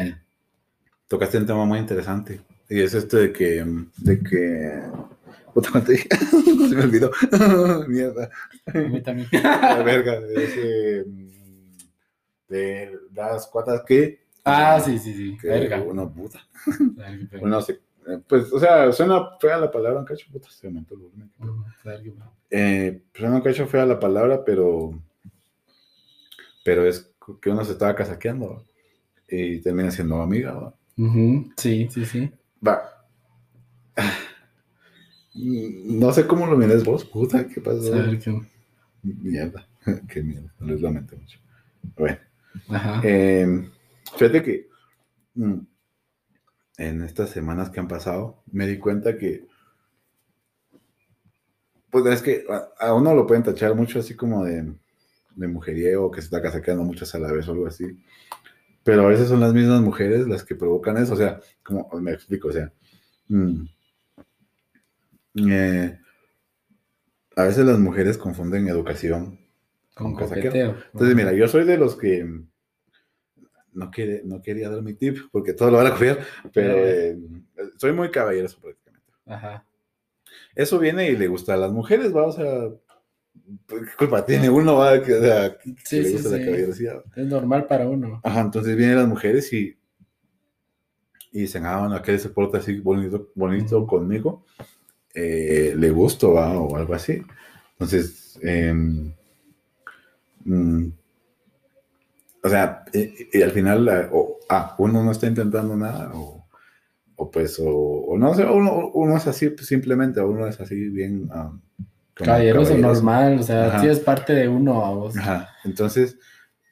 tocaste 1.08 1.38
un 1.38 1.46
tema 1.46 1.64
muy 1.64 1.78
interesante. 1.78 2.42
Y 2.68 2.80
es 2.80 2.92
este 2.94 3.16
de 3.16 3.32
que, 3.32 3.64
de 3.98 4.20
que. 4.20 4.82
Se 6.68 6.74
me 6.74 6.82
olvidó. 6.82 7.10
Mierda. 7.88 8.28
A 8.66 8.78
mí 8.78 9.00
también. 9.02 9.28
La 9.32 9.82
verga. 9.82 10.20
De 10.20 10.44
ese, 10.44 11.04
mm, 11.08 11.28
de 12.48 12.98
las 13.14 13.46
cuatas 13.46 13.82
que. 13.86 14.23
Ah, 14.44 14.78
sí, 14.80 14.98
sí, 14.98 15.14
sí. 15.14 15.36
que 15.40 15.48
Verga. 15.48 15.80
Una 15.82 16.08
puta. 16.08 16.40
Uno 17.40 17.62
se- 17.62 17.80
eh, 18.06 18.20
pues, 18.28 18.52
o 18.52 18.58
sea, 18.60 18.92
suena 18.92 19.36
fea 19.40 19.56
la 19.58 19.70
palabra, 19.70 20.00
un 20.00 20.04
cacho, 20.04 20.26
puta, 20.30 20.50
se 20.50 20.66
aumentó 20.66 20.94
el 20.94 21.00
volumen. 21.00 21.30
Eh, 22.50 23.02
suena 23.14 23.36
un 23.36 23.40
cacho 23.42 23.66
fea 23.66 23.86
la 23.86 23.98
palabra, 23.98 24.44
pero, 24.44 24.92
pero 26.64 26.86
es 26.86 27.10
que 27.40 27.50
uno 27.50 27.64
se 27.64 27.72
estaba 27.72 27.94
casaqueando 27.94 28.50
¿va? 28.50 28.62
y 29.28 29.60
termina 29.60 29.90
siendo 29.90 30.20
amiga. 30.20 30.52
¿va? 30.52 30.74
Ujú, 30.98 31.50
Sí, 31.56 31.88
sí, 31.90 32.04
sí. 32.04 32.30
Va. 32.66 32.82
No 35.34 36.12
sé 36.12 36.26
cómo 36.26 36.46
lo 36.46 36.56
miras 36.56 36.84
vos, 36.84 37.04
puta, 37.04 37.46
¿qué 37.48 37.60
pasó? 37.60 37.90
Verga. 37.92 38.18
Mierda, 39.02 39.66
qué 40.08 40.22
mierda, 40.22 40.52
les 40.60 40.80
lamento 40.80 41.16
mucho. 41.16 41.38
Bueno, 41.96 42.18
Ajá. 42.68 43.00
eh, 43.04 43.68
fíjate 44.16 44.42
que 44.42 44.68
mm, 45.34 45.58
en 46.78 47.02
estas 47.02 47.30
semanas 47.30 47.70
que 47.70 47.80
han 47.80 47.88
pasado 47.88 48.42
me 48.50 48.66
di 48.66 48.78
cuenta 48.78 49.16
que, 49.16 49.46
pues 51.90 52.06
es 52.06 52.22
que 52.22 52.44
a, 52.48 52.86
a 52.86 52.94
uno 52.94 53.14
lo 53.14 53.26
pueden 53.26 53.42
tachar 53.44 53.74
mucho 53.74 54.00
así 54.00 54.14
como 54.16 54.44
de, 54.44 54.74
de 55.36 55.48
mujeriego, 55.48 56.10
que 56.10 56.20
se 56.20 56.26
está 56.26 56.42
casaqueando 56.42 56.84
muchas 56.84 57.14
a 57.14 57.18
la 57.18 57.32
vez 57.32 57.48
o 57.48 57.52
algo 57.52 57.66
así. 57.66 57.84
Pero 58.82 59.02
a 59.02 59.08
veces 59.08 59.28
son 59.28 59.40
las 59.40 59.54
mismas 59.54 59.80
mujeres 59.80 60.26
las 60.28 60.44
que 60.44 60.54
provocan 60.54 60.96
eso, 60.98 61.14
o 61.14 61.16
sea, 61.16 61.40
como 61.62 61.88
me 62.00 62.12
explico, 62.12 62.48
o 62.48 62.52
sea, 62.52 62.72
mm, 63.28 63.64
eh, 65.50 65.98
a 67.36 67.44
veces 67.44 67.64
las 67.64 67.78
mujeres 67.78 68.18
confunden 68.18 68.68
educación 68.68 69.40
Con 69.94 70.14
coqueteo. 70.14 70.76
entonces, 70.92 71.16
mira, 71.16 71.32
yo 71.32 71.48
soy 71.48 71.64
de 71.64 71.78
los 71.78 71.96
que 71.96 72.44
no, 73.74 73.90
quiere, 73.90 74.22
no 74.24 74.40
quería 74.40 74.70
dar 74.70 74.82
mi 74.82 74.94
tip 74.94 75.18
porque 75.30 75.52
todo 75.52 75.70
lo 75.70 75.76
van 75.78 75.88
a 75.88 75.92
copiar, 75.92 76.20
pero 76.52 76.74
eh, 76.76 77.18
soy 77.76 77.92
muy 77.92 78.10
caballeroso 78.10 78.58
prácticamente. 78.60 79.12
Ajá. 79.26 79.64
Eso 80.54 80.78
viene 80.78 81.10
y 81.10 81.16
le 81.16 81.26
gusta 81.28 81.54
a 81.54 81.56
las 81.56 81.72
mujeres, 81.72 82.14
va, 82.14 82.26
o 82.26 82.32
sea, 82.32 82.68
¿qué 83.68 83.76
culpa 83.98 84.24
tiene 84.24 84.48
uno, 84.48 84.76
va, 84.76 85.02
que, 85.02 85.14
o 85.14 85.20
sea, 85.20 85.58
que 85.58 85.74
Sí, 85.84 86.00
le 86.00 86.04
sí, 86.06 86.12
gusta 86.14 86.28
la 86.30 86.38
sí. 86.38 86.44
caballerosidad? 86.44 87.04
Es 87.16 87.26
normal 87.26 87.66
para 87.66 87.88
uno. 87.88 88.20
Ajá, 88.22 88.40
entonces 88.40 88.76
vienen 88.76 88.96
las 88.96 89.08
mujeres 89.08 89.52
y, 89.52 89.76
y 91.32 91.40
dicen, 91.40 91.66
ah, 91.66 91.80
bueno, 91.80 91.96
aquel 91.96 92.18
se 92.20 92.28
porta 92.30 92.58
así 92.58 92.78
bonito, 92.80 93.30
bonito 93.34 93.86
conmigo, 93.86 94.44
eh, 95.14 95.74
le 95.76 95.90
gusto, 95.90 96.32
va, 96.34 96.56
o 96.58 96.76
algo 96.76 96.94
así. 96.94 97.22
Entonces, 97.72 98.38
mm, 98.42 99.08
o 102.44 102.48
sea, 102.48 102.84
y, 102.92 103.38
y 103.38 103.42
al 103.42 103.50
final, 103.50 103.84
la- 103.84 104.08
o, 104.12 104.38
ah, 104.48 104.76
uno 104.78 105.02
no 105.02 105.10
está 105.10 105.26
intentando 105.26 105.76
nada, 105.76 106.12
o, 106.14 106.46
o 107.16 107.30
pues, 107.30 107.58
o, 107.58 107.66
o 107.68 108.16
no 108.18 108.34
sé, 108.34 108.44
uno, 108.44 108.90
uno 108.94 109.16
es 109.16 109.26
así 109.26 109.48
pues, 109.50 109.66
simplemente, 109.66 110.20
o 110.20 110.28
uno 110.28 110.46
es 110.46 110.60
así 110.60 110.88
bien... 110.90 111.28
Caballeroso 112.16 112.74
caballeroso. 112.74 112.78
normal, 112.78 113.38
o 113.40 113.42
sea, 113.42 113.66
Ajá. 113.66 113.80
sí 113.80 113.88
es 113.88 113.98
parte 113.98 114.34
de 114.34 114.46
uno 114.46 114.84
a 114.84 114.90
vos. 114.94 115.16
Ajá. 115.16 115.48
Entonces, 115.64 116.16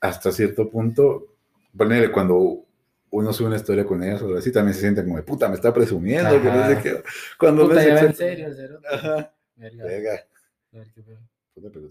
hasta 0.00 0.30
cierto 0.30 0.70
punto, 0.70 1.34
ponele 1.76 2.12
cuando 2.12 2.64
uno 3.10 3.32
sube 3.32 3.48
una 3.48 3.56
historia 3.56 3.84
con 3.84 4.04
ellas 4.04 4.22
o 4.22 4.36
así, 4.36 4.52
también 4.52 4.74
se 4.74 4.82
siente 4.82 5.02
como 5.02 5.16
de 5.16 5.24
puta, 5.24 5.48
me 5.48 5.56
está 5.56 5.74
presumiendo, 5.74 6.40
que 6.40 6.48
no 6.48 6.66
sé 6.68 6.78
qué. 6.80 7.02
Cuando 7.38 7.68
Puta, 7.68 7.84
ya 7.84 7.98
en 8.00 8.14
serio 8.14 8.46
el 8.46 8.54
cerote. 8.54 8.86
Ajá. 8.88 9.34
Verga. 9.56 9.84
Verga. 9.84 10.20
Verga. 10.70 11.20
Puta, 11.54 11.70
pero 11.72 11.88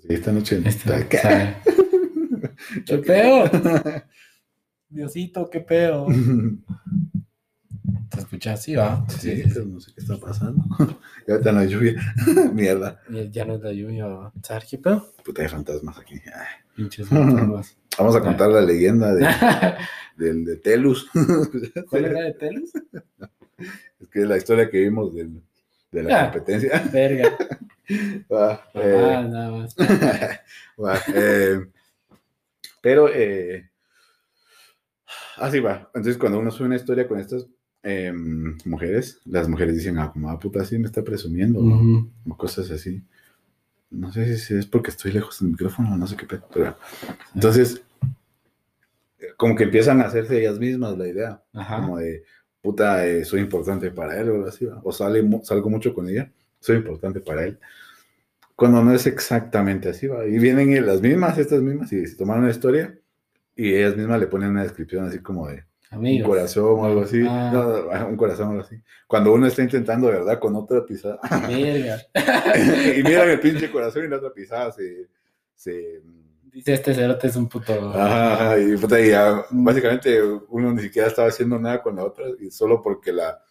¿Qué? 2.86 2.96
o 2.96 2.98
sea, 2.98 2.98
¿Qué 2.98 2.98
pedo? 3.04 4.04
Diosito, 4.90 5.50
qué 5.50 5.60
pedo. 5.62 6.08
¿Te 8.10 8.20
escuchas 8.20 8.60
así, 8.60 8.76
va? 8.76 9.06
Sí, 9.08 9.42
pero 9.54 9.66
no 9.66 9.80
sé 9.80 9.94
qué 9.94 10.02
está 10.02 10.18
pasando. 10.18 10.64
ya 11.28 11.36
está 11.36 11.52
la 11.54 11.64
lluvia. 11.66 11.94
Mierda. 12.54 13.02
Ya 13.32 13.46
no 13.46 13.56
es 13.56 13.62
la 13.62 13.72
lluvia, 13.72 14.06
va. 14.06 14.34
¿Sabes 14.44 14.66
qué 14.70 14.78
pedo? 14.78 15.14
Puta, 15.24 15.42
hay 15.44 15.48
fantasmas 15.48 15.98
aquí. 15.98 16.16
Ay. 16.26 16.48
Pinches 16.76 17.08
fantasmas. 17.08 17.78
Vamos 17.98 18.16
a 18.16 18.22
contar 18.22 18.50
la 18.50 18.62
leyenda 18.62 19.14
de, 19.16 19.26
del 20.18 20.44
de 20.44 20.58
Telus. 20.58 21.10
¿Cuál 21.90 22.06
era 22.06 22.22
de 22.24 22.34
Telus? 22.34 22.72
es 22.76 24.08
que 24.10 24.22
es 24.24 24.28
la 24.28 24.38
historia 24.38 24.70
que 24.70 24.80
vimos 24.80 25.14
del- 25.16 25.42
de 25.92 26.04
la 26.04 26.22
Ah. 26.22 26.32
competencia. 26.32 26.84
Verga. 26.92 27.38
Ah, 28.30 28.62
eh, 28.74 29.14
Ah, 29.18 29.24
nada 29.24 29.52
más. 29.52 29.76
Va, 30.82 31.00
eh, 31.14 31.66
pero, 32.82 33.08
eh, 33.14 33.70
así 35.38 35.60
va. 35.60 35.90
Entonces, 35.94 36.18
cuando 36.18 36.40
uno 36.40 36.52
sube 36.52 36.68
una 36.68 36.76
historia 36.76 37.08
con 37.08 37.20
estas 37.20 37.46
eh, 37.84 38.14
mujeres, 38.66 39.20
las 39.26 39.48
mujeres 39.48 39.76
dicen, 39.76 39.98
ah, 39.98 40.12
como, 40.12 40.30
ah, 40.30 40.40
puta, 40.40 40.64
sí 40.66 40.78
me 40.78 40.86
está 40.86 41.04
presumiendo, 41.04 41.60
Ujú. 41.60 42.10
o 42.30 42.38
cosas 42.38 42.70
así. 42.72 43.02
No 43.90 44.12
sé 44.12 44.38
si 44.38 44.56
es 44.56 44.66
porque 44.68 44.92
estoy 44.92 45.12
lejos 45.12 45.40
del 45.40 45.50
micrófono, 45.50 45.98
no 45.98 46.08
sé 46.08 46.16
qué 46.16 46.26
pedo, 46.26 46.48
pero- 46.54 46.78
Entonces, 47.34 47.82
como 49.38 49.56
que 49.56 49.64
empiezan 49.64 50.00
a 50.02 50.06
hacerse 50.06 50.40
ellas 50.40 50.60
mismas 50.60 50.98
la 50.98 51.08
idea, 51.08 51.44
Ajá. 51.54 51.78
como 51.82 51.98
de, 51.98 52.24
puta, 52.62 53.06
eh, 53.08 53.26
soy 53.26 53.42
importante 53.42 53.90
para 53.92 54.20
él, 54.20 54.30
o 54.30 54.36
algo 54.36 54.48
así, 54.48 54.66
¿va? 54.66 54.80
o 54.84 54.92
sale, 54.92 55.28
salgo 55.44 55.70
mucho 55.70 55.94
con 55.94 56.08
ella, 56.08 56.32
soy 56.60 56.78
importante 56.78 57.20
para 57.20 57.44
él. 57.46 57.58
Cuando 58.62 58.84
no 58.84 58.94
es 58.94 59.08
exactamente 59.08 59.90
así, 59.90 60.06
¿va? 60.06 60.24
Y 60.24 60.38
vienen 60.38 60.86
las 60.86 61.02
mismas, 61.02 61.36
estas 61.40 61.62
mismas, 61.62 61.92
y 61.94 62.06
se 62.06 62.16
toman 62.16 62.38
una 62.42 62.52
historia 62.52 62.96
y 63.56 63.74
ellas 63.74 63.98
mismas 63.98 64.20
le 64.20 64.28
ponen 64.28 64.52
una 64.52 64.62
descripción 64.62 65.06
así 65.08 65.18
como 65.20 65.48
de 65.48 65.66
un 65.92 65.98
Amigos. 65.98 66.28
corazón 66.30 66.80
o 66.80 66.86
algo 66.86 67.02
así. 67.02 67.26
Ah. 67.28 67.50
No, 67.52 68.08
un 68.08 68.16
corazón 68.18 68.50
o 68.50 68.52
algo 68.52 68.64
así. 68.64 68.76
Cuando 69.08 69.34
uno 69.34 69.48
está 69.48 69.64
intentando, 69.64 70.10
verdad, 70.10 70.38
con 70.40 70.56
otra 70.56 70.86
pisada. 70.86 71.20
Y 71.50 73.02
miran 73.04 73.30
el 73.32 73.40
pinche 73.40 73.72
corazón 73.72 74.06
y 74.06 74.10
la 74.10 74.18
otra 74.18 74.32
pisada 74.32 74.72
se. 74.72 75.08
se 75.56 76.02
Dice 76.54 76.74
este 76.74 76.94
cerote 76.94 77.28
es 77.28 77.36
un 77.38 77.50
puto. 77.50 77.74
Ajá, 77.96 78.34
ajá, 78.34 78.60
y, 78.60 78.78
puta, 78.78 79.02
y 79.02 79.10
ya, 79.10 79.44
básicamente 79.50 80.22
uno 80.50 80.72
ni 80.74 80.84
siquiera 80.84 81.08
estaba 81.08 81.30
haciendo 81.30 81.58
nada 81.58 81.82
con 81.82 81.96
la 81.96 82.04
otra, 82.04 82.26
y 82.40 82.52
solo 82.52 82.80
porque 82.82 83.12
la, 83.12 83.42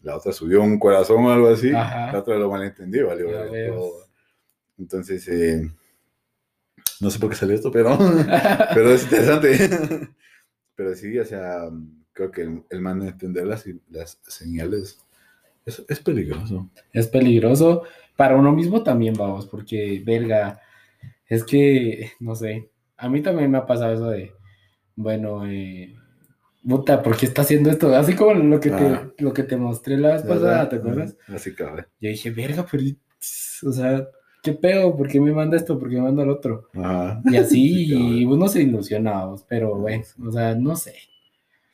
la 0.00 0.16
otra 0.16 0.32
subió 0.32 0.60
un 0.62 0.78
corazón 0.78 1.24
o 1.24 1.30
algo 1.30 1.48
así, 1.50 1.70
Ajá. 1.72 2.12
la 2.12 2.18
otra 2.18 2.36
lo 2.36 2.50
malentendió, 2.50 3.08
valió 3.08 3.30
Ya 3.30 3.36
verga 3.40 3.52
veo. 3.52 3.74
todo. 3.74 4.06
Entonces, 4.78 5.26
eh, 5.28 5.70
no 7.00 7.10
sé 7.10 7.18
por 7.18 7.30
qué 7.30 7.36
salió 7.36 7.54
esto, 7.54 7.70
pero, 7.70 7.96
pero 8.74 8.90
es 8.92 9.04
interesante. 9.04 9.58
pero 10.74 10.94
sí, 10.94 11.18
o 11.18 11.24
sea, 11.24 11.68
creo 12.12 12.30
que 12.30 12.42
el, 12.42 12.62
el 12.70 12.80
man 12.80 13.00
de 13.00 13.08
entender 13.08 13.46
las, 13.46 13.64
las 13.90 14.18
señales 14.26 14.98
es, 15.64 15.82
es 15.88 16.00
peligroso. 16.00 16.70
es 16.92 17.06
peligroso. 17.08 17.82
Para 18.16 18.36
uno 18.36 18.52
mismo 18.52 18.82
también, 18.82 19.14
vamos, 19.14 19.46
porque, 19.46 20.02
verga, 20.04 20.60
es 21.28 21.44
que, 21.44 22.12
no 22.20 22.34
sé, 22.34 22.70
a 22.96 23.08
mí 23.08 23.20
también 23.22 23.50
me 23.50 23.58
ha 23.58 23.66
pasado 23.66 23.92
eso 23.92 24.08
de, 24.10 24.32
bueno, 24.94 25.46
eh, 25.46 25.94
puta, 26.66 27.02
¿por 27.02 27.16
qué 27.16 27.26
está 27.26 27.42
haciendo 27.42 27.70
esto? 27.70 27.94
Así 27.94 28.14
como 28.14 28.32
lo 28.34 28.58
que, 28.60 28.70
Ah. 28.70 29.10
te, 29.16 29.22
lo 29.22 29.34
que 29.34 29.42
te 29.42 29.56
mostré 29.58 29.98
la 29.98 30.14
vez 30.14 30.22
pasada, 30.22 30.68
¿te 30.68 30.76
acuerdas? 30.76 31.16
Así 31.28 31.54
cabrón. 31.54 31.86
Yo 32.00 32.08
dije, 32.08 32.30
verga, 32.30 32.64
pero, 32.70 32.84
o 33.64 33.72
sea, 33.72 34.08
¿qué 34.46 34.52
pedo? 34.52 34.96
¿Por 34.96 35.08
qué 35.08 35.20
me 35.20 35.32
manda 35.32 35.56
esto? 35.56 35.76
¿Por 35.78 35.90
qué 35.90 35.96
me 35.96 36.02
manda 36.02 36.22
el 36.22 36.30
otro? 36.30 36.68
Ajá. 36.74 37.20
Y 37.24 37.36
así, 37.36 37.86
Sí, 37.86 38.24
uno 38.24 38.46
se 38.46 38.62
ilusiona, 38.62 39.26
pero 39.48 39.74
bueno, 39.76 40.04
o 40.24 40.30
sea, 40.30 40.54
no 40.54 40.76
sé. 40.76 40.94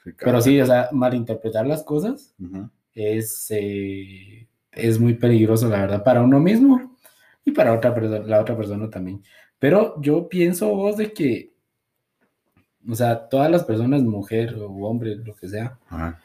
Sí, 0.02 0.10
Pero 0.18 0.40
sí, 0.40 0.58
o 0.60 0.66
sea, 0.66 0.88
malinterpretar 0.90 1.66
las 1.66 1.82
cosas 1.84 2.34
es, 2.94 3.46
eh, 3.50 4.48
es 4.72 4.98
muy 4.98 5.14
peligroso, 5.14 5.68
la 5.68 5.82
verdad, 5.82 6.02
para 6.02 6.22
uno 6.22 6.40
mismo 6.40 6.96
y 7.44 7.50
para 7.52 7.74
otra 7.74 7.94
persona, 7.94 8.20
la 8.20 8.40
otra 8.40 8.56
persona 8.56 8.88
también. 8.88 9.22
Pero 9.58 10.00
yo 10.00 10.28
pienso 10.28 10.74
vos 10.74 10.96
de 10.96 11.12
que, 11.12 11.52
o 12.88 12.94
sea, 12.94 13.28
todas 13.28 13.50
las 13.50 13.64
personas, 13.64 14.02
mujer 14.02 14.56
o 14.56 14.70
hombre, 14.88 15.16
lo 15.16 15.34
que 15.36 15.48
sea, 15.48 15.78
Ajá. 15.88 16.18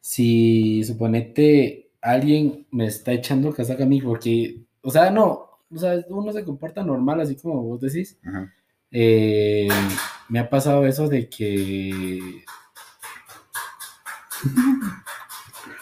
si 0.00 0.82
suponete 0.84 1.90
alguien 2.00 2.66
me 2.70 2.86
está 2.86 3.12
echando 3.12 3.52
casaca 3.52 3.82
a 3.84 3.86
mí, 3.86 4.00
porque 4.00 4.60
o 4.84 4.90
sea, 4.90 5.10
no, 5.10 5.48
o 5.74 5.78
sea, 5.78 6.04
uno 6.08 6.32
se 6.32 6.44
comporta 6.44 6.82
normal, 6.84 7.20
así 7.20 7.36
como 7.36 7.62
vos 7.62 7.80
decís. 7.80 8.18
Ajá. 8.24 8.52
Eh, 8.90 9.68
me 10.28 10.38
ha 10.38 10.48
pasado 10.48 10.86
eso 10.86 11.08
de 11.08 11.28
que 11.28 12.18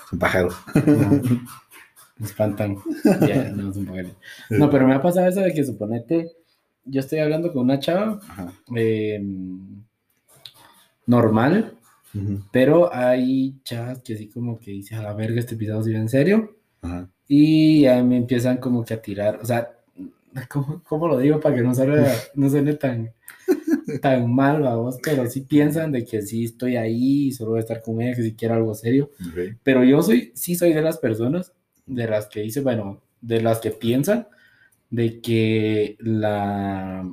Es 0.07 0.12
un 0.12 0.18
pájaro. 0.18 0.49
no, 0.74 0.82
me 2.18 2.26
espantan. 2.26 2.78
Ya, 3.26 3.51
no, 3.51 3.70
es 3.70 3.76
un 3.76 3.86
poco- 3.86 3.99
No, 4.51 4.70
pero 4.70 4.86
me 4.86 4.95
ha 4.95 5.03
pasado 5.03 5.26
eso 5.28 5.40
de 5.40 5.53
que 5.53 5.64
suponete, 5.64 6.32
yo 6.84 7.01
estoy 7.01 7.18
hablando 7.20 7.53
con 7.53 7.62
una 7.62 7.78
chava 7.78 8.20
eh, 8.76 9.20
normal, 11.07 11.74
Ujú. 12.14 12.43
pero 12.53 12.93
hay 12.95 13.61
chavas 13.64 14.01
que 14.03 14.14
así 14.14 14.28
como 14.28 14.59
que 14.59 14.70
dicen 14.72 14.99
a 14.99 15.03
la 15.03 15.14
verga 15.14 15.40
este 15.40 15.55
episodio 15.55 15.82
se 15.82 15.90
ve 15.90 15.97
en 15.97 16.09
serio 16.09 16.57
Ajá. 16.82 17.09
y 17.28 17.84
me 18.05 18.16
empiezan 18.16 18.59
como 18.59 18.84
que 18.84 18.95
a 18.95 19.03
tirar, 19.03 19.38
o 19.43 19.45
sea, 19.45 19.70
¿cómo, 20.48 20.82
cómo 20.84 21.08
lo 21.08 21.18
digo 21.18 21.40
para 21.40 21.56
que 21.56 21.62
no 21.62 21.74
suene, 21.74 22.06
no 22.34 22.50
suene 22.50 22.74
tan, 22.74 23.12
tan 24.00 24.32
mal, 24.32 24.62
vamos? 24.62 24.98
Pero 25.02 25.28
sí 25.28 25.42
piensan 25.42 25.92
de 25.92 26.04
que 26.04 26.22
sí 26.22 26.44
estoy 26.44 26.76
ahí 26.76 27.28
y 27.28 27.32
solo 27.32 27.50
voy 27.50 27.58
a 27.58 27.62
estar 27.62 27.82
con 27.82 28.00
ella, 28.00 28.16
que 28.16 28.22
si 28.22 28.34
quiero 28.34 28.54
algo 28.54 28.74
serio. 28.74 29.10
Ok. 29.28 29.56
Pero 29.62 29.84
yo 29.84 30.02
soy, 30.02 30.32
sí 30.34 30.54
soy 30.54 30.72
de 30.72 30.82
las 30.82 30.98
personas, 30.98 31.52
de 31.86 32.06
las 32.06 32.26
que 32.26 32.40
dice, 32.40 32.60
bueno, 32.60 33.02
de 33.20 33.40
las 33.40 33.60
que 33.60 33.70
piensan 33.70 34.26
de 34.90 35.20
que 35.20 35.96
la, 36.00 37.10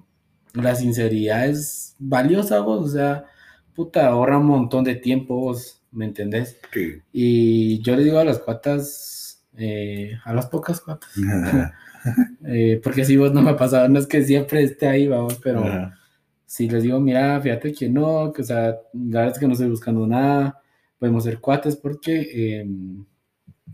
la 0.53 0.75
sinceridad 0.75 1.47
es 1.47 1.95
valiosa, 1.97 2.59
vos, 2.59 2.85
o 2.85 2.89
sea, 2.89 3.25
puta, 3.73 4.07
ahorra 4.07 4.37
un 4.37 4.47
montón 4.47 4.83
de 4.83 4.95
tiempo, 4.95 5.35
vos, 5.35 5.81
¿me 5.91 6.05
entendés? 6.05 6.57
Ok. 6.67 7.01
Y 7.13 7.81
yo 7.81 7.95
le 7.95 8.03
digo 8.03 8.19
a 8.19 8.25
las 8.25 8.39
cuatas, 8.39 9.28
eh, 9.59 10.17
a 10.23 10.33
las 10.33 10.47
pocas 10.47 10.81
cuatas, 10.81 11.11
eh, 12.45 12.79
porque 12.83 13.05
si 13.05 13.17
vos 13.17 13.33
no 13.33 13.41
me 13.41 13.51
ha 13.51 13.57
pasado, 13.57 13.87
no 13.89 13.99
es 13.99 14.07
que 14.07 14.23
siempre 14.23 14.63
esté 14.63 14.87
ahí, 14.87 15.07
vamos, 15.07 15.39
pero 15.43 15.65
Ajá. 15.65 15.97
si 16.45 16.69
les 16.69 16.83
digo, 16.83 16.99
mira, 16.99 17.39
fíjate 17.41 17.73
que 17.73 17.89
no, 17.89 18.31
que 18.33 18.41
o 18.41 18.45
sea, 18.45 18.77
la 18.93 19.19
verdad 19.21 19.33
es 19.33 19.39
que 19.39 19.47
no 19.47 19.53
estoy 19.53 19.69
buscando 19.69 20.07
nada, 20.07 20.61
podemos 20.97 21.23
ser 21.23 21.39
cuates 21.39 21.75
porque 21.75 22.61
eh, 22.61 22.65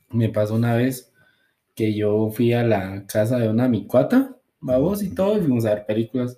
me 0.10 0.30
pasó 0.30 0.56
una 0.56 0.76
vez 0.76 1.12
que 1.76 1.94
yo 1.94 2.30
fui 2.32 2.54
a 2.54 2.64
la 2.64 3.06
casa 3.06 3.38
de 3.38 3.50
una 3.50 3.68
mi 3.68 3.86
cuata, 3.86 4.36
vamos 4.62 5.04
y 5.04 5.14
todo, 5.14 5.38
y 5.38 5.42
fuimos 5.42 5.66
a 5.66 5.76
ver 5.76 5.86
películas, 5.86 6.38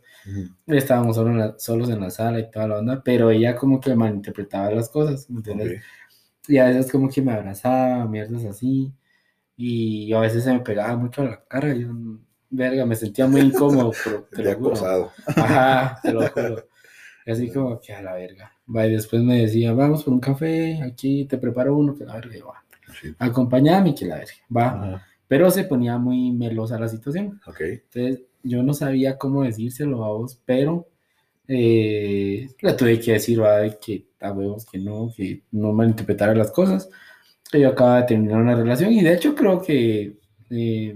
estábamos 0.66 1.16
solo 1.16 1.32
en 1.32 1.38
la- 1.40 1.60
solos 1.60 1.90
en 1.90 2.02
la 2.02 2.10
sala 2.10 2.40
y 2.40 2.52
toda 2.52 2.68
la 2.68 2.80
onda, 2.80 3.02
pero 3.04 3.30
ella 3.32 3.56
como 3.56 3.80
que 3.80 3.96
malinterpretaba 3.96 4.72
las 4.72 4.90
cosas, 4.90 5.30
¿me 5.30 5.38
entiendes? 5.38 5.82
Y 6.48 6.58
a 6.58 6.66
veces 6.66 6.92
como 6.92 7.10
que 7.10 7.22
me 7.22 7.34
abrazaba, 7.34 8.06
mierdas 8.06 8.46
así. 8.46 8.92
Y 9.58 10.14
a 10.14 10.20
veces 10.20 10.44
se 10.44 10.54
me 10.54 10.60
pegaba 10.60 10.96
mucho 10.96 11.24
a 11.24 11.26
la 11.26 11.44
cara. 11.48 11.74
Y 11.76 11.82
yo, 11.82 11.90
verga, 12.50 12.86
me 12.86 12.96
sentía 12.96 13.28
muy 13.28 13.42
incómodo, 13.42 13.92
pero 14.04 14.24
te 14.32 14.44
lo 14.44 14.54
juro. 14.58 14.68
acosado. 14.70 15.12
Ajá, 15.28 16.00
te 16.02 16.14
lo 16.14 16.22
juro. 16.30 16.68
Y 17.26 17.32
así 17.32 17.52
como 17.52 17.80
que 17.82 17.94
a 17.94 18.02
la 18.02 18.14
verga. 18.14 18.52
Va, 18.74 18.86
y 18.88 18.92
después 18.92 19.22
me 19.24 19.42
decía, 19.42 19.74
vamos 19.74 20.04
por 20.04 20.14
un 20.14 20.20
café, 20.20 20.80
aquí 20.84 21.26
te 21.26 21.38
preparo 21.38 21.76
uno, 21.76 21.96
que 21.96 22.06
la 22.06 22.14
verga. 22.16 22.46
Va, 22.46 22.64
Sí. 23.02 23.14
acompáñame, 23.20 23.94
que 23.94 24.06
la 24.06 24.16
verga. 24.16 24.32
Va. 24.56 24.68
Ajá. 24.68 25.08
Pero 25.28 25.52
se 25.52 25.66
ponía 25.66 25.98
muy 25.98 26.32
melosa 26.32 26.80
la 26.80 26.88
situación. 26.88 27.42
Ok. 27.46 27.60
Entonces, 27.62 28.22
yo 28.44 28.64
no 28.64 28.74
sabía 28.74 29.18
cómo 29.18 29.44
decírselo 29.44 30.06
a 30.06 30.10
vos, 30.10 30.40
pero 30.46 30.88
eh, 31.50 32.48
le 32.62 32.74
tuve 32.74 33.00
que 33.00 33.14
decir, 33.14 33.42
va, 33.42 33.68
que 33.80 34.08
a 34.22 34.32
huevos 34.32 34.66
que 34.66 34.78
no, 34.80 35.12
que 35.16 35.44
no 35.52 35.74
malinterpretara 35.74 36.34
las 36.34 36.52
cosas. 36.52 36.90
Que 37.52 37.60
yo 37.62 37.70
acababa 37.70 38.02
de 38.02 38.08
terminar 38.08 38.42
una 38.42 38.56
relación 38.56 38.92
y 38.92 39.02
de 39.02 39.14
hecho 39.14 39.34
creo 39.36 39.62
que 39.62 40.18
eh, 40.50 40.96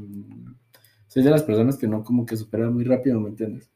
soy 1.07 1.23
de 1.23 1.29
las 1.29 1.43
personas 1.43 1.77
que 1.77 1.87
no 1.87 2.03
como 2.03 2.25
que 2.25 2.35
superan 2.37 2.73
muy 2.73 2.83
rápido, 2.83 3.19
¿me 3.19 3.29
entiendes? 3.29 3.69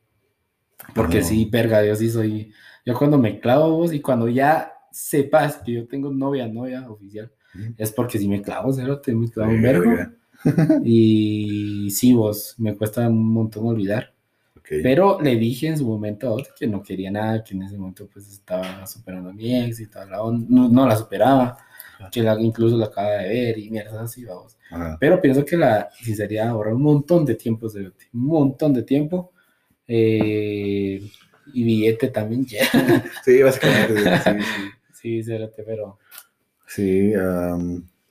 Porque 0.94 1.20
No. 1.20 1.26
sí, 1.26 1.48
verga, 1.52 1.86
yo 1.86 1.96
sí 1.96 2.10
soy, 2.10 2.52
yo 2.86 2.98
cuando 2.98 3.18
me 3.18 3.40
clavo 3.40 3.72
vos 3.78 3.94
y 3.94 4.02
cuando 4.02 4.28
ya 4.28 4.74
sepas 4.92 5.58
que 5.58 5.74
yo 5.74 5.88
tengo 5.88 6.12
novia, 6.12 6.48
novia 6.48 6.90
oficial, 6.90 7.32
es 7.78 7.92
porque 7.92 8.20
si 8.20 8.28
me 8.28 8.42
clavo, 8.42 8.74
cero, 8.74 9.00
te 9.00 9.14
me 9.16 9.30
clavo 9.30 9.52
un 9.52 9.62
vergo. 9.62 9.90
Verga. 9.90 10.14
Y 10.84 11.90
sí, 11.92 12.14
vos, 12.14 12.56
me 12.60 12.76
cuesta 12.76 13.08
un 13.08 13.34
montón 13.34 13.66
olvidar. 13.66 14.14
Ok. 14.58 14.68
Pero 14.84 15.20
le 15.22 15.36
dije 15.38 15.68
en 15.68 15.78
su 15.78 15.88
momento 15.88 16.28
a 16.28 16.32
otro 16.32 16.54
que 16.58 16.68
no 16.68 16.84
quería 16.84 17.10
nada, 17.10 17.44
que 17.44 17.56
en 17.56 17.64
ese 17.64 17.78
momento 17.78 18.08
pues 18.12 18.32
estaba 18.32 18.86
superando 18.86 19.30
a 19.30 19.34
mi 19.34 19.56
ex 19.56 19.80
y 19.80 19.88
toda 19.88 20.06
la 20.06 20.22
onda, 20.22 20.46
no, 20.50 20.70
no 20.70 20.88
la 20.88 20.96
superaba, 20.96 21.58
que 22.12 22.22
la, 22.22 22.40
incluso 22.40 22.78
la 22.78 22.88
acaba 22.88 23.10
de 23.12 23.30
ver 23.30 23.58
y 23.58 23.70
mierda 23.70 24.04
así, 24.04 24.26
vamos. 24.26 24.58
Ajá. 24.72 24.98
Pero 25.00 25.22
pienso 25.22 25.46
que 25.46 25.58
la 25.58 25.90
sinceridad 26.02 26.50
ahorra 26.50 26.74
un 26.74 26.82
montón 26.82 27.26
de 27.26 27.36
tiempo, 27.36 27.68
un 27.68 27.94
montón 28.14 28.74
de 28.74 28.84
tiempo. 28.84 29.32
eh, 29.88 31.02
y 31.54 31.64
billete 31.64 32.10
también, 32.10 32.46
ya. 32.46 32.66
Sí, 33.24 33.42
básicamente. 33.42 33.96
Sí, 34.94 35.24
sí. 35.24 35.24
sí, 35.24 35.32
pero, 35.66 36.00
Sí, 36.68 37.14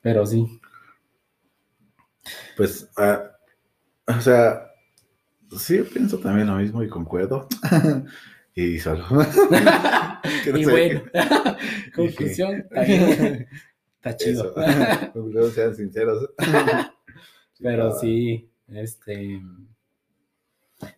pero 0.01 0.27
sí. 0.27 0.47
pues, 2.57 2.89
ah, 2.97 3.31
o 4.07 4.21
sea, 4.21 4.71
sí, 5.59 5.79
pienso 5.93 6.19
también 6.19 6.47
lo 6.49 6.57
mismo 6.57 6.83
y 6.83 6.89
concuerdo. 6.89 7.49
y 8.55 8.79
solo. 8.79 9.05
Y 10.55 10.65
bueno, 10.65 11.03
conclusión, 11.95 12.67
está 14.05 14.17
chido. 14.17 14.55
Eso. 14.57 15.13
Conclusión, 15.13 15.51
sean 15.53 15.75
sinceros. 15.75 16.31
Pero 17.61 17.89
Ah, 17.89 17.99
sí, 18.01 18.51
este. 18.69 19.41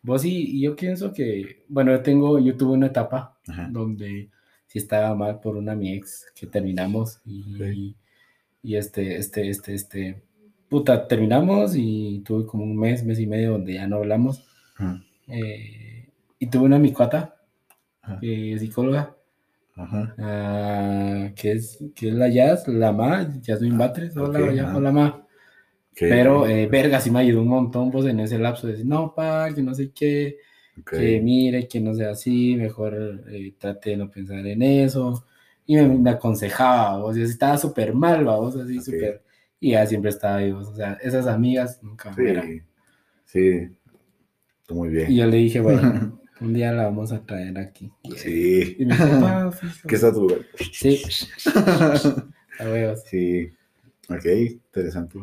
Vos 0.02 0.24
y 0.24 0.60
yo 0.60 0.74
pienso 0.74 1.12
que, 1.12 1.64
bueno, 1.68 1.92
yo 1.92 2.02
tengo, 2.02 2.38
yo 2.38 2.56
tuve 2.56 2.72
una 2.72 2.86
etapa 2.88 3.38
Ajá. 3.46 3.68
donde 3.70 4.30
sí 4.66 4.78
estaba 4.78 5.14
mal 5.14 5.38
por 5.40 5.56
una 5.56 5.76
mi 5.76 5.92
ex 5.92 6.26
que 6.34 6.46
terminamos 6.46 7.20
y, 7.24 7.94
este, 8.74 9.16
este, 9.16 9.48
este, 9.48 9.74
este, 9.74 10.22
puta, 10.68 11.06
terminamos 11.06 11.74
y 11.76 12.20
tuve 12.24 12.46
como 12.46 12.64
un 12.64 12.76
mes, 12.76 13.04
mes 13.04 13.20
y 13.20 13.26
medio 13.26 13.52
donde 13.52 13.74
ya 13.74 13.86
no 13.86 13.96
hablamos. 13.96 14.44
Eh, 15.28 16.08
y 16.38 16.46
tuve 16.48 16.64
una 16.64 16.78
mi 16.80 16.92
cuata, 16.92 17.36
es 18.22 18.60
psicóloga, 18.60 19.15
Ajá. 19.76 20.16
ah, 20.18 21.30
que 21.36 21.52
es, 21.52 21.78
que 21.94 22.08
es 22.08 22.14
la 22.14 22.28
Jazz, 22.28 22.66
la 22.68 22.92
Ma, 22.92 23.28
Jasmine 23.44 23.76
Batres, 23.76 24.16
hola, 24.16 24.40
ok, 24.40 24.54
ya, 24.54 24.64
ajá. 24.64 24.76
hola 24.76 24.92
Ma. 24.92 25.26
Ok, 25.92 26.02
Pero, 26.06 26.46
eh, 26.48 26.66
verga, 26.68 27.00
sí 27.00 27.10
me 27.10 27.20
ayudó 27.20 27.42
un 27.42 27.48
montón, 27.48 27.90
pues, 27.90 28.06
en 28.06 28.20
ese 28.20 28.38
lapso 28.38 28.66
de 28.66 28.74
decir, 28.74 28.86
no, 28.86 29.14
pa, 29.14 29.52
que 29.54 29.62
no 29.62 29.74
sé 29.74 29.92
qué, 29.92 30.38
que 30.90 31.20
mire, 31.20 31.68
que 31.68 31.80
no 31.80 31.94
sea 31.94 32.10
así, 32.12 32.56
mejor 32.56 33.24
eh, 33.28 33.54
trate 33.58 33.90
de 33.90 33.96
no 33.98 34.10
pensar 34.10 34.46
en 34.46 34.62
eso. 34.62 35.26
Y 35.66 35.76
me, 35.76 35.88
me 35.88 36.10
aconsejaba, 36.10 37.04
o 37.04 37.12
sea, 37.14 37.24
estaba 37.24 37.58
súper 37.58 37.94
mal, 37.94 38.24
vamos, 38.24 38.56
así, 38.56 38.80
súper. 38.80 39.22
Y 39.60 39.72
ya 39.72 39.86
siempre 39.86 40.10
estaba 40.10 40.36
ahí, 40.36 40.52
vos, 40.52 40.68
o 40.68 40.76
sea, 40.76 40.94
esas 41.02 41.26
amigas 41.26 41.82
nunca 41.82 42.10
me 42.12 42.30
eran. 42.30 42.46
Sí, 42.46 42.62
sí. 43.24 43.78
Muy 44.68 44.88
bien. 44.90 45.10
Y 45.12 45.16
yo 45.16 45.26
le 45.26 45.36
dije, 45.38 45.60
bueno, 45.60 46.20
un 46.40 46.52
día 46.52 46.72
la 46.72 46.84
vamos 46.84 47.12
a 47.12 47.24
traer 47.24 47.58
aquí. 47.58 47.90
Sí. 48.16 48.76
Y 48.78 48.86
me 48.86 48.94
dijo, 48.96 49.20
pa, 49.20 49.52
fijo. 49.52 49.88
¿Qué 49.88 49.94
está 49.94 50.12
tu 50.12 50.22
lugar? 50.22 50.40
Sí, 50.72 51.02
a 52.58 52.64
huevos. 52.64 53.02
Sí. 53.06 53.50
Ok, 54.08 54.24
interesante. 54.26 55.18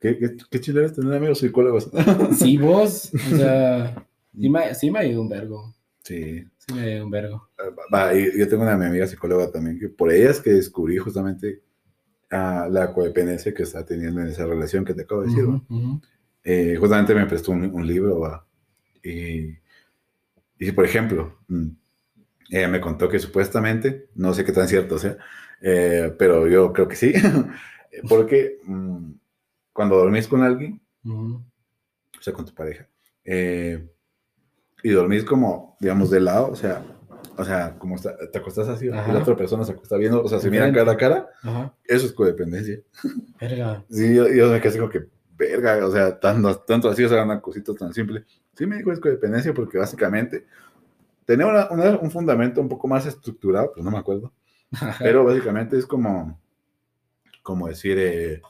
Qué, 0.00 0.18
qué, 0.18 0.36
qué 0.50 0.60
chido 0.60 0.80
eres 0.80 0.92
tener 0.92 1.14
amigos 1.14 1.38
psicólogos. 1.38 1.90
Sí, 2.36 2.58
vos, 2.58 3.10
o 3.14 3.36
sea, 3.36 4.06
sí 4.38 4.50
me, 4.50 4.74
sí 4.74 4.90
me 4.90 4.98
ayudó 5.00 5.22
un 5.22 5.28
vergo, 5.28 5.74
Sí. 6.02 6.44
sí 6.58 6.74
me 6.74 6.82
ayudó 6.82 7.04
un 7.06 7.10
vergo. 7.10 7.48
Va, 7.92 8.12
yo 8.14 8.48
tengo 8.48 8.62
una 8.64 8.76
mi 8.76 8.84
amiga 8.86 9.06
psicóloga 9.06 9.50
también, 9.50 9.78
que 9.78 9.88
por 9.88 10.12
ella 10.12 10.30
es 10.30 10.40
que 10.40 10.50
descubrí 10.52 10.98
justamente 10.98 11.62
ah, 12.30 12.68
la 12.70 12.92
codependencia 12.92 13.54
que 13.54 13.62
está 13.62 13.84
teniendo 13.84 14.20
en 14.20 14.28
esa 14.28 14.44
relación 14.44 14.84
que 14.84 14.92
te 14.94 15.02
acabo 15.02 15.22
de 15.22 15.28
decir. 15.28 15.44
Eh, 16.44 16.76
justamente 16.78 17.14
me 17.14 17.24
prestó 17.24 17.52
un, 17.52 17.64
un 17.64 17.86
libro, 17.86 18.20
¿va? 18.20 18.46
Y, 19.02 19.54
y, 20.68 20.72
por 20.72 20.84
ejemplo, 20.84 21.38
mm, 21.48 21.68
ella 22.50 22.68
me 22.68 22.80
contó 22.80 23.08
que 23.08 23.18
supuestamente, 23.18 24.08
no 24.14 24.34
sé 24.34 24.44
qué 24.44 24.52
tan 24.52 24.68
cierto 24.68 24.98
sea, 24.98 25.16
eh, 25.60 26.14
pero 26.18 26.46
yo 26.48 26.72
creo 26.72 26.88
que 26.88 26.96
sí, 26.96 27.12
porque 28.08 28.58
mm, 28.64 29.12
cuando 29.72 29.96
dormís 29.96 30.28
con 30.28 30.42
alguien, 30.42 30.80
o 31.06 31.42
sea, 32.20 32.32
con 32.32 32.44
tu 32.44 32.54
pareja, 32.54 32.88
eh, 33.24 33.88
y 34.82 34.90
dormís 34.90 35.24
como, 35.24 35.76
digamos, 35.80 36.10
de 36.10 36.20
lado, 36.20 36.48
o 36.50 36.56
sea, 36.56 36.84
o 37.36 37.44
sea, 37.44 37.76
como 37.78 37.96
está- 37.96 38.16
te 38.30 38.38
acostás 38.38 38.68
así, 38.68 38.86
y 38.86 38.90
Ajá. 38.90 39.12
la 39.12 39.20
otra 39.20 39.36
persona 39.36 39.64
se 39.64 39.72
acuesta 39.72 39.96
viendo, 39.96 40.22
o 40.22 40.28
sea, 40.28 40.38
se 40.38 40.50
miran 40.50 40.72
cara 40.72 40.92
a 40.92 40.96
cara, 40.96 41.28
Ajá. 41.42 41.74
eso 41.84 42.06
es 42.06 42.12
codependencia. 42.12 42.80
Verga. 43.40 43.84
Sí, 43.90 44.14
yo, 44.14 44.28
yo 44.28 44.50
me 44.50 44.58
quedé 44.60 44.68
así 44.68 44.78
como 44.78 44.90
que, 44.90 45.08
verga, 45.36 45.84
o 45.86 45.90
sea, 45.90 46.20
tanto, 46.20 46.54
tanto 46.60 46.88
así, 46.90 47.02
o 47.02 47.08
sea, 47.08 47.24
una 47.24 47.40
cosita 47.40 47.74
tan 47.74 47.92
simple. 47.92 48.24
Sí 48.56 48.66
me 48.66 48.76
dijo 48.76 48.92
es 48.92 49.00
codependencia 49.00 49.52
porque 49.52 49.78
básicamente 49.78 50.46
tenía 51.24 51.46
una- 51.46 51.68
una- 51.70 51.98
un 51.98 52.10
fundamento 52.10 52.60
un 52.60 52.68
poco 52.68 52.86
más 52.88 53.06
estructurado, 53.06 53.72
pero 53.74 53.84
no 53.84 53.90
me 53.90 53.98
acuerdo. 53.98 54.32
Pero 54.98 55.24
básicamente 55.24 55.76
es 55.78 55.86
como, 55.86 56.40
como 57.42 57.68
decir, 57.68 57.96
eh, 57.98 58.42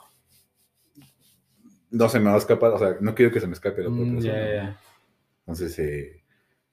no 1.91 2.09
se 2.09 2.19
me 2.19 2.27
va 2.31 2.35
a 2.35 2.39
escapar, 2.39 2.73
o 2.73 2.79
sea, 2.79 2.97
no 3.01 3.15
quiero 3.15 3.33
que 3.33 3.41
se 3.41 3.47
me 3.47 3.53
escape 3.53 3.83
la 3.83 3.89
otra 3.91 4.01
Mm, 4.05 4.15
persona. 4.15 4.39
ya, 4.39 4.53
ya. 4.55 4.81
Entonces, 5.41 5.79
eh, 5.79 6.23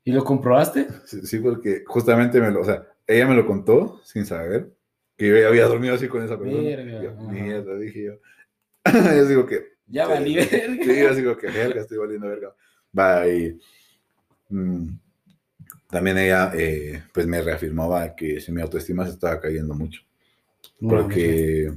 ¿Y 0.03 0.11
lo 0.11 0.23
comprobaste? 0.23 0.87
sí, 1.05 1.25
sí, 1.25 1.39
porque 1.39 1.83
justamente 1.85 2.39
me 2.41 2.49
lo, 2.51 2.61
o 2.61 2.65
sea, 2.65 2.87
ella 3.05 3.27
me 3.27 3.35
lo 3.35 3.45
contó 3.45 4.01
sin 4.03 4.25
saber 4.25 4.71
que 5.17 5.27
yo 5.27 5.47
había 5.47 5.65
dormido 5.67 5.93
así 5.95 6.07
con 6.07 6.23
esa 6.23 6.39
persona. 6.39 6.63
Yo, 7.01 7.11
ajá. 7.11 7.21
mierda, 7.31 7.75
dije 7.77 8.03
yo. 8.05 8.13
yo 9.15 9.25
digo 9.27 9.45
que. 9.45 9.73
Ya 9.87 10.07
valí 10.07 10.35
verga. 10.35 10.83
Sí, 10.83 10.99
yo 10.99 11.13
digo 11.13 11.37
que 11.37 11.47
verga, 11.51 11.81
estoy 11.81 11.97
valiendo 11.97 12.27
verga. 12.27 12.55
Va, 12.97 13.27
y. 13.27 13.59
mm, 14.49 14.89
también 15.89 16.17
ella, 16.17 16.51
eh, 16.55 17.03
pues 17.13 17.27
me 17.27 17.41
reafirmaba 17.41 18.15
que 18.15 18.39
si 18.39 18.51
mi 18.51 18.61
autoestima 18.61 19.05
se 19.05 19.11
estaba 19.13 19.39
cayendo 19.39 19.73
mucho. 19.75 20.01
Porque, 20.87 21.71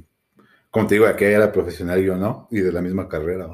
como 0.71 0.87
te 0.89 0.97
digo, 0.97 1.07
aquella 1.07 1.37
era 1.39 1.53
profesional 1.53 2.01
y 2.01 2.07
yo 2.07 2.17
no, 2.17 2.49
y 2.51 2.61
de 2.61 2.73
la 2.73 2.83
misma 2.83 3.09
carrera. 3.09 3.49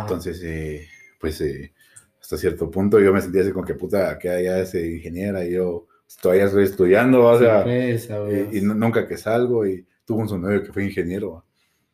Entonces, 0.00 0.42
eh, 0.44 0.88
pues 1.20 1.40
eh, 1.42 1.74
hasta 2.20 2.36
cierto 2.38 2.70
punto 2.70 3.00
yo 3.00 3.12
me 3.12 3.20
sentía 3.22 3.42
así 3.42 3.52
como 3.52 3.64
que 3.66 3.74
puta, 3.74 4.18
que 4.18 4.28
ya 4.44 4.60
es 4.60 4.74
ingeniera 4.74 5.44
y 5.44 5.52
yo 5.54 5.86
todavía 6.22 6.46
estoy 6.46 6.64
estudiando, 6.64 7.24
o 7.26 7.38
sea, 7.38 7.74
y, 8.24 8.60
nu- 8.62 8.74
nunca 8.74 9.06
que 9.08 9.16
salgo 9.18 9.66
y 9.66 9.86
tuvo 10.06 10.20
un 10.22 10.42
novio 10.42 10.62
que 10.64 10.72
fue 10.72 10.84
ingeniero. 10.84 11.44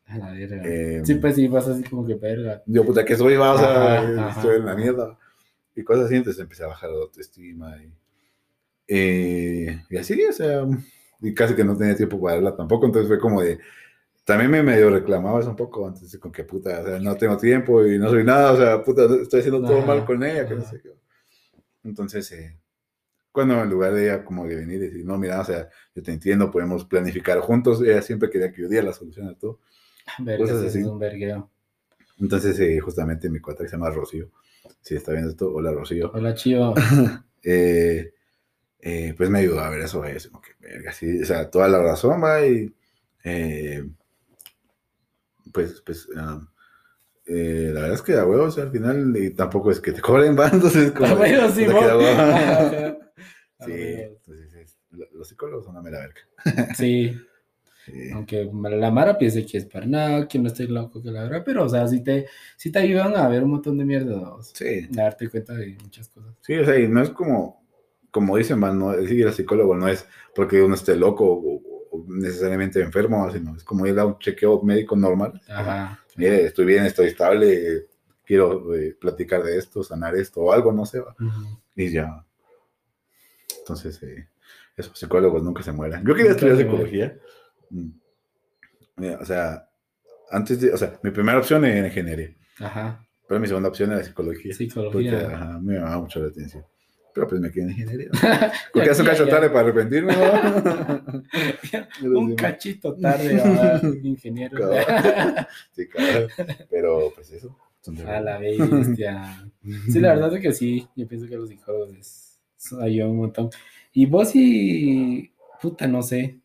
A 0.05 0.17
la 0.17 0.31
verga. 0.31 0.61
eh, 0.65 1.01
sí, 1.05 1.15
pues 1.15 1.35
sí, 1.35 1.47
vas 1.47 1.67
así 1.67 1.83
como 1.83 2.05
que 2.05 2.15
verga. 2.15 2.61
Yo, 2.65 2.85
puta, 2.85 3.05
que 3.05 3.15
soy, 3.15 3.35
va, 3.35 3.53
o 3.53 3.57
sea, 3.57 3.95
Ajá, 3.95 4.03
eh, 4.03 4.15
ajá. 4.19 4.41
estoy 4.41 4.57
en 4.57 4.65
la 4.65 4.75
mierda. 4.75 5.17
Y 5.75 5.83
cosas 5.83 6.05
así, 6.05 6.15
entonces 6.17 6.41
empecé 6.41 6.63
a 6.63 6.67
bajar 6.67 6.89
la 6.91 6.97
autoestima 6.97 7.77
y, 7.83 7.91
eh, 8.87 9.83
y 9.89 9.97
así, 9.97 10.23
o 10.25 10.31
sea, 10.33 10.65
y 11.21 11.33
casi 11.33 11.55
que 11.55 11.63
no 11.63 11.77
tenía 11.77 11.95
tiempo 11.95 12.21
para 12.21 12.35
verla 12.35 12.55
tampoco, 12.55 12.85
entonces 12.85 13.07
fue 13.07 13.19
como 13.19 13.41
de, 13.41 13.59
también 14.25 14.51
me 14.51 14.63
medio 14.63 14.89
reclamaba 14.89 15.39
eso 15.39 15.49
un 15.51 15.55
poco 15.55 15.87
antes 15.87 16.17
con 16.19 16.31
que 16.31 16.43
puta, 16.43 16.81
o 16.81 16.85
sea, 16.85 16.99
no 16.99 17.15
tengo 17.17 17.37
tiempo 17.37 17.85
y 17.85 17.99
no 17.99 18.09
soy 18.09 18.23
nada, 18.23 18.53
o 18.53 18.57
sea, 18.57 18.83
puta, 18.83 19.05
estoy 19.21 19.39
haciendo 19.41 19.61
todo 19.65 19.77
Ajá, 19.79 19.87
mal 19.87 20.05
con 20.05 20.23
ella, 20.23 20.47
que 20.47 20.55
no 20.55 20.65
sé 20.65 20.81
qué. 20.81 20.91
Entonces, 21.83 22.31
eh, 22.31 22.59
cuando 23.31 23.61
en 23.61 23.69
lugar 23.69 23.93
de 23.93 24.05
ella 24.05 24.25
como 24.25 24.47
de 24.47 24.55
venir 24.55 24.75
y 24.77 24.87
decir, 24.87 25.05
no, 25.05 25.17
mira, 25.17 25.41
o 25.41 25.45
sea, 25.45 25.69
yo 25.95 26.03
te 26.03 26.11
entiendo, 26.11 26.51
podemos 26.51 26.85
planificar 26.85 27.39
juntos, 27.39 27.81
ella 27.81 28.01
siempre 28.01 28.29
quería 28.29 28.51
que 28.51 28.61
yo 28.63 28.69
diera 28.69 28.85
la 28.87 28.93
solución 28.93 29.27
a 29.29 29.37
todo. 29.37 29.59
Verga, 30.19 30.43
Cosas 30.45 30.61
sí, 30.61 30.67
así. 30.67 30.79
es 30.79 30.85
un 30.85 30.99
vergueo. 30.99 31.49
Entonces, 32.19 32.59
eh, 32.59 32.79
justamente 32.79 33.29
mi 33.29 33.39
cuata 33.39 33.63
que 33.63 33.69
se 33.69 33.75
llama 33.75 33.89
Rocío, 33.89 34.29
si 34.81 34.95
está 34.95 35.11
viendo 35.11 35.31
esto, 35.31 35.51
hola 35.51 35.71
Rocío, 35.71 36.11
Hola, 36.13 36.33
chivo. 36.33 36.73
eh, 37.43 38.13
eh, 38.79 39.13
pues 39.17 39.29
me 39.29 39.39
ayudó 39.39 39.59
a 39.61 39.69
ver 39.69 39.81
eso, 39.81 40.03
es 40.05 40.27
como 40.27 40.41
que, 40.41 40.51
verga, 40.59 40.91
sí, 40.93 41.21
o 41.21 41.25
sea, 41.25 41.49
toda 41.49 41.67
la 41.67 41.81
razón 41.81 42.21
va 42.23 42.45
y, 42.45 42.73
pues, 45.51 45.81
pues, 45.85 46.07
ah, 46.17 46.41
eh, 47.25 47.71
la 47.73 47.81
verdad 47.81 47.95
es 47.95 48.01
que 48.01 48.13
a 48.13 48.25
huevos 48.25 48.57
al 48.57 48.71
final 48.71 49.15
y 49.17 49.29
tampoco 49.31 49.71
es 49.71 49.79
que 49.79 49.91
te 49.91 50.01
cobren, 50.01 50.37
va, 50.39 50.49
entonces 50.49 50.91
como... 50.91 51.15
Bueno, 51.15 51.49
sí. 51.51 51.65
Ah, 51.65 52.95
sí, 53.65 53.71
bueno. 53.71 54.01
entonces, 54.17 54.53
es- 54.55 54.77
lo- 54.91 55.07
los 55.13 55.27
psicólogos 55.27 55.65
son 55.65 55.73
una 55.75 55.81
mera 55.81 55.99
verga. 55.99 56.73
Sí, 56.75 57.17
Sí, 57.85 58.11
aunque 58.13 58.49
la 58.53 58.91
Mara 58.91 59.17
piense 59.17 59.45
que 59.45 59.57
es 59.57 59.65
para 59.65 59.85
nada, 59.85 60.27
que 60.27 60.39
no 60.39 60.47
estoy 60.47 60.67
loco, 60.67 61.01
que 61.01 61.11
la 61.11 61.23
verdad, 61.23 61.43
pero 61.45 61.65
o 61.65 61.69
sea, 61.69 61.87
sí 61.87 62.01
te, 62.01 62.27
sí 62.55 62.71
te 62.71 62.79
ayudan 62.79 63.15
a 63.15 63.27
ver 63.27 63.43
un 63.43 63.51
montón 63.51 63.77
de 63.77 63.85
mierda, 63.85 64.17
vos. 64.17 64.51
sí, 64.53 64.87
a 64.91 64.95
darte 64.95 65.29
cuenta 65.29 65.53
de 65.53 65.77
muchas 65.81 66.07
cosas. 66.09 66.33
sí, 66.41 66.55
o 66.55 66.65
sea, 66.65 66.79
y 66.79 66.87
no 66.87 67.01
es 67.01 67.09
como, 67.09 67.61
como 68.09 68.37
dicen, 68.37 68.59
man, 68.59 68.79
no, 68.79 68.93
es 68.93 69.11
ir 69.11 69.27
al 69.27 69.33
psicólogo 69.33 69.75
no 69.75 69.87
es 69.87 70.07
porque 70.33 70.61
uno 70.61 70.75
esté 70.75 70.95
loco 70.95 71.25
o, 71.25 71.61
o 71.91 72.05
necesariamente 72.07 72.81
enfermo, 72.81 73.29
sino 73.31 73.55
es 73.55 73.63
como 73.63 73.85
ir 73.85 73.99
a 73.99 74.05
un 74.05 74.17
chequeo 74.17 74.61
médico 74.61 74.95
normal. 74.95 75.41
Ajá. 75.47 75.99
mire, 76.15 76.45
estoy 76.45 76.65
bien, 76.65 76.85
estoy 76.85 77.07
estable, 77.07 77.87
quiero 78.25 78.73
eh, 78.75 78.95
platicar 78.99 79.43
de 79.43 79.57
esto, 79.57 79.83
sanar 79.83 80.15
esto 80.15 80.41
o 80.41 80.51
algo, 80.51 80.71
no 80.71 80.85
sé, 80.85 81.03
y 81.75 81.91
ya. 81.91 82.25
Entonces, 83.59 84.01
eh, 84.03 84.27
esos 84.75 84.97
psicólogos 84.97 85.43
nunca 85.43 85.63
se 85.63 85.71
mueran. 85.71 86.05
Yo 86.05 86.15
quería 86.15 86.31
estudiar 86.31 86.57
psicología. 86.57 87.17
Mira, 88.97 89.17
o 89.19 89.25
sea, 89.25 89.67
antes 90.31 90.59
de, 90.61 90.71
o 90.73 90.77
sea, 90.77 90.99
mi 91.03 91.11
primera 91.11 91.39
opción 91.39 91.65
era 91.65 91.87
ingeniería, 91.87 92.35
Ajá. 92.59 93.05
pero 93.27 93.39
mi 93.39 93.47
segunda 93.47 93.69
opción 93.69 93.91
era 93.91 94.03
psicología. 94.03 94.51
Porque 94.57 94.65
Psicología. 94.65 95.27
ajá, 95.35 95.59
me 95.59 95.73
llamaba 95.75 95.99
mucho 96.01 96.19
la 96.19 96.27
atención. 96.27 96.63
Pero 97.13 97.27
pues 97.27 97.39
me 97.41 97.51
quedé 97.51 97.63
en 97.65 97.69
ingeniería. 97.71 98.09
Porque 98.73 98.89
hace 98.89 99.01
un 99.03 99.07
cacho 99.07 99.27
tarde 99.27 99.49
para 99.49 99.59
arrepentirme, 99.67 100.13
Un 102.03 102.35
cachito 102.35 102.95
tarde, 102.95 103.35
¿verdad? 103.35 103.83
ingeniero. 104.01 104.71
Sí, 105.73 105.87
cabrón. 105.89 106.29
Pero 106.71 107.11
pues 107.13 107.31
eso. 107.31 107.55
A 108.07 108.19
la 108.19 108.39
bestia. 108.39 109.45
Sí, 109.91 109.99
la 109.99 110.13
verdad 110.15 110.35
es 110.35 110.41
que 110.41 110.53
sí. 110.53 110.87
Yo 110.95 111.07
pienso 111.07 111.27
que 111.27 111.35
los 111.35 111.49
psicólogos 111.49 111.93
es, 111.93 112.39
eso 112.57 112.81
ayuda 112.81 113.07
un 113.07 113.17
montón. 113.17 113.49
Y 113.91 114.05
vos 114.07 114.31
sí, 114.31 115.31
puta, 115.61 115.85
no 115.87 116.01
sé. 116.01 116.39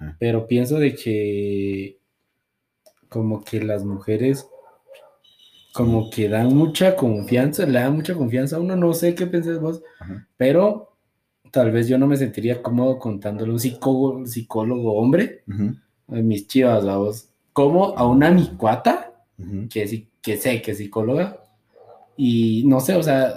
Ajá. 0.00 0.16
Pero 0.18 0.46
pienso 0.46 0.78
de 0.78 0.94
que 0.94 1.98
como 3.08 3.42
que 3.44 3.62
las 3.62 3.84
mujeres 3.84 4.46
como 5.72 6.10
que 6.10 6.28
dan 6.28 6.54
mucha 6.54 6.96
confianza, 6.96 7.64
le 7.66 7.78
dan 7.78 7.94
mucha 7.94 8.14
confianza 8.14 8.56
a 8.56 8.60
uno, 8.60 8.74
no 8.76 8.92
sé 8.92 9.14
qué 9.14 9.26
pensás 9.26 9.60
vos, 9.60 9.82
Ajá. 10.00 10.26
pero 10.36 10.96
tal 11.52 11.70
vez 11.70 11.86
yo 11.88 11.96
no 11.98 12.06
me 12.08 12.16
sentiría 12.16 12.60
cómodo 12.62 12.98
contándole 12.98 13.50
a 13.50 13.54
un 13.54 13.60
psicólogo, 13.60 14.26
psicólogo 14.26 14.94
hombre, 14.94 15.44
a 16.08 16.14
mis 16.14 16.46
chivas, 16.48 16.84
a 16.86 16.96
vos, 16.96 17.28
como 17.52 17.96
a 17.96 18.06
una 18.06 18.30
mi 18.32 18.48
cuata, 18.56 19.12
ujú. 19.38 19.68
que, 19.68 19.86
sí- 19.86 20.08
que 20.20 20.36
sé 20.36 20.60
que 20.60 20.72
es 20.72 20.78
psicóloga, 20.78 21.44
y 22.16 22.64
no 22.66 22.80
sé, 22.80 22.96
o 22.96 23.02
sea, 23.02 23.34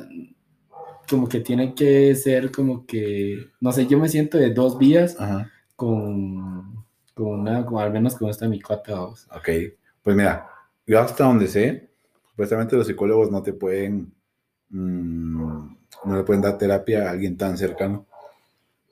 como 1.10 1.28
que 1.30 1.40
tiene 1.40 1.76
que 1.76 2.16
ser 2.16 2.52
como 2.52 2.86
que, 2.88 3.48
no 3.62 3.72
sé, 3.72 3.86
yo 3.86 4.00
me 4.00 4.10
siento 4.10 4.38
de 4.40 4.52
dos 4.54 4.78
vías 4.80 5.16
Ajá. 5.20 5.52
Con, 5.76 6.86
con 7.14 7.28
una, 7.28 7.66
con, 7.66 7.80
al 7.80 7.92
menos 7.92 8.16
con 8.16 8.30
esta 8.30 8.48
mi 8.48 8.62
cuata, 8.62 9.00
vos. 9.00 9.28
Ok, 9.36 9.50
pues 10.02 10.16
mira, 10.16 10.50
yo 10.86 11.00
hasta 11.00 11.24
donde 11.26 11.48
sé, 11.48 11.90
supuestamente 12.30 12.76
los 12.76 12.88
psicólogos 12.88 13.32
no 13.32 13.42
te 13.42 13.54
pueden, 13.54 14.14
mm, 14.70 15.76
no 16.06 16.16
le 16.16 16.24
pueden 16.24 16.42
dar 16.42 16.58
terapia 16.58 17.08
a 17.08 17.12
alguien 17.12 17.38
tan 17.38 17.58
cercano. 17.58 18.06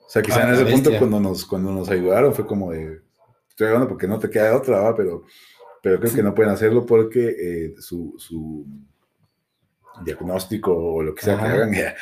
O 0.06 0.10
sea, 0.10 0.22
quizá 0.22 0.42
Ah, 0.42 0.50
en 0.50 0.56
ese 0.56 0.66
punto 0.66 0.92
cuando 0.98 1.20
nos, 1.20 1.46
cuando 1.46 1.72
nos 1.72 1.90
ayudaron 1.90 2.34
fue 2.34 2.46
como 2.46 2.72
de, 2.72 3.02
estoy 3.48 3.68
hablando 3.68 3.88
porque 3.88 4.08
no 4.08 4.20
te 4.20 4.30
queda 4.30 4.46
de 4.46 4.56
otra, 4.56 4.82
¿va? 4.82 4.96
pero, 4.96 5.24
pero 5.82 6.00
creo 6.00 6.14
que 6.14 6.24
no 6.24 6.36
pueden 6.36 6.52
hacerlo 6.52 6.86
porque 6.86 7.36
eh, 7.40 7.76
su, 7.80 8.16
su 8.18 8.66
diagnóstico 10.04 10.76
o 10.76 11.02
lo 11.04 11.14
que 11.16 11.22
sea 11.24 11.36
que 11.38 11.42
Ajá. 11.46 11.54
hagan, 11.54 11.74
ya, 11.74 11.96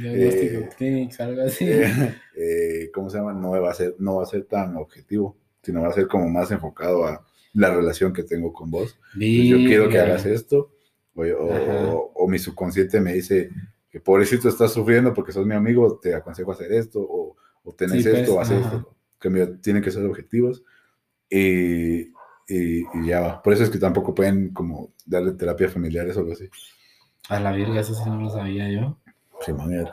Diagnóstico 0.00 0.68
Eh, 0.80 1.08
algo 1.18 1.42
así. 1.42 1.66
eh, 1.68 2.14
eh, 2.36 2.90
¿cómo 2.92 3.10
se 3.10 3.18
llama? 3.18 3.32
No 3.32 3.50
va 3.50 3.70
a 3.70 3.74
ser, 3.74 3.94
no 3.98 4.16
va 4.16 4.22
a 4.24 4.26
ser 4.26 4.44
tan 4.44 4.76
objetivo, 4.76 5.36
sino 5.62 5.82
va 5.82 5.88
a 5.88 5.92
ser 5.92 6.08
como 6.08 6.28
más 6.28 6.50
enfocado 6.50 7.06
a 7.06 7.24
la 7.54 7.74
relación 7.74 8.12
que 8.12 8.22
tengo 8.24 8.52
con 8.52 8.70
vos. 8.70 8.98
Pues 9.12 9.48
yo 9.48 9.56
quiero 9.58 9.88
que 9.88 9.98
hagas 9.98 10.26
esto, 10.26 10.72
o, 11.14 11.22
o- 11.24 12.12
o- 12.14 12.28
mi 12.28 12.38
subconsciente 12.38 13.00
me 13.00 13.12
dice 13.14 13.50
que 13.90 14.00
pobrecito 14.00 14.48
estás 14.48 14.72
sufriendo 14.72 15.14
porque 15.14 15.30
sos 15.32 15.46
mi 15.46 15.54
amigo, 15.54 15.98
te 16.02 16.14
aconsejo 16.14 16.50
hacer 16.52 16.72
esto, 16.72 17.00
o, 17.00 17.36
o 17.62 17.72
tenés 17.74 18.02
Sí, 18.02 18.08
pues, 18.10 18.22
esto, 18.22 18.34
o 18.34 18.40
haces 18.40 18.58
ajá. 18.66 18.76
esto, 18.78 18.94
que 19.20 19.30
me- 19.30 19.46
tienen 19.58 19.82
que 19.82 19.92
ser 19.92 20.04
objetivos, 20.04 20.64
y, 21.30 22.00
y- 22.48 22.80
y 22.94 23.06
ya 23.06 23.20
va. 23.20 23.42
Por 23.42 23.52
eso 23.52 23.62
es 23.62 23.70
que 23.70 23.78
tampoco 23.78 24.14
pueden 24.14 24.52
como 24.52 24.92
darle 25.06 25.32
terapia 25.32 25.68
familiares 25.68 26.16
o 26.16 26.20
algo 26.20 26.32
así. 26.32 26.48
A 27.28 27.40
la 27.40 27.52
verga, 27.52 27.80
eso 27.80 27.94
sí 27.94 28.02
no 28.08 28.20
lo 28.20 28.30
sabía 28.30 28.68
yo. 28.70 28.98
Sí, 29.40 29.52
man, 29.52 29.70
ya- 29.70 29.90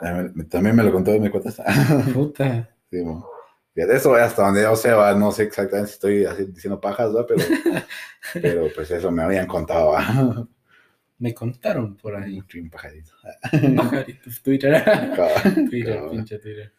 también, 0.48 0.76
me 0.76 0.82
lo 0.82 0.92
contó 0.92 1.10
mi 1.18 1.30
cuenta. 1.30 1.50
Puta. 2.14 2.68
Sí, 2.90 3.02
man. 3.04 3.22
Fíjate, 3.74 3.96
eso 3.96 4.14
hasta 4.14 4.42
donde 4.44 4.62
yo 4.62 4.76
sé, 4.76 4.92
va, 4.92 5.14
no 5.14 5.32
sé 5.32 5.44
exactamente 5.44 5.88
si 5.88 5.94
estoy 5.94 6.24
así 6.26 6.44
diciendo 6.44 6.78
pajas, 6.80 7.14
¿va? 7.16 7.26
Pero, 7.26 7.40
pero 8.34 8.66
pues 8.74 8.90
eso 8.90 9.10
me 9.10 9.22
habían 9.22 9.46
contado, 9.46 9.92
¿va? 9.92 10.46
Me 11.18 11.32
contaron 11.32 11.96
por 11.96 12.14
ahí. 12.16 12.42
Sí, 12.50 12.60
un 12.60 12.68
pajarito. 12.68 13.12
Pajaritos, 13.76 14.42
Twitter. 14.42 14.84
Twitter, 15.70 16.02
pinche 16.10 16.38
Twitter. 16.38 16.72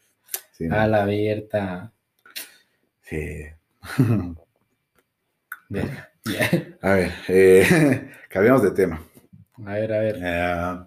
Sí, 0.51 0.67
A 0.69 0.85
la 0.87 1.01
abierta. 1.03 1.91
sí. 3.01 3.45
A 6.81 6.93
ver, 6.93 7.11
eh, 7.27 8.11
cambiamos 8.29 8.61
de 8.63 8.71
tema. 8.71 9.01
A 9.65 9.73
ver, 9.73 9.93
a 9.93 9.99
ver. 9.99 10.15
Eh, 10.21 10.85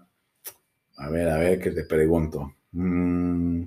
a 0.98 1.10
ver, 1.10 1.28
a 1.28 1.38
ver, 1.38 1.60
¿qué 1.60 1.70
te 1.70 1.84
pregunto? 1.84 2.52
Mm. 2.72 3.64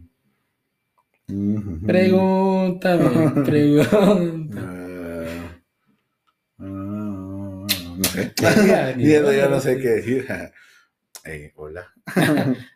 Pregúntame, 1.86 3.44
pregunta. 3.46 4.76
Eh, 6.62 6.66
ah, 6.66 7.66
no 7.98 8.04
sé. 8.04 8.34
Ya, 8.42 9.48
no 9.50 9.60
sé 9.60 9.76
sí. 9.76 9.82
qué 9.82 9.88
decir. 9.90 10.28
Hola. 11.56 11.88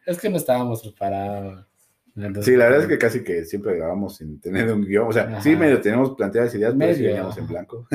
Es 0.06 0.20
que 0.20 0.30
no 0.30 0.38
estábamos 0.38 0.82
preparados. 0.84 1.66
Entonces, 2.16 2.46
Sí, 2.46 2.56
la 2.56 2.66
verdad 2.66 2.82
es 2.84 2.88
que 2.88 2.98
casi 2.98 3.24
que 3.24 3.44
siempre 3.44 3.76
grabamos 3.76 4.18
sin 4.18 4.40
tener 4.40 4.72
un 4.72 4.86
guion. 4.86 5.08
O 5.08 5.12
sea, 5.12 5.42
sí, 5.42 5.52
Ajá. 5.52 5.60
medio 5.60 5.82
tenemos 5.82 6.16
planteadas 6.16 6.54
ideas, 6.56 6.76
pero 6.78 6.94
sí 6.94 7.00
Medio. 7.00 7.08
veníamos 7.16 7.38
en 7.38 7.48
blanco. 7.48 7.88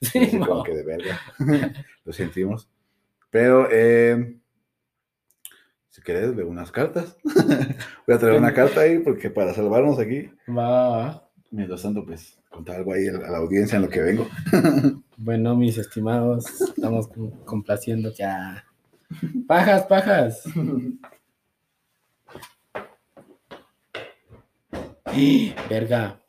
Sí, 0.00 0.30
no. 0.34 0.46
como 0.46 0.62
que 0.62 0.76
de 0.76 0.84
verga. 0.84 1.20
Lo 2.04 2.12
sentimos. 2.12 2.70
Pero, 3.30 3.68
eh, 3.70 4.38
si 5.88 6.00
querés, 6.02 6.34
leo 6.34 6.48
unas 6.48 6.70
cartas. 6.72 7.16
Voy 8.06 8.16
a 8.16 8.18
traer 8.18 8.38
una 8.38 8.54
carta 8.54 8.80
ahí 8.82 8.98
porque 9.00 9.30
para 9.30 9.52
salvarnos 9.54 9.98
aquí, 9.98 10.30
Va. 10.48 11.28
mientras 11.50 11.82
tanto, 11.82 12.04
pues, 12.06 12.38
contar 12.50 12.76
algo 12.76 12.92
ahí 12.94 13.08
a 13.08 13.12
la 13.12 13.38
audiencia 13.38 13.76
en 13.76 13.82
lo 13.82 13.88
que 13.88 14.00
vengo. 14.00 14.26
Bueno, 15.20 15.56
mis 15.56 15.76
estimados, 15.76 16.60
estamos 16.60 17.08
com- 17.08 17.32
complaciendo 17.44 18.12
ya. 18.12 18.64
Pajas, 19.48 19.82
pajas. 19.86 20.44
Verga. 25.68 26.20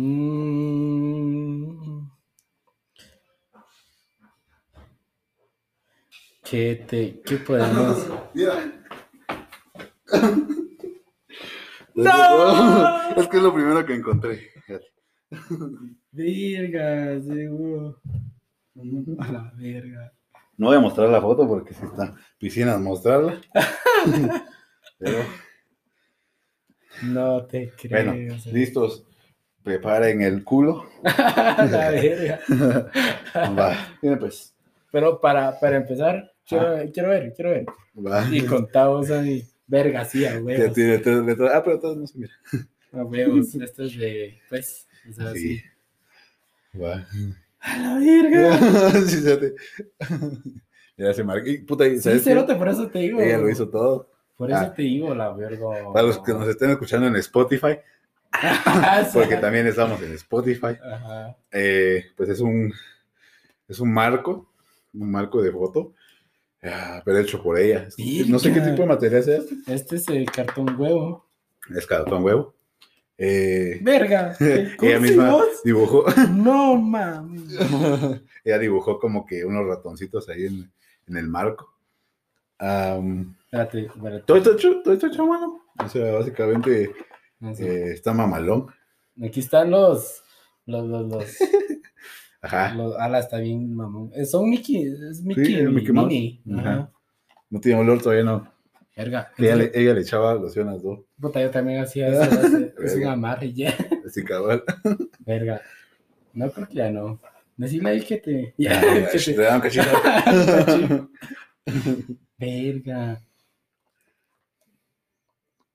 Mm. 0.00 2.08
¿Qué 6.42 6.84
te, 6.88 7.20
qué 7.20 7.36
podemos? 7.36 8.06
¡No! 11.94 13.10
Es 13.16 13.28
que 13.28 13.36
es 13.36 13.42
lo 13.42 13.52
primero 13.52 13.84
que 13.84 13.94
encontré. 13.94 14.48
Verga, 16.12 17.20
seguro. 17.20 18.00
A 19.18 19.32
la 19.32 19.52
verga. 19.56 20.12
No 20.56 20.68
voy 20.68 20.76
a 20.76 20.80
mostrar 20.80 21.10
la 21.10 21.20
foto 21.20 21.46
porque 21.46 21.74
si 21.74 21.84
está 21.84 22.14
piscina 22.38 22.78
mostrarla. 22.78 23.38
Pero, 24.98 25.18
No 27.02 27.46
te 27.46 27.70
creo. 27.76 28.12
bueno, 28.12 28.36
listos. 28.52 29.06
Preparen 29.64 30.22
el 30.22 30.42
culo. 30.44 30.86
A 31.04 31.64
la 31.70 31.90
verga. 31.90 32.40
Va. 33.58 33.76
Mira, 34.02 34.18
pues. 34.18 34.54
Pero 34.90 35.20
para, 35.20 35.58
para 35.60 35.76
empezar, 35.76 36.32
quiero, 36.46 36.76
quiero 36.92 37.08
ver, 37.10 37.32
quiero 37.34 37.50
ver. 37.50 37.66
Va. 37.96 38.26
Y 38.30 38.42
contamos 38.42 39.10
ahí. 39.10 39.44
Verga, 39.66 40.04
sí, 40.04 40.24
a 40.26 40.38
huevos. 40.40 40.74
tiene. 40.74 41.00
Ah, 41.52 41.62
pero 41.64 41.78
todos 41.78 41.96
no 41.96 42.06
se 42.06 42.18
mira. 42.18 42.32
A 42.92 43.04
huevos. 43.04 43.54
Esto 43.54 43.84
es 43.84 43.96
de, 43.96 44.38
pues, 44.48 44.88
o 45.08 45.12
sea, 45.12 45.32
Sí. 45.32 45.58
sí. 46.72 46.78
Va. 46.80 47.06
A 47.60 47.78
la 47.78 47.98
verga. 47.98 48.58
sí, 49.06 49.16
fíjate. 49.18 49.54
Mira, 50.96 51.14
se 51.14 51.22
marca. 51.24 51.48
y, 51.48 51.58
Puta, 51.58 51.86
y 51.86 51.96
Sí, 51.96 52.00
¿sabes 52.02 52.18
qué? 52.22 52.30
cerote, 52.30 52.54
por 52.56 52.68
eso 52.68 52.88
te 52.88 52.98
digo. 53.00 53.20
Ella 53.20 53.38
lo 53.38 53.48
hizo 53.48 53.68
todo. 53.68 54.08
Por 54.36 54.50
eso 54.50 54.58
Ah. 54.60 54.74
te 54.74 54.82
digo, 54.82 55.14
la 55.14 55.32
verga. 55.32 55.66
Para 55.92 56.06
los 56.06 56.18
que 56.22 56.32
nos 56.32 56.48
estén 56.48 56.70
escuchando 56.70 57.06
en 57.06 57.16
Spotify, 57.16 57.78
porque 59.12 59.36
también 59.36 59.66
estamos 59.66 60.00
en 60.02 60.12
Spotify, 60.14 60.76
Ajá. 60.82 61.36
eh, 61.50 62.06
pues 62.16 62.28
es 62.28 62.40
un, 62.40 62.72
es 63.68 63.80
un 63.80 63.92
marco, 63.92 64.52
un 64.94 65.10
marco 65.10 65.42
de 65.42 65.50
foto, 65.52 65.94
ah, 66.62 67.02
pero 67.04 67.18
hecho 67.18 67.42
por 67.42 67.58
ella. 67.58 67.88
No 68.28 68.38
sé 68.38 68.48
qué 68.52 68.60
Virga. 68.60 68.70
tipo 68.70 68.82
de 68.82 68.88
material 68.88 69.20
es 69.20 69.28
este. 69.28 69.54
Este 69.66 69.96
es 69.96 70.08
el 70.08 70.30
cartón 70.30 70.74
huevo. 70.78 71.26
Es 71.76 71.86
cartón 71.86 72.22
huevo. 72.24 72.54
Eh, 73.18 73.78
Verga. 73.82 74.34
¿qué 74.38 74.70
ella 74.80 75.00
misma 75.00 75.36
dibujó, 75.64 76.04
No, 76.30 76.76
mami. 76.76 77.44
ella 78.44 78.58
dibujó 78.58 78.98
como 78.98 79.26
que 79.26 79.44
unos 79.44 79.66
ratoncitos 79.66 80.28
ahí 80.28 80.46
en, 80.46 80.72
en 81.06 81.16
el 81.16 81.28
marco. 81.28 81.74
Espérate, 82.58 83.86
espérate. 83.86 84.22
todo 84.26 84.36
esto 84.38 84.52
hecho, 84.52 84.80
todo 84.82 84.94
esto 84.94 85.06
hecho 85.08 85.22
a 85.24 85.26
mano. 85.26 85.60
O 85.84 85.88
sea, 85.88 86.12
básicamente 86.12 86.92
Eh, 87.42 87.92
está 87.92 88.12
mamalón. 88.12 88.66
Aquí 89.22 89.40
están 89.40 89.70
los. 89.70 90.22
Los, 90.66 90.86
los, 90.86 91.06
los. 91.08 91.24
Ajá. 92.42 92.72
los 92.74 92.96
ala, 92.98 93.18
está 93.18 93.38
bien, 93.38 93.74
mamón. 93.74 94.10
Eh, 94.14 94.24
Son 94.24 94.48
Mickey. 94.48 94.82
Es 95.10 95.22
Mickey, 95.22 95.56
es 95.56 95.70
Mickey 95.70 95.92
Mouse. 95.92 96.08
Minnie. 96.08 96.42
Ajá. 96.58 96.70
Ajá. 96.72 96.92
No 97.50 97.60
tiene 97.60 97.80
olor 97.80 98.00
todavía, 98.00 98.24
no. 98.24 98.50
Verga. 98.96 99.32
Ella 99.38 99.56
le, 99.56 99.70
ella 99.74 99.94
le 99.94 100.00
echaba 100.02 100.34
loción 100.34 100.68
a 100.68 100.72
las 100.72 100.82
dos. 100.82 101.00
Puta, 101.18 101.40
yo 101.40 101.50
también 101.50 101.80
hacía 101.82 102.08
eso. 102.22 102.58
Es 102.82 102.94
un 102.96 103.06
amarre 103.06 103.52
ya. 103.52 103.74
Así 104.06 104.22
cabal. 104.24 104.62
Verga. 105.20 105.60
No, 106.34 106.50
creo 106.50 106.68
que 106.68 106.74
ya 106.74 106.90
no. 106.90 107.20
Decirle 107.56 107.90
ahí 107.90 108.00
que 108.02 108.16
te. 108.18 108.54
Ya, 108.56 108.80
Ya, 108.80 109.10
que 109.10 109.18
te 109.18 109.32
te- 109.34 109.42
dan 109.42 109.60
cachito. 109.60 109.84
Verga. 112.38 113.22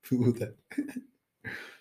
Puta. 0.08 0.52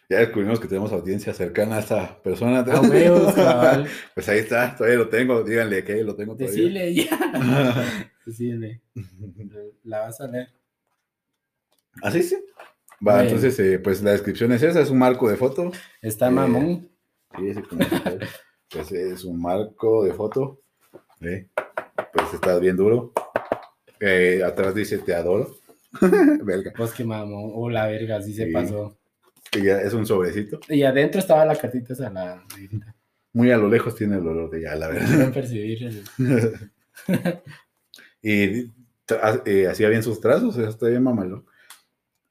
Ya 0.09 0.19
descubrimos 0.19 0.61
que 0.61 0.69
tenemos 0.69 0.93
audiencia 0.93 1.33
cercana 1.33 1.77
a 1.77 1.81
esta 1.81 2.23
persona. 2.23 2.61
A 2.61 2.81
huevos, 2.81 3.33
cabal. 3.35 3.87
Pues 4.15 4.29
ahí 4.29 4.39
está, 4.41 4.77
todavía 4.77 4.99
lo 4.99 5.09
tengo. 5.09 5.43
Díganle 5.43 5.83
que 5.85 6.03
lo 6.03 6.15
tengo 6.15 6.37
todavía. 6.37 6.57
Decirle 6.57 6.95
ya. 6.95 8.11
Decirle. 8.27 8.83
La 9.85 10.01
vas 10.01 10.21
a 10.21 10.27
leer. 10.27 10.49
Así 12.03 12.23
sí. 12.23 12.37
Va, 13.07 13.23
entonces, 13.23 13.59
eh, 13.59 13.79
pues 13.79 14.03
la 14.03 14.13
descripción 14.13 14.53
es 14.53 14.63
esa: 14.63 14.81
es 14.81 14.91
un 14.91 14.99
marco 14.99 15.29
de 15.29 15.37
foto. 15.37 15.73
Está 16.01 16.29
Eh, 16.29 16.31
mamón. 16.31 16.89
Sí, 17.37 17.49
ese. 17.49 17.63
Pues 18.71 18.93
es 18.93 19.25
un 19.25 19.41
marco 19.41 20.05
de 20.05 20.13
foto. 20.13 20.61
¿eh? 21.21 21.49
Pues 22.13 22.35
está 22.35 22.59
bien 22.59 22.77
duro. 22.77 23.13
Atrás 24.45 24.75
dice 24.75 24.99
te 24.99 25.15
adoro. 25.15 25.55
Pues 26.77 26.93
que 26.93 27.05
mamón. 27.05 27.53
Oh, 27.55 27.71
la 27.71 27.87
verga, 27.87 28.21
sí 28.23 28.35
se 28.35 28.47
pasó. 28.47 28.97
Y 29.55 29.63
ya 29.63 29.81
es 29.81 29.93
un 29.95 30.07
sobrecito. 30.07 30.61
Y 30.69 30.83
adentro 30.83 31.21
estaba 31.21 31.45
la 31.45 31.57
cartita 31.57 31.93
esa, 31.93 32.11
la. 32.11 32.45
Muy 33.33 33.51
a 33.51 33.57
lo 33.57 33.69
lejos 33.69 33.95
tiene 33.97 34.17
el 34.17 34.27
olor 34.27 34.51
de 34.51 34.63
ya, 34.63 34.75
la 34.77 34.89
verdad. 34.89 35.07
Quiero 35.09 35.33
percibir 35.33 36.05
y 38.23 38.65
tra- 39.07 39.43
eh, 39.45 39.67
hacía 39.69 39.89
bien 39.89 40.03
sus 40.03 40.21
trazos, 40.21 40.57
está 40.57 40.89
bien 40.89 41.03
mamalón. 41.03 41.45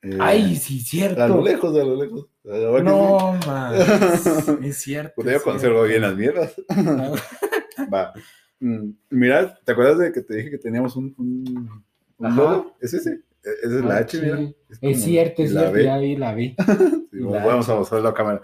Eh, 0.01 0.17
Ay, 0.19 0.55
sí, 0.55 0.79
A 0.79 0.79
lo 0.79 0.83
cierto. 0.85 1.41
lejos, 1.41 1.75
a 1.79 1.83
lo 1.83 1.95
lejos. 2.03 2.27
A 2.45 2.47
verdad 2.57 2.77
que 2.77 2.83
No, 2.83 3.33
man. 3.47 3.73
Es 4.63 4.77
cierto. 4.77 5.09
sí. 5.09 5.15
Puta, 5.15 5.31
yo 5.31 5.43
conservo 5.43 5.83
bien 5.83 6.01
las 6.01 6.15
mierdas. 6.15 6.53
Va. 7.93 8.13
Mm, 8.59 8.89
mira, 9.11 9.57
¿te 9.63 9.71
acuerdas 9.71 9.99
de 9.99 10.11
que 10.11 10.21
te 10.21 10.35
dije 10.35 10.49
que 10.51 10.57
teníamos 10.57 10.95
un, 10.95 11.13
un, 11.17 11.83
un 12.17 12.35
logo? 12.35 12.75
¿Es 12.81 12.93
ese? 12.93 13.21
Esa 13.43 13.77
es 13.79 13.83
la 13.83 13.97
H, 13.97 14.21
mira. 14.21 14.53
Es 14.81 15.03
cierto, 15.03 15.43
es 15.43 15.51
la 15.51 15.61
cierto. 15.61 15.77
B. 15.77 15.83
Ya 15.83 15.97
vi, 15.97 16.15
la 16.15 16.33
vi. 16.33 16.55
Sí, 17.11 17.19
la 17.19 17.45
vamos 17.45 17.67
a 17.69 17.73
H. 17.73 17.79
mostrarlo 17.79 18.09
a 18.09 18.13
cámara. 18.13 18.41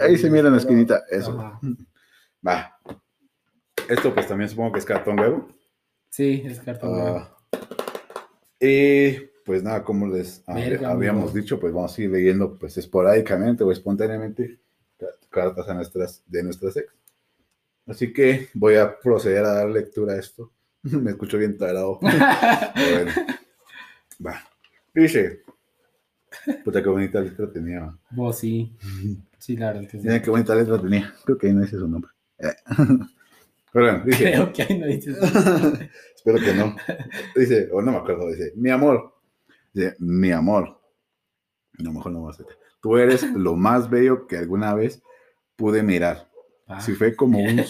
Ahí 0.00 0.16
se 0.16 0.30
mira 0.30 0.46
en 0.46 0.52
la 0.52 0.58
esquinita, 0.58 1.04
eso. 1.10 1.38
Ajá. 1.38 1.60
Va. 2.46 2.78
Esto 3.88 4.14
pues 4.14 4.26
también 4.28 4.48
supongo 4.48 4.72
que 4.72 4.78
es 4.78 4.84
cartón 4.84 5.18
huevo. 5.18 5.48
Sí, 6.08 6.42
es 6.46 6.60
cartón. 6.60 6.92
huevo. 6.94 7.16
Ah, 7.18 7.36
y 8.60 9.12
pues 9.44 9.62
nada, 9.62 9.82
como 9.82 10.06
les 10.06 10.44
Verga, 10.46 10.90
habíamos 10.90 11.24
amigo. 11.30 11.38
dicho, 11.38 11.58
pues 11.60 11.72
vamos 11.72 11.96
a 11.98 12.02
ir 12.02 12.10
leyendo 12.10 12.56
pues 12.58 12.76
esporádicamente 12.78 13.64
o 13.64 13.72
espontáneamente 13.72 14.60
ca- 14.98 15.06
cartas 15.28 15.68
a 15.68 15.74
nuestras, 15.74 16.22
de 16.26 16.42
nuestras 16.44 16.76
ex. 16.76 16.92
Así 17.86 18.12
que 18.12 18.48
voy 18.54 18.76
a 18.76 18.98
proceder 19.00 19.44
a 19.44 19.52
dar 19.54 19.68
lectura 19.68 20.12
a 20.14 20.18
esto. 20.18 20.52
Me 20.82 21.10
escucho 21.10 21.38
bien 21.38 21.56
tarado. 21.56 21.98
Bueno. 22.74 23.12
Va. 24.26 24.42
Dice. 24.94 25.42
Puta, 26.64 26.82
qué 26.82 26.88
bonita 26.88 27.20
letra 27.20 27.50
tenía. 27.50 27.96
Vos 28.10 28.38
sí. 28.38 28.76
Sí, 29.38 29.56
la 29.56 29.68
verdad 29.72 29.88
que 29.88 29.98
sí. 29.98 30.06
Mira 30.06 30.20
qué 30.20 30.28
bonita 30.28 30.54
letra 30.54 30.78
tenía. 30.78 31.14
Creo 31.24 31.38
que 31.38 31.46
ahí 31.46 31.54
no 31.54 31.62
dice 31.62 31.78
su 31.78 31.88
nombre. 31.88 32.10
Eh. 32.38 32.52
Dice. 34.04 34.32
Creo 34.32 34.52
que 34.52 34.62
ahí 34.64 34.78
no 34.78 34.86
dices. 34.86 35.16
Espero 36.14 36.38
que 36.38 36.52
no. 36.52 36.76
Dice, 37.34 37.70
o 37.72 37.80
no 37.80 37.92
me 37.92 37.98
acuerdo, 37.98 38.28
dice, 38.28 38.52
mi 38.56 38.68
amor. 38.68 39.14
Dice, 39.72 39.96
mi 39.98 40.30
amor. 40.30 40.78
No, 41.78 41.90
mejor 41.90 42.12
no 42.12 42.24
va 42.24 42.32
a 42.32 42.34
ser. 42.34 42.44
Tú 42.82 42.98
eres 42.98 43.22
lo 43.32 43.56
más 43.56 43.88
bello 43.88 44.26
que 44.26 44.36
alguna 44.36 44.74
vez 44.74 45.02
pude 45.56 45.82
mirar. 45.82 46.28
Ah, 46.66 46.82
Si 46.82 46.92
fue 46.92 47.16
como 47.16 47.38
un 47.38 47.64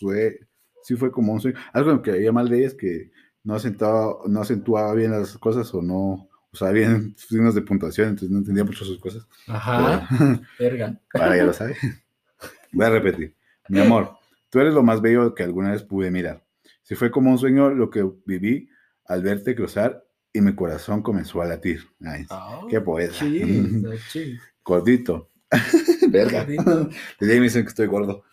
fue, 0.00 0.47
sí 0.88 0.96
fue 0.96 1.12
como 1.12 1.34
un 1.34 1.40
sueño. 1.40 1.58
Algo 1.74 2.00
que 2.00 2.12
había 2.12 2.32
mal 2.32 2.48
de 2.48 2.58
ella 2.60 2.66
es 2.68 2.74
que 2.74 3.10
no 3.44 3.54
acentuaba, 3.54 4.16
no 4.26 4.40
acentuaba 4.40 4.94
bien 4.94 5.10
las 5.10 5.36
cosas 5.36 5.72
o 5.74 5.82
no 5.82 6.28
usaba 6.50 6.72
bien 6.72 7.14
signos 7.18 7.54
de 7.54 7.60
puntuación, 7.62 8.08
entonces 8.08 8.30
no 8.30 8.38
entendía 8.38 8.64
mucho 8.64 8.84
sus 8.86 8.98
cosas. 8.98 9.26
Ajá. 9.46 10.08
Pero- 10.18 10.40
Verga. 10.58 11.00
Ahora 11.12 11.36
ya 11.36 11.44
lo 11.44 11.52
sabe. 11.52 11.76
Voy 12.72 12.86
a 12.86 12.90
repetir. 12.90 13.34
Mi 13.68 13.80
amor, 13.80 14.12
tú 14.48 14.60
eres 14.60 14.72
lo 14.72 14.82
más 14.82 15.02
bello 15.02 15.34
que 15.34 15.42
alguna 15.42 15.72
vez 15.72 15.82
pude 15.82 16.10
mirar. 16.10 16.42
Si 16.82 16.94
fue 16.94 17.10
como 17.10 17.30
un 17.30 17.38
sueño 17.38 17.68
lo 17.70 17.90
que 17.90 18.02
viví 18.24 18.70
al 19.04 19.22
verte 19.22 19.54
cruzar 19.54 20.04
y 20.32 20.40
mi 20.40 20.54
corazón 20.54 21.02
comenzó 21.02 21.42
a 21.42 21.46
latir. 21.46 21.80
Ay, 22.02 22.24
Ah, 22.30 22.60
qué 22.70 22.80
poeta. 22.80 23.12
chill. 24.10 24.40
Gordito. 24.64 25.30
Verga. 26.10 26.40
Gordito. 26.44 26.88
Desde 27.20 27.32
ahí 27.34 27.38
me 27.40 27.44
dicen 27.44 27.62
que 27.62 27.68
estoy 27.68 27.86
gordo. 27.86 28.24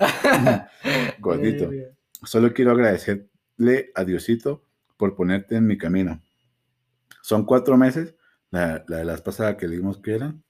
Gordito. 1.20 1.70
Solo 2.26 2.54
quiero 2.54 2.72
agradecerle 2.72 3.92
a 3.96 4.04
Diosito 4.04 4.64
por 4.98 5.16
ponerte 5.16 5.56
en 5.56 5.68
mi 5.68 5.78
camino. 5.78 6.22
Son 7.22 7.46
cuatro 7.46 7.78
meses. 7.78 8.16
La, 8.52 8.84
la 8.88 8.98
de 8.98 9.06
las 9.06 9.22
pasadas 9.22 9.56
que 9.56 9.68
leímos 9.68 9.98
que 9.98 10.16
eran. 10.16 10.44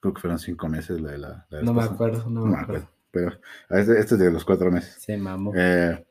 Creo 0.00 0.14
que 0.14 0.20
fueron 0.20 0.38
cinco 0.38 0.68
meses 0.68 1.00
la 1.00 1.12
de 1.12 1.18
la. 1.18 1.46
No 1.62 1.74
me 1.74 1.82
acuerdo, 1.82 2.24
no 2.30 2.40
No 2.40 2.46
me 2.46 2.52
me 2.56 2.62
acuerdo. 2.62 2.88
acuerdo. 3.12 3.40
Pero 3.68 3.78
este, 3.80 3.98
este 4.00 4.14
es 4.14 4.20
de 4.20 4.30
los 4.30 4.44
cuatro 4.44 4.70
meses. 4.70 4.94
Se 5.02 5.16
mamó. 5.16 5.52
Eh, 5.54 6.04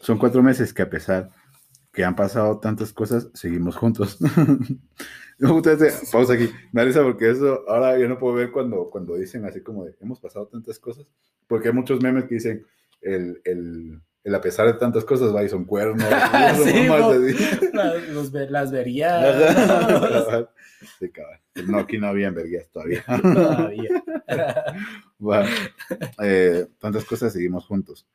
son 0.00 0.18
cuatro 0.18 0.42
meses 0.42 0.72
que 0.72 0.82
a 0.82 0.90
pesar 0.90 1.30
que 1.92 2.04
han 2.04 2.16
pasado 2.16 2.58
tantas 2.60 2.92
cosas, 2.92 3.28
seguimos 3.34 3.76
juntos. 3.76 4.18
Pausa 6.12 6.32
aquí. 6.34 6.50
Me 6.72 6.80
da 6.82 6.84
risa 6.86 7.02
porque 7.02 7.30
eso 7.30 7.64
ahora 7.68 7.98
yo 7.98 8.08
no 8.08 8.18
puedo 8.18 8.34
ver 8.34 8.52
cuando, 8.52 8.88
cuando 8.90 9.16
dicen 9.16 9.44
así 9.44 9.62
como 9.62 9.84
de 9.84 9.96
hemos 10.00 10.20
pasado 10.20 10.46
tantas 10.46 10.78
cosas. 10.78 11.06
Porque 11.46 11.68
hay 11.68 11.74
muchos 11.74 12.00
memes 12.02 12.24
que 12.24 12.34
dicen 12.36 12.64
el, 13.02 13.40
el, 13.44 14.00
el 14.24 14.34
a 14.34 14.40
pesar 14.40 14.66
de 14.66 14.74
tantas 14.74 15.04
cosas 15.04 15.34
va 15.34 15.42
y 15.42 15.48
son 15.48 15.64
cuernos. 15.64 16.04
Sí, 16.64 16.86
así. 16.88 17.70
Las, 17.72 18.08
los 18.10 18.30
ve- 18.32 18.50
las 18.50 18.70
vería 18.72 19.18
Ajá. 20.28 20.48
Sí, 20.98 21.10
cabal. 21.10 21.38
No, 21.66 21.78
aquí 21.78 21.98
no 21.98 22.06
había 22.06 22.28
enverguías 22.28 22.70
todavía. 22.70 23.04
todavía. 23.06 24.02
Va. 25.22 25.44
Eh, 26.22 26.66
tantas 26.78 27.04
cosas 27.04 27.34
seguimos 27.34 27.66
juntos. 27.66 28.06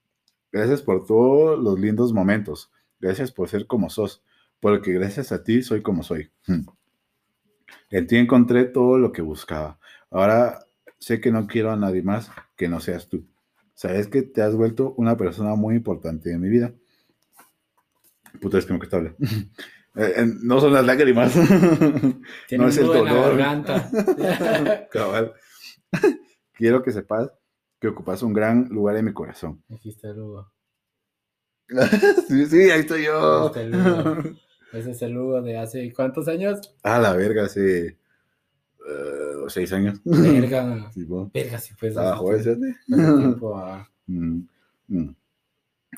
Gracias 0.51 0.81
por 0.81 1.05
todos 1.05 1.59
los 1.59 1.79
lindos 1.79 2.11
momentos. 2.11 2.71
Gracias 2.99 3.31
por 3.31 3.49
ser 3.49 3.67
como 3.67 3.91
sos. 3.91 4.23
Porque 4.59 4.93
gracias 4.93 5.31
a 5.31 5.43
ti 5.43 5.61
soy 5.61 5.83
como 5.83 6.01
soy. 6.01 6.31
Hmm. 6.47 6.61
En 7.91 8.07
ti 8.07 8.17
encontré 8.17 8.65
todo 8.65 8.97
lo 8.97 9.11
que 9.11 9.21
buscaba. 9.21 9.77
Ahora 10.09 10.65
sé 10.97 11.21
que 11.21 11.31
no 11.31 11.45
quiero 11.45 11.71
a 11.71 11.75
nadie 11.75 12.01
más 12.01 12.31
que 12.55 12.67
no 12.67 12.79
seas 12.79 13.07
tú. 13.09 13.27
Sabes 13.75 14.07
que 14.07 14.23
te 14.23 14.41
has 14.41 14.55
vuelto 14.55 14.93
una 14.97 15.15
persona 15.17 15.53
muy 15.55 15.75
importante 15.75 16.31
en 16.31 16.41
mi 16.41 16.49
vida. 16.49 16.73
Puta, 18.41 18.57
es 18.57 18.65
que 18.65 18.73
me 18.73 18.79
cuesta 18.79 18.97
hablar. 18.97 19.15
Eh, 19.97 20.25
no 20.43 20.59
son 20.59 20.73
las 20.73 20.85
lágrimas. 20.85 21.33
Tiene 22.47 22.63
No 22.63 22.69
es 22.69 22.77
el 22.77 22.87
dolor. 22.87 23.37
garganta. 23.37 23.89
Cabal. 24.91 25.33
Quiero 26.53 26.83
que 26.83 26.91
sepas 26.91 27.29
que 27.79 27.89
ocupas 27.89 28.23
un 28.23 28.33
gran 28.33 28.67
lugar 28.69 28.95
en 28.97 29.05
mi 29.05 29.13
corazón. 29.13 29.63
Aquí 29.73 29.89
está 29.89 30.09
el 30.09 30.19
Hugo. 30.19 30.51
sí, 32.27 32.45
sí, 32.47 32.69
ahí 32.71 32.81
estoy 32.81 33.05
yo. 33.05 33.41
Ahí 33.41 33.47
está 33.47 33.61
el 33.61 33.75
Hugo. 33.75 34.37
Ese 34.73 34.91
es 34.91 35.01
el 35.01 35.17
Hugo 35.17 35.41
de 35.41 35.57
hace 35.57 35.93
¿cuántos 35.93 36.27
años? 36.27 36.75
A 36.83 36.99
la 36.99 37.13
verga, 37.13 37.45
hace 37.45 37.97
seis 39.49 39.71
años. 39.73 39.99
Verga. 40.03 40.91
Verga, 41.33 41.59
si 41.59 41.73
pues. 41.73 41.91
Estaba 41.91 42.17
joven, 42.17 42.43
¿sí? 42.43 42.51
ah. 43.55 43.87
Mm, 44.07 44.41
mm. 44.87 45.15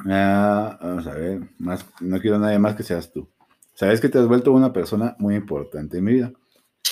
Ah, 0.05 0.77
vamos 0.81 1.07
a 1.07 1.13
ver, 1.13 1.49
más, 1.57 1.85
no 2.01 2.19
quiero 2.19 2.37
nadie 2.37 2.59
más 2.59 2.75
que 2.75 2.83
seas 2.83 3.11
tú. 3.11 3.27
Sabes 3.73 3.99
que 3.99 4.09
te 4.09 4.19
has 4.19 4.27
vuelto 4.27 4.51
una 4.51 4.73
persona 4.73 5.15
muy 5.19 5.35
importante 5.35 5.97
en 5.97 6.03
mi 6.03 6.13
vida. 6.13 6.33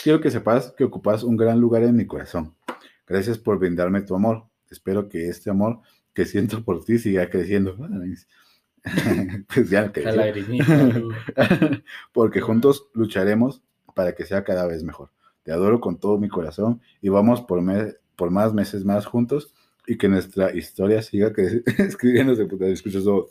Quiero 0.03 0.22
que 0.22 0.32
sepas 0.32 0.72
que 0.78 0.84
ocupas 0.84 1.24
un 1.24 1.38
gran 1.38 1.60
lugar 1.60 1.84
en 1.84 1.95
mi 1.95 2.06
corazón. 2.06 2.56
Gracias 3.08 3.38
por 3.38 3.60
brindarme 3.60 4.01
tu 4.01 4.16
amor. 4.16 4.45
Espero 4.70 5.10
que 5.10 5.30
este 5.30 5.49
amor 5.49 5.82
que 6.14 6.26
siento 6.26 6.64
por 6.64 6.84
ti 6.84 6.97
siga 6.97 7.30
creciendo. 7.30 7.78
pues 9.53 9.70
ya 9.70 9.91
creció. 9.91 11.10
Porque 12.12 12.41
juntos 12.41 12.88
lucharemos 12.93 13.62
para 13.95 14.14
que 14.14 14.26
sea 14.26 14.43
cada 14.43 14.68
vez 14.68 14.84
mejor. 14.84 15.10
Te 15.46 15.54
adoro 15.54 15.80
con 15.80 15.98
todo 15.98 16.18
mi 16.18 16.28
corazón 16.28 16.82
y 17.02 17.08
vamos 17.08 17.39
por, 17.41 17.62
me- 17.62 17.93
por 18.18 18.32
más 18.32 18.54
meses 18.54 18.84
más 18.84 19.06
juntos 19.06 19.54
y 19.88 19.98
que 19.98 20.10
nuestra 20.10 20.54
historia 20.54 21.02
siga 21.02 21.32
cre- 21.32 21.64
escribiéndose. 21.88 22.46
Puta, 22.46 22.66
escucho 22.66 22.98
eso. 23.00 23.28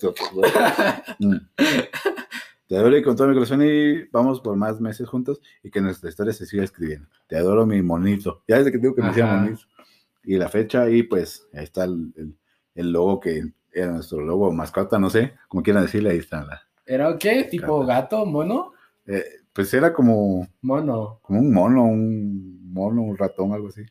Mm. 1.18 1.36
Te 2.66 2.76
adoro 2.78 2.96
y 2.96 3.02
con 3.02 3.14
todo 3.14 3.28
mi 3.28 3.34
corazón 3.34 3.60
y 3.62 4.04
vamos 4.04 4.40
por 4.40 4.56
más 4.56 4.80
meses 4.80 5.06
juntos 5.06 5.40
y 5.62 5.70
que 5.70 5.82
nuestra 5.82 6.08
historia 6.08 6.32
se 6.32 6.46
siga 6.46 6.64
escribiendo. 6.64 7.06
Te 7.28 7.36
adoro, 7.36 7.66
mi 7.66 7.82
monito. 7.82 8.42
Ya 8.48 8.56
desde 8.56 8.72
que 8.72 8.78
digo 8.78 8.94
que 8.94 9.02
me 9.02 9.08
decía 9.08 9.26
monito. 9.26 9.62
Y 10.24 10.36
la 10.38 10.48
fecha 10.48 10.88
y 10.88 11.02
pues 11.02 11.46
ahí 11.52 11.64
está 11.64 11.84
el, 11.84 12.12
el- 12.16 12.34
el 12.74 12.90
logo 12.90 13.20
que 13.20 13.52
era 13.72 13.92
nuestro 13.92 14.20
logo 14.20 14.50
mascota, 14.52 14.98
no 14.98 15.10
sé, 15.10 15.34
como 15.48 15.62
quieran 15.62 15.82
decirle, 15.84 16.10
ahí 16.10 16.18
está. 16.18 16.44
La, 16.44 16.62
¿Era 16.86 17.16
qué? 17.18 17.44
¿Tipo 17.44 17.84
gato? 17.86 18.24
¿Mono? 18.26 18.72
eh, 19.06 19.24
pues 19.54 19.72
era 19.72 19.92
como 19.94 20.46
Mono. 20.60 21.20
como 21.22 21.40
un 21.40 21.52
mono, 21.52 21.84
un 21.84 22.72
mono, 22.72 23.02
un 23.02 23.16
ratón, 23.16 23.52
algo 23.54 23.68
así. 23.68 23.82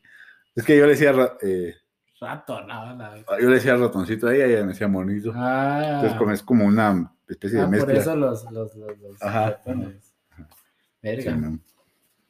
Es 0.56 0.64
que 0.64 0.78
yo 0.78 0.84
le 0.86 0.92
decía, 0.92 1.14
eh, 1.42 1.74
Rato, 2.22 2.62
nada, 2.66 2.94
nada. 2.96 3.18
yo 3.42 3.50
le 3.50 3.56
decía 3.56 3.76
ratoncito 3.76 4.28
a 4.28 4.36
ella 4.36 4.48
y 4.48 4.52
ella 4.54 4.62
me 4.62 4.70
decía 4.74 4.88
monito. 4.88 5.32
Ah, 5.36 5.94
Entonces 5.96 6.18
como, 6.18 6.32
es 6.32 6.44
como 6.44 6.66
una 6.66 7.12
especie 7.28 7.58
de 7.58 7.64
ah, 7.64 7.68
por 7.68 7.76
mezcla. 7.76 7.94
eso 7.96 8.16
los, 8.16 8.44
los, 8.52 8.76
los, 8.76 8.98
los 9.00 9.22
Ajá, 9.22 9.50
ratones. 9.52 10.16
Sí, 10.38 10.44
Verga, 11.02 11.36
¿no? 11.36 11.60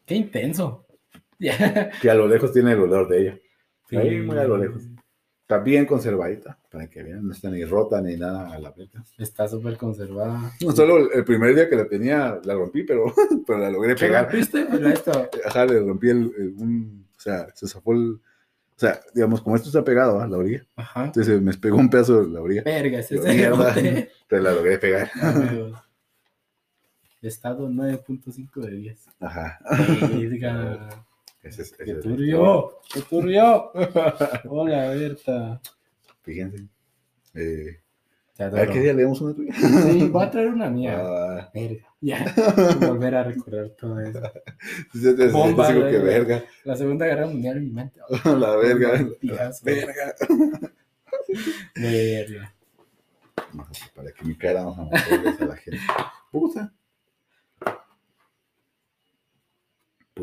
qué 0.05 0.15
intenso. 0.15 0.85
Que 2.01 2.09
a 2.09 2.15
lo 2.15 2.27
lejos 2.27 2.53
tiene 2.53 2.71
el 2.71 2.79
olor 2.79 3.07
de 3.07 3.21
ella. 3.21 3.39
Ahí, 3.91 4.21
muy 4.21 4.37
a 4.37 4.45
lo 4.45 4.57
lejos. 4.57 4.83
Está 5.43 5.59
bien 5.59 5.85
conservadita, 5.85 6.57
para 6.71 6.89
que 6.89 7.03
vean, 7.03 7.27
no 7.27 7.33
está 7.33 7.49
ni 7.49 7.65
rota 7.65 7.99
ni 8.01 8.15
nada 8.15 8.49
a 8.53 8.59
la 8.59 8.71
verga. 8.71 9.03
Está 9.17 9.45
súper 9.47 9.75
conservada. 9.77 10.53
No, 10.61 10.71
solo 10.71 11.11
el- 11.11 11.25
primer 11.25 11.53
día 11.53 11.69
que 11.69 11.75
la 11.75 11.85
tenía 11.87 12.39
la 12.45 12.53
rompí, 12.53 12.83
pero, 12.83 13.13
pero 13.45 13.59
la 13.59 13.69
logré 13.69 13.93
¿Qué 13.95 14.05
pegar. 14.05 14.23
rompiste? 14.31 14.65
Mira 14.71 14.93
esto. 14.93 15.29
Ajá, 15.45 15.65
le 15.65 15.79
rompí 15.81 16.09
el, 16.09 16.31
el- 16.37 16.53
un, 16.57 17.05
o 17.15 17.19
sea, 17.19 17.47
se 17.53 17.67
zafó 17.67 17.91
el, 17.91 18.13
o 18.13 18.77
sea, 18.77 19.01
digamos, 19.13 19.41
como 19.41 19.57
esto 19.57 19.67
está 19.67 19.83
pegado 19.83 20.21
a 20.21 20.27
la 20.27 20.37
orilla, 20.37 20.65
Ajá. 20.77 21.05
entonces 21.05 21.41
me 21.41 21.53
pegó 21.55 21.75
un 21.77 21.89
pedazo 21.89 22.23
de 22.23 22.29
la 22.31 22.41
orilla, 22.41 22.63
Verga, 22.63 22.99
ese 22.99 23.15
es 23.15 23.23
Mierda. 23.25 23.75
pero 24.29 24.41
la 24.43 24.53
logré 24.53 24.77
pegar. 24.79 25.11
Estado 27.21 27.69
9.5 27.69 28.61
de 28.61 28.71
10. 28.75 29.05
Ajá. 29.19 29.59
Verga. 29.69 31.05
Ese 31.43 31.61
es, 31.61 31.73
ese 31.73 31.83
¡Qué 31.83 31.91
es- 31.91 31.99
turbio! 32.01 32.79
¡Qué 32.93 33.01
turbio! 33.01 33.71
Hola, 34.49 34.89
Berta. 34.89 35.61
Fíjense. 36.21 36.65
Eh, 37.33 37.79
Te 38.37 38.43
a 38.45 38.67
¿qué 38.67 38.79
día 38.79 38.93
leemos 38.93 39.19
una 39.21 39.33
tuya? 39.35 39.53
Sí, 39.53 40.07
voy 40.07 40.23
a 40.23 40.31
traer 40.31 40.47
una 40.49 40.69
mía. 40.69 40.97
Ah, 41.01 41.51
Verga. 41.53 41.87
Ya. 41.99 42.33
Volver 42.87 43.15
a 43.15 43.23
recordar 43.23 43.69
todo 43.71 43.99
eso. 43.99 44.21
sí, 44.93 45.13
Bomba, 45.31 45.71
digo 45.71 45.87
que 45.89 45.97
verga. 45.99 46.43
La 46.63 46.75
Segunda 46.75 47.05
Guerra 47.05 47.27
Mundial 47.27 47.57
en 47.57 47.63
mi 47.65 47.71
mente. 47.71 47.99
La 48.25 48.55
verga. 48.55 49.01
La 49.21 49.51
verga. 49.63 50.15
Verga. 51.75 52.53
Vamos 53.53 53.81
a- 53.83 53.93
Para 53.95 54.11
que 54.11 54.25
mi 54.25 54.35
cara 54.35 54.61
se 54.61 54.81
mostrarles 54.81 55.41
a 55.41 55.45
la 55.45 55.55
gente. 55.57 55.79
Puta. 56.31 56.73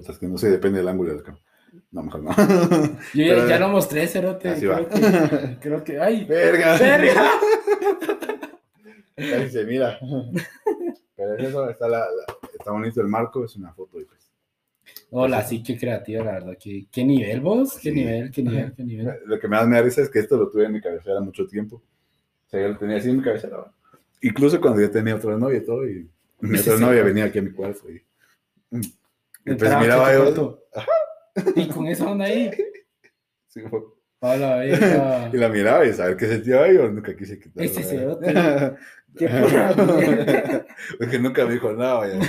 Puta, 0.00 0.12
es 0.12 0.18
que 0.18 0.26
no 0.28 0.38
sé, 0.38 0.50
depende 0.50 0.78
del 0.78 0.88
ángulo 0.88 1.10
de 1.10 1.16
la 1.18 1.22
cámara. 1.22 1.44
No, 1.92 2.02
mejor 2.02 2.22
no. 2.22 2.30
Yo 3.14 3.24
ya, 3.24 3.46
ya 3.46 3.58
lo 3.58 3.68
mostré, 3.68 4.06
Cerote. 4.08 4.54
Creo 4.58 4.88
que, 4.88 5.58
creo 5.60 5.84
que. 5.84 6.00
¡Ay! 6.00 6.24
Verga. 6.24 6.76
¡Verga! 6.78 7.30
Casi 9.16 9.50
se 9.50 9.64
mira. 9.64 9.98
Pero 11.16 11.36
es 11.36 11.48
eso, 11.48 11.68
está, 11.68 11.88
la, 11.88 11.98
la- 11.98 12.36
está 12.58 12.70
bonito 12.72 13.00
el 13.00 13.08
marco, 13.08 13.44
es 13.44 13.54
una 13.56 13.72
foto 13.74 14.00
y 14.00 14.04
pues. 14.04 14.20
Hola, 15.10 15.42
sí, 15.42 15.62
qué 15.62 15.78
creativa, 15.78 16.24
la 16.24 16.32
verdad. 16.32 16.56
¿Qué, 16.60 16.86
qué 16.90 17.04
nivel 17.04 17.40
vos? 17.40 17.74
¿Qué 17.74 17.90
Sí. 17.90 17.92
nivel? 17.92 18.30
¿Qué 18.30 18.42
nivel? 18.42 18.72
¿Qué 18.74 18.82
nivel? 18.84 19.14
Lo 19.26 19.38
que 19.38 19.46
más 19.48 19.66
me 19.68 19.76
da 19.76 19.82
risa 19.82 20.00
es 20.02 20.08
que 20.08 20.20
esto 20.20 20.36
lo 20.36 20.48
tuve 20.50 20.64
en 20.64 20.72
mi 20.72 20.80
cabecera 20.80 21.20
mucho 21.20 21.46
tiempo. 21.46 21.76
O 22.46 22.50
sea, 22.50 22.60
yo 22.62 22.68
lo 22.68 22.78
tenía 22.78 22.96
así 22.96 23.10
en 23.10 23.18
mi 23.18 23.22
cabecera. 23.22 23.70
Incluso 24.22 24.60
cuando 24.60 24.80
yo 24.80 24.90
tenía 24.90 25.14
otra 25.16 25.36
novia 25.36 25.58
y 25.58 25.64
todo, 25.64 25.86
y 25.88 26.08
mi 26.40 26.56
Sí, 26.58 26.62
otra 26.70 26.78
sí. 26.78 26.84
novia 26.84 27.02
venía 27.04 27.24
aquí 27.26 27.38
a 27.38 27.42
mi 27.42 27.52
cuarto 27.52 27.88
y. 27.90 28.02
Y 29.46 29.54
pues 29.54 29.78
miraba 29.78 30.12
yo. 30.12 30.58
Y 31.56 31.68
con 31.68 31.86
esa 31.86 32.10
onda 32.10 32.24
ahí. 32.26 32.50
sí, 33.48 33.62
Hola, 34.22 34.66
y 35.32 35.36
la 35.36 35.48
miraba 35.48 35.86
y 35.86 35.94
saber 35.94 36.16
qué 36.16 36.26
sentía 36.26 36.70
yo 36.70 36.90
nunca 36.90 37.16
quise 37.16 37.38
quitarlo. 37.38 37.62
Ese 37.62 37.82
cerote. 37.82 38.34
Qué 39.18 39.26
pura. 39.28 39.74
Porque 40.98 41.18
nunca 41.20 41.44
me 41.46 41.54
dijo 41.54 41.72
nada. 41.72 41.94
vaya. 42.00 42.20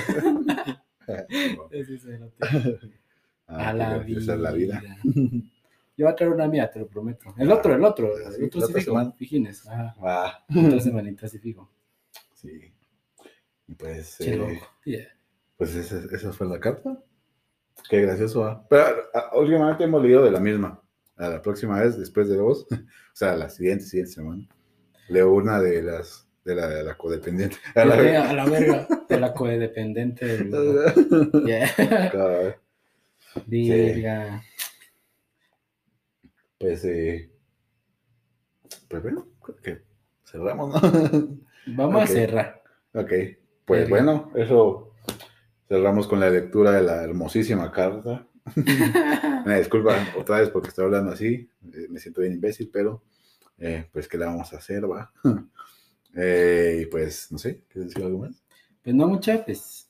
Ese 1.69 1.97
cerote. 1.99 2.35
Ah, 3.47 3.69
A 3.69 3.73
la 3.73 3.85
qué 3.99 4.05
vida. 4.05 4.19
graciosa 4.21 4.33
es 4.35 4.39
la 4.39 4.51
vida. 4.51 4.81
Yo 5.03 6.05
voy 6.05 6.07
a 6.07 6.15
traer 6.15 6.31
una 6.31 6.47
mía, 6.47 6.71
te 6.71 6.79
lo 6.79 6.87
prometo. 6.87 7.35
El 7.37 7.51
otro, 7.51 7.75
el 7.75 7.83
otro. 7.83 8.13
Ah, 8.25 8.31
sí, 8.31 8.37
El 8.39 8.45
otro 8.45 8.61
la 8.61 8.67
sí 8.67 8.73
fijo. 8.73 9.13
Fijines. 9.17 9.67
Ajá. 9.67 9.95
Ah, 10.01 10.45
Otra 10.49 10.79
semanita 10.79 11.27
sí 11.27 11.37
fijo. 11.39 11.69
sí. 12.33 12.73
Y 13.67 13.75
pues, 13.75 14.15
Qué 14.17 14.33
eh, 14.33 14.37
loco. 14.37 14.67
Yeah. 14.85 15.07
Pues 15.61 15.75
esa, 15.75 16.01
esa 16.15 16.33
fue 16.33 16.47
la 16.47 16.59
carta. 16.59 16.97
Qué 17.87 18.01
gracioso. 18.01 18.43
¿ah? 18.45 18.65
Pero 18.67 18.95
últimamente 19.35 19.83
hemos 19.83 20.01
leído 20.01 20.23
de 20.23 20.31
la 20.31 20.39
misma. 20.39 20.81
A 21.17 21.29
la 21.29 21.39
próxima 21.39 21.79
vez, 21.79 21.99
después 21.99 22.27
de 22.29 22.37
vos, 22.37 22.65
o 22.71 22.75
sea, 23.13 23.35
la 23.35 23.47
siguiente, 23.47 23.83
siguiente 23.85 24.11
semana, 24.13 24.47
leo 25.07 25.31
una 25.33 25.59
de 25.61 25.83
las 25.83 26.27
de 26.43 26.55
la, 26.55 26.67
de 26.67 26.83
la 26.83 26.97
codependiente. 26.97 27.57
A 27.75 27.85
la 27.85 27.95
verga. 28.01 28.29
a 28.29 28.33
la 28.33 28.45
verga. 28.45 28.87
De 29.07 29.19
la 29.19 29.33
codependiente. 29.35 30.25
del- 30.25 31.43
Yeah. 31.45 32.09
Cabrón. 32.11 32.55
Virga. 33.45 34.41
Pues, 36.57 36.83
eh, 36.85 37.31
pues 38.87 39.03
bueno, 39.03 39.27
creo 39.43 39.57
que 39.57 39.81
cerramos, 40.25 40.81
¿no? 40.81 41.37
Vamos 41.67 42.01
a 42.03 42.07
cerrar. 42.07 42.63
ok, 42.95 43.11
pues 43.65 43.81
Verga. 43.81 43.89
bueno, 43.89 44.31
eso 44.35 44.90
cerramos 45.71 46.05
con 46.05 46.19
la 46.19 46.29
lectura 46.29 46.73
de 46.73 46.81
la 46.81 47.01
hermosísima 47.01 47.71
carta. 47.71 48.27
Me 49.45 49.57
disculpa 49.57 49.95
otra 50.17 50.41
vez 50.41 50.49
porque 50.49 50.67
estoy 50.67 50.83
hablando 50.83 51.11
así, 51.13 51.49
eh, 51.73 51.87
me 51.89 51.97
siento 51.97 52.19
bien 52.19 52.33
imbécil, 52.33 52.69
pero 52.73 53.03
eh, 53.57 53.87
pues 53.93 54.09
¿qué 54.09 54.17
le 54.17 54.25
vamos 54.25 54.51
a 54.53 54.57
hacer, 54.57 54.89
va? 54.91 55.11
Eh, 56.13 56.81
y 56.81 56.85
pues, 56.87 57.31
no 57.31 57.37
sé, 57.37 57.63
¿quieres 57.69 57.91
decir 57.91 58.03
algo 58.03 58.19
más? 58.19 58.43
Pues 58.83 58.93
no 58.93 59.07
mucha, 59.07 59.45
pues 59.45 59.89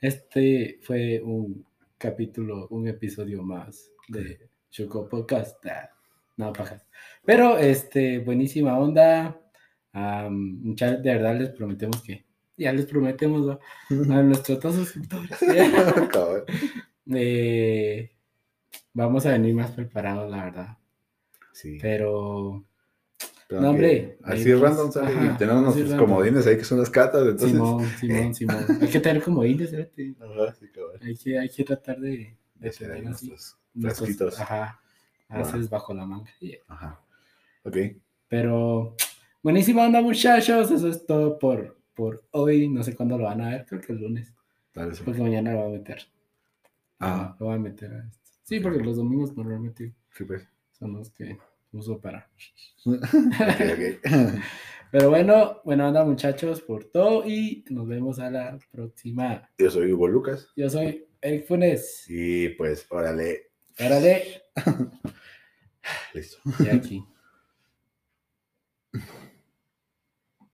este 0.00 0.78
fue 0.84 1.20
un 1.20 1.66
capítulo, 1.98 2.68
un 2.68 2.86
episodio 2.86 3.42
más 3.42 3.90
de 4.06 4.48
Choco 4.70 5.08
Podcast. 5.08 5.56
Ah, 5.66 5.90
no, 6.36 6.52
pajas. 6.52 6.86
Pero, 7.24 7.58
este, 7.58 8.20
buenísima 8.20 8.78
onda. 8.78 9.36
Am, 9.92 10.60
mucha- 10.62 10.94
de 10.96 11.12
verdad 11.12 11.36
les 11.36 11.50
prometemos 11.50 12.00
que, 12.04 12.24
ya 12.56 12.72
les 12.72 12.86
prometemos 12.86 13.46
¿no? 13.46 14.14
a 14.14 14.22
nuestros 14.22 14.60
dos 14.60 14.74
suscriptores. 14.74 15.30
Eh, 17.14 18.12
vamos 18.94 19.26
a 19.26 19.32
venir 19.32 19.54
más 19.56 19.72
preparados, 19.72 20.30
la 20.30 20.44
verdad. 20.44 20.78
Sí. 21.52 21.76
Pero, 21.82 22.64
pero 23.48 23.60
no, 23.60 23.70
hombre, 23.70 24.18
Así 24.22 24.44
pues, 24.44 24.60
random, 24.60 24.92
¿sabes? 24.92 25.16
ajá, 25.16 25.32
y 25.34 25.36
tenemos 25.36 25.62
nuestros 25.62 25.90
random. 25.90 26.08
comodines 26.08 26.46
ahí 26.46 26.56
que 26.56 26.64
son 26.64 26.78
las 26.78 26.88
catas, 26.90 27.22
entonces. 27.22 27.50
Simón, 27.50 27.84
Simón, 27.98 28.34
Simón. 28.36 28.64
Hay 28.80 28.88
que 28.88 29.00
tener 29.00 29.22
como 29.22 29.44
indios, 29.44 29.70
fíjate. 29.70 30.14
Ajá, 30.20 30.54
sí, 30.54 30.68
cabrón. 30.72 31.00
Hay 31.02 31.16
que, 31.16 31.38
hay 31.38 31.48
que 31.48 31.64
tratar 31.64 31.98
de, 31.98 32.36
de 32.54 32.70
tener 32.70 33.02
nuestros 33.02 33.56
frasquitos. 33.78 34.40
Ajá. 34.40 34.80
Haces 35.28 35.68
bajo 35.68 35.92
la 35.92 36.06
manga. 36.06 36.30
Yeah. 36.40 36.58
Ajá. 36.68 37.00
Ok. 37.64 37.76
Pero 38.28 38.94
buenísima 39.42 39.84
onda, 39.84 40.00
muchachos. 40.00 40.70
Eso 40.70 40.88
es 40.88 41.04
todo 41.04 41.38
por, 41.38 41.76
por 41.94 42.24
hoy. 42.32 42.68
No 42.68 42.82
sé 42.82 42.94
cuándo 42.94 43.18
lo 43.18 43.24
van 43.24 43.40
a 43.40 43.50
ver. 43.50 43.66
Creo 43.66 43.80
que 43.80 43.92
el 43.92 44.00
lunes. 44.00 44.32
Porque 44.72 45.20
mañana 45.20 45.52
lo 45.52 45.58
voy 45.64 45.74
a 45.76 45.78
meter. 45.78 46.02
Ah. 46.98 47.36
Lo 47.38 47.46
voy 47.46 47.56
a 47.56 47.58
meter 47.58 47.92
a 47.92 48.06
esto. 48.06 48.30
Sí, 48.44 48.60
porque 48.60 48.82
los 48.82 48.96
domingos 48.96 49.36
normalmente 49.36 49.94
Sí, 50.14 50.24
pues. 50.24 50.46
son 50.72 50.94
los 50.94 51.10
que 51.10 51.38
uso 51.72 52.00
para. 52.00 52.30
ok, 52.86 53.02
ok. 53.04 54.02
Pero 54.92 55.08
bueno, 55.08 55.60
buena 55.64 55.88
onda, 55.88 56.04
muchachos, 56.04 56.60
por 56.60 56.84
todo. 56.84 57.26
Y 57.26 57.64
nos 57.70 57.88
vemos 57.88 58.18
a 58.18 58.30
la 58.30 58.58
próxima. 58.70 59.48
Yo 59.56 59.70
soy 59.70 59.92
Hugo 59.92 60.06
Lucas. 60.06 60.48
Yo 60.54 60.68
soy 60.68 61.06
Eric 61.22 61.46
Funes. 61.46 62.04
Y 62.08 62.50
pues, 62.50 62.86
órale. 62.90 63.52
Órale. 63.80 64.42
Listo. 66.14 66.38
Y 66.58 66.68
aquí. 66.68 67.04